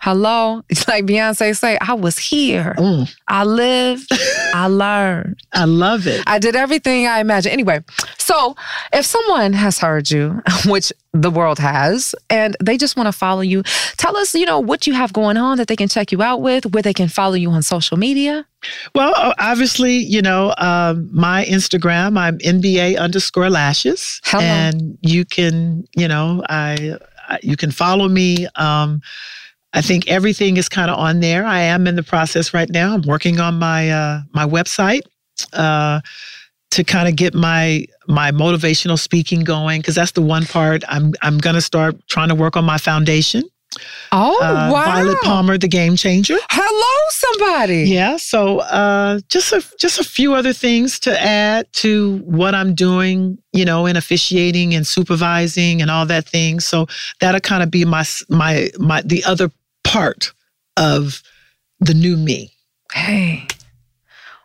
[0.00, 0.62] Hello.
[0.76, 2.74] It's like Beyonce say, I was here.
[2.76, 4.10] Mm, I lived.
[4.54, 5.40] I learned.
[5.52, 6.22] I love it.
[6.26, 7.52] I did everything I imagined.
[7.52, 7.80] Anyway,
[8.18, 8.56] so
[8.92, 13.40] if someone has heard you, which the world has, and they just want to follow
[13.40, 13.62] you,
[13.96, 16.42] tell us, you know, what you have going on that they can check you out
[16.42, 18.46] with, where they can follow you on social media.
[18.94, 24.20] Well, obviously, you know, um, my Instagram, I'm NBA underscore lashes.
[24.24, 24.44] Hello.
[24.44, 26.96] And you can, you know, I,
[27.28, 28.46] I you can follow me.
[28.56, 29.00] Um,
[29.76, 31.44] I think everything is kind of on there.
[31.44, 32.94] I am in the process right now.
[32.94, 35.02] I'm working on my uh, my website
[35.52, 36.00] uh,
[36.70, 41.12] to kind of get my my motivational speaking going because that's the one part I'm
[41.22, 43.42] I'm gonna start trying to work on my foundation.
[44.12, 44.84] Oh, Uh, wow.
[44.86, 46.38] Violet Palmer, the game changer.
[46.48, 47.82] Hello, somebody.
[47.90, 48.16] Yeah.
[48.16, 53.36] So uh, just a just a few other things to add to what I'm doing,
[53.52, 56.60] you know, in officiating and supervising and all that thing.
[56.60, 56.86] So
[57.20, 59.50] that'll kind of be my my my the other
[59.86, 60.32] part
[60.76, 61.22] of
[61.80, 62.52] the new me.
[62.92, 63.46] Hey.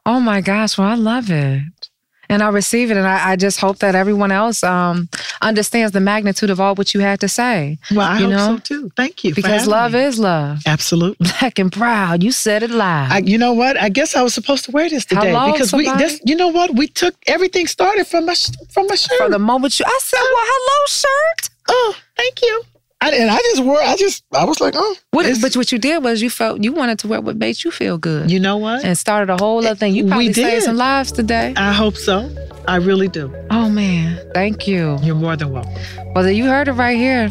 [0.05, 0.77] Oh my gosh.
[0.77, 1.89] Well, I love it.
[2.30, 2.97] And I receive it.
[2.97, 5.09] And I, I just hope that everyone else um,
[5.41, 7.77] understands the magnitude of all what you had to say.
[7.91, 8.55] Well, I you hope know?
[8.55, 8.91] so too.
[8.95, 9.35] Thank you.
[9.35, 9.99] Because love me.
[9.99, 10.59] is love.
[10.65, 11.27] absolutely.
[11.39, 12.23] Black and proud.
[12.23, 13.11] You said it live.
[13.11, 13.76] I, you know what?
[13.77, 15.85] I guess I was supposed to wear this today Hello, because we.
[15.85, 16.05] somebody?
[16.05, 16.73] This, you know what?
[16.76, 18.35] We took everything started from my
[18.69, 19.18] from my shirt.
[19.18, 21.49] From the moment you, I said, well, hello, shirt.
[21.68, 22.63] oh, thank you.
[23.03, 23.82] I, and I just wore.
[23.82, 24.23] I just.
[24.34, 24.95] I was like, oh.
[25.11, 27.72] What, but what you did was you felt you wanted to wear what made you
[27.72, 28.30] feel good.
[28.32, 28.86] you know what?
[28.86, 29.95] and started a whole other thing.
[29.95, 30.64] You We probably saved did.
[30.64, 31.53] some lives today.
[31.57, 32.30] I hope so.
[32.68, 33.34] I really do.
[33.49, 34.99] Oh man, thank you.
[35.02, 35.73] You're more than welcome.
[36.14, 37.30] Well, you heard it right here.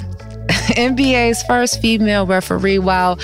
[0.77, 2.79] NBA's first female referee.
[2.79, 3.19] While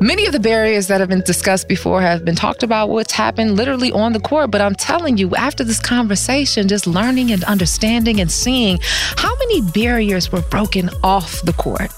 [0.00, 3.56] many of the barriers that have been discussed before have been talked about, what's happened
[3.56, 4.50] literally on the court.
[4.50, 8.78] But I'm telling you, after this conversation, just learning and understanding and seeing
[9.16, 11.90] how many barriers were broken off the court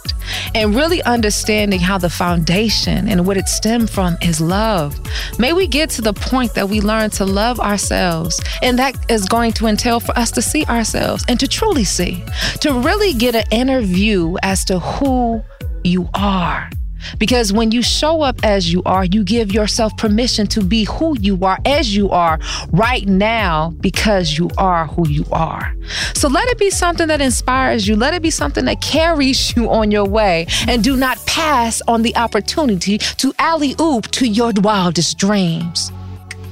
[0.54, 4.98] and really understanding how the foundation and what it stemmed from is love.
[5.38, 9.26] May we get to the point that we learn to love ourselves, and that is
[9.26, 12.22] going to entail for us to see ourselves and to truly see,
[12.60, 15.42] to really get an inner view as to who
[15.82, 16.70] you are.
[17.18, 21.18] Because when you show up as you are, you give yourself permission to be who
[21.18, 22.38] you are as you are
[22.70, 25.74] right now because you are who you are.
[26.14, 27.96] So let it be something that inspires you.
[27.96, 30.46] Let it be something that carries you on your way.
[30.68, 35.90] And do not pass on the opportunity to alley oop to your wildest dreams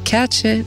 [0.08, 0.66] catch it.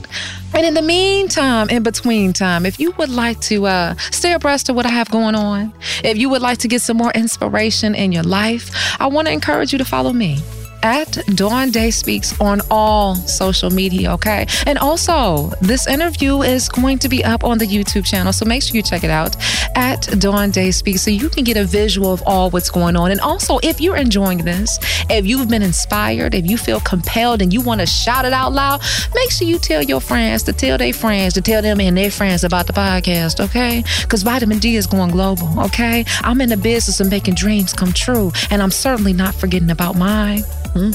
[0.54, 4.68] And in the meantime, in between time, if you would like to uh, stay abreast
[4.68, 5.72] of what I have going on,
[6.04, 8.70] if you would like to get some more inspiration in your life,
[9.00, 10.38] I want to encourage you to follow me
[10.82, 14.46] at Dawn Day Speaks on all social media, okay?
[14.66, 18.62] And also, this interview is going to be up on the YouTube channel, so make
[18.62, 19.36] sure you check it out
[19.76, 23.10] at Dawn Day Speaks so you can get a visual of all what's going on.
[23.10, 24.78] And also, if you're enjoying this,
[25.10, 28.52] if you've been inspired, if you feel compelled and you want to shout it out
[28.52, 28.80] loud,
[29.14, 32.10] make sure you tell your friends to tell their friends to tell them and their
[32.10, 33.82] friends about the podcast, okay?
[34.02, 36.04] Because vitamin D is going global, okay?
[36.22, 39.96] I'm in the business of making dreams come true, and I'm certainly not forgetting about
[39.96, 40.42] mine.
[40.74, 40.90] Hmm?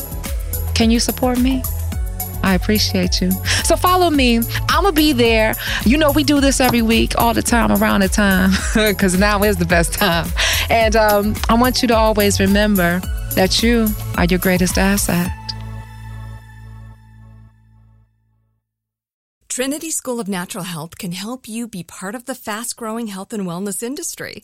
[0.73, 1.63] Can you support me?
[2.43, 3.31] I appreciate you.
[3.63, 4.37] So follow me.
[4.69, 5.53] I'm going to be there.
[5.85, 9.43] You know, we do this every week, all the time, around the time, because now
[9.43, 10.27] is the best time.
[10.69, 13.01] And um, I want you to always remember
[13.35, 13.87] that you
[14.17, 15.29] are your greatest asset.
[19.49, 23.33] Trinity School of Natural Health can help you be part of the fast growing health
[23.33, 24.43] and wellness industry.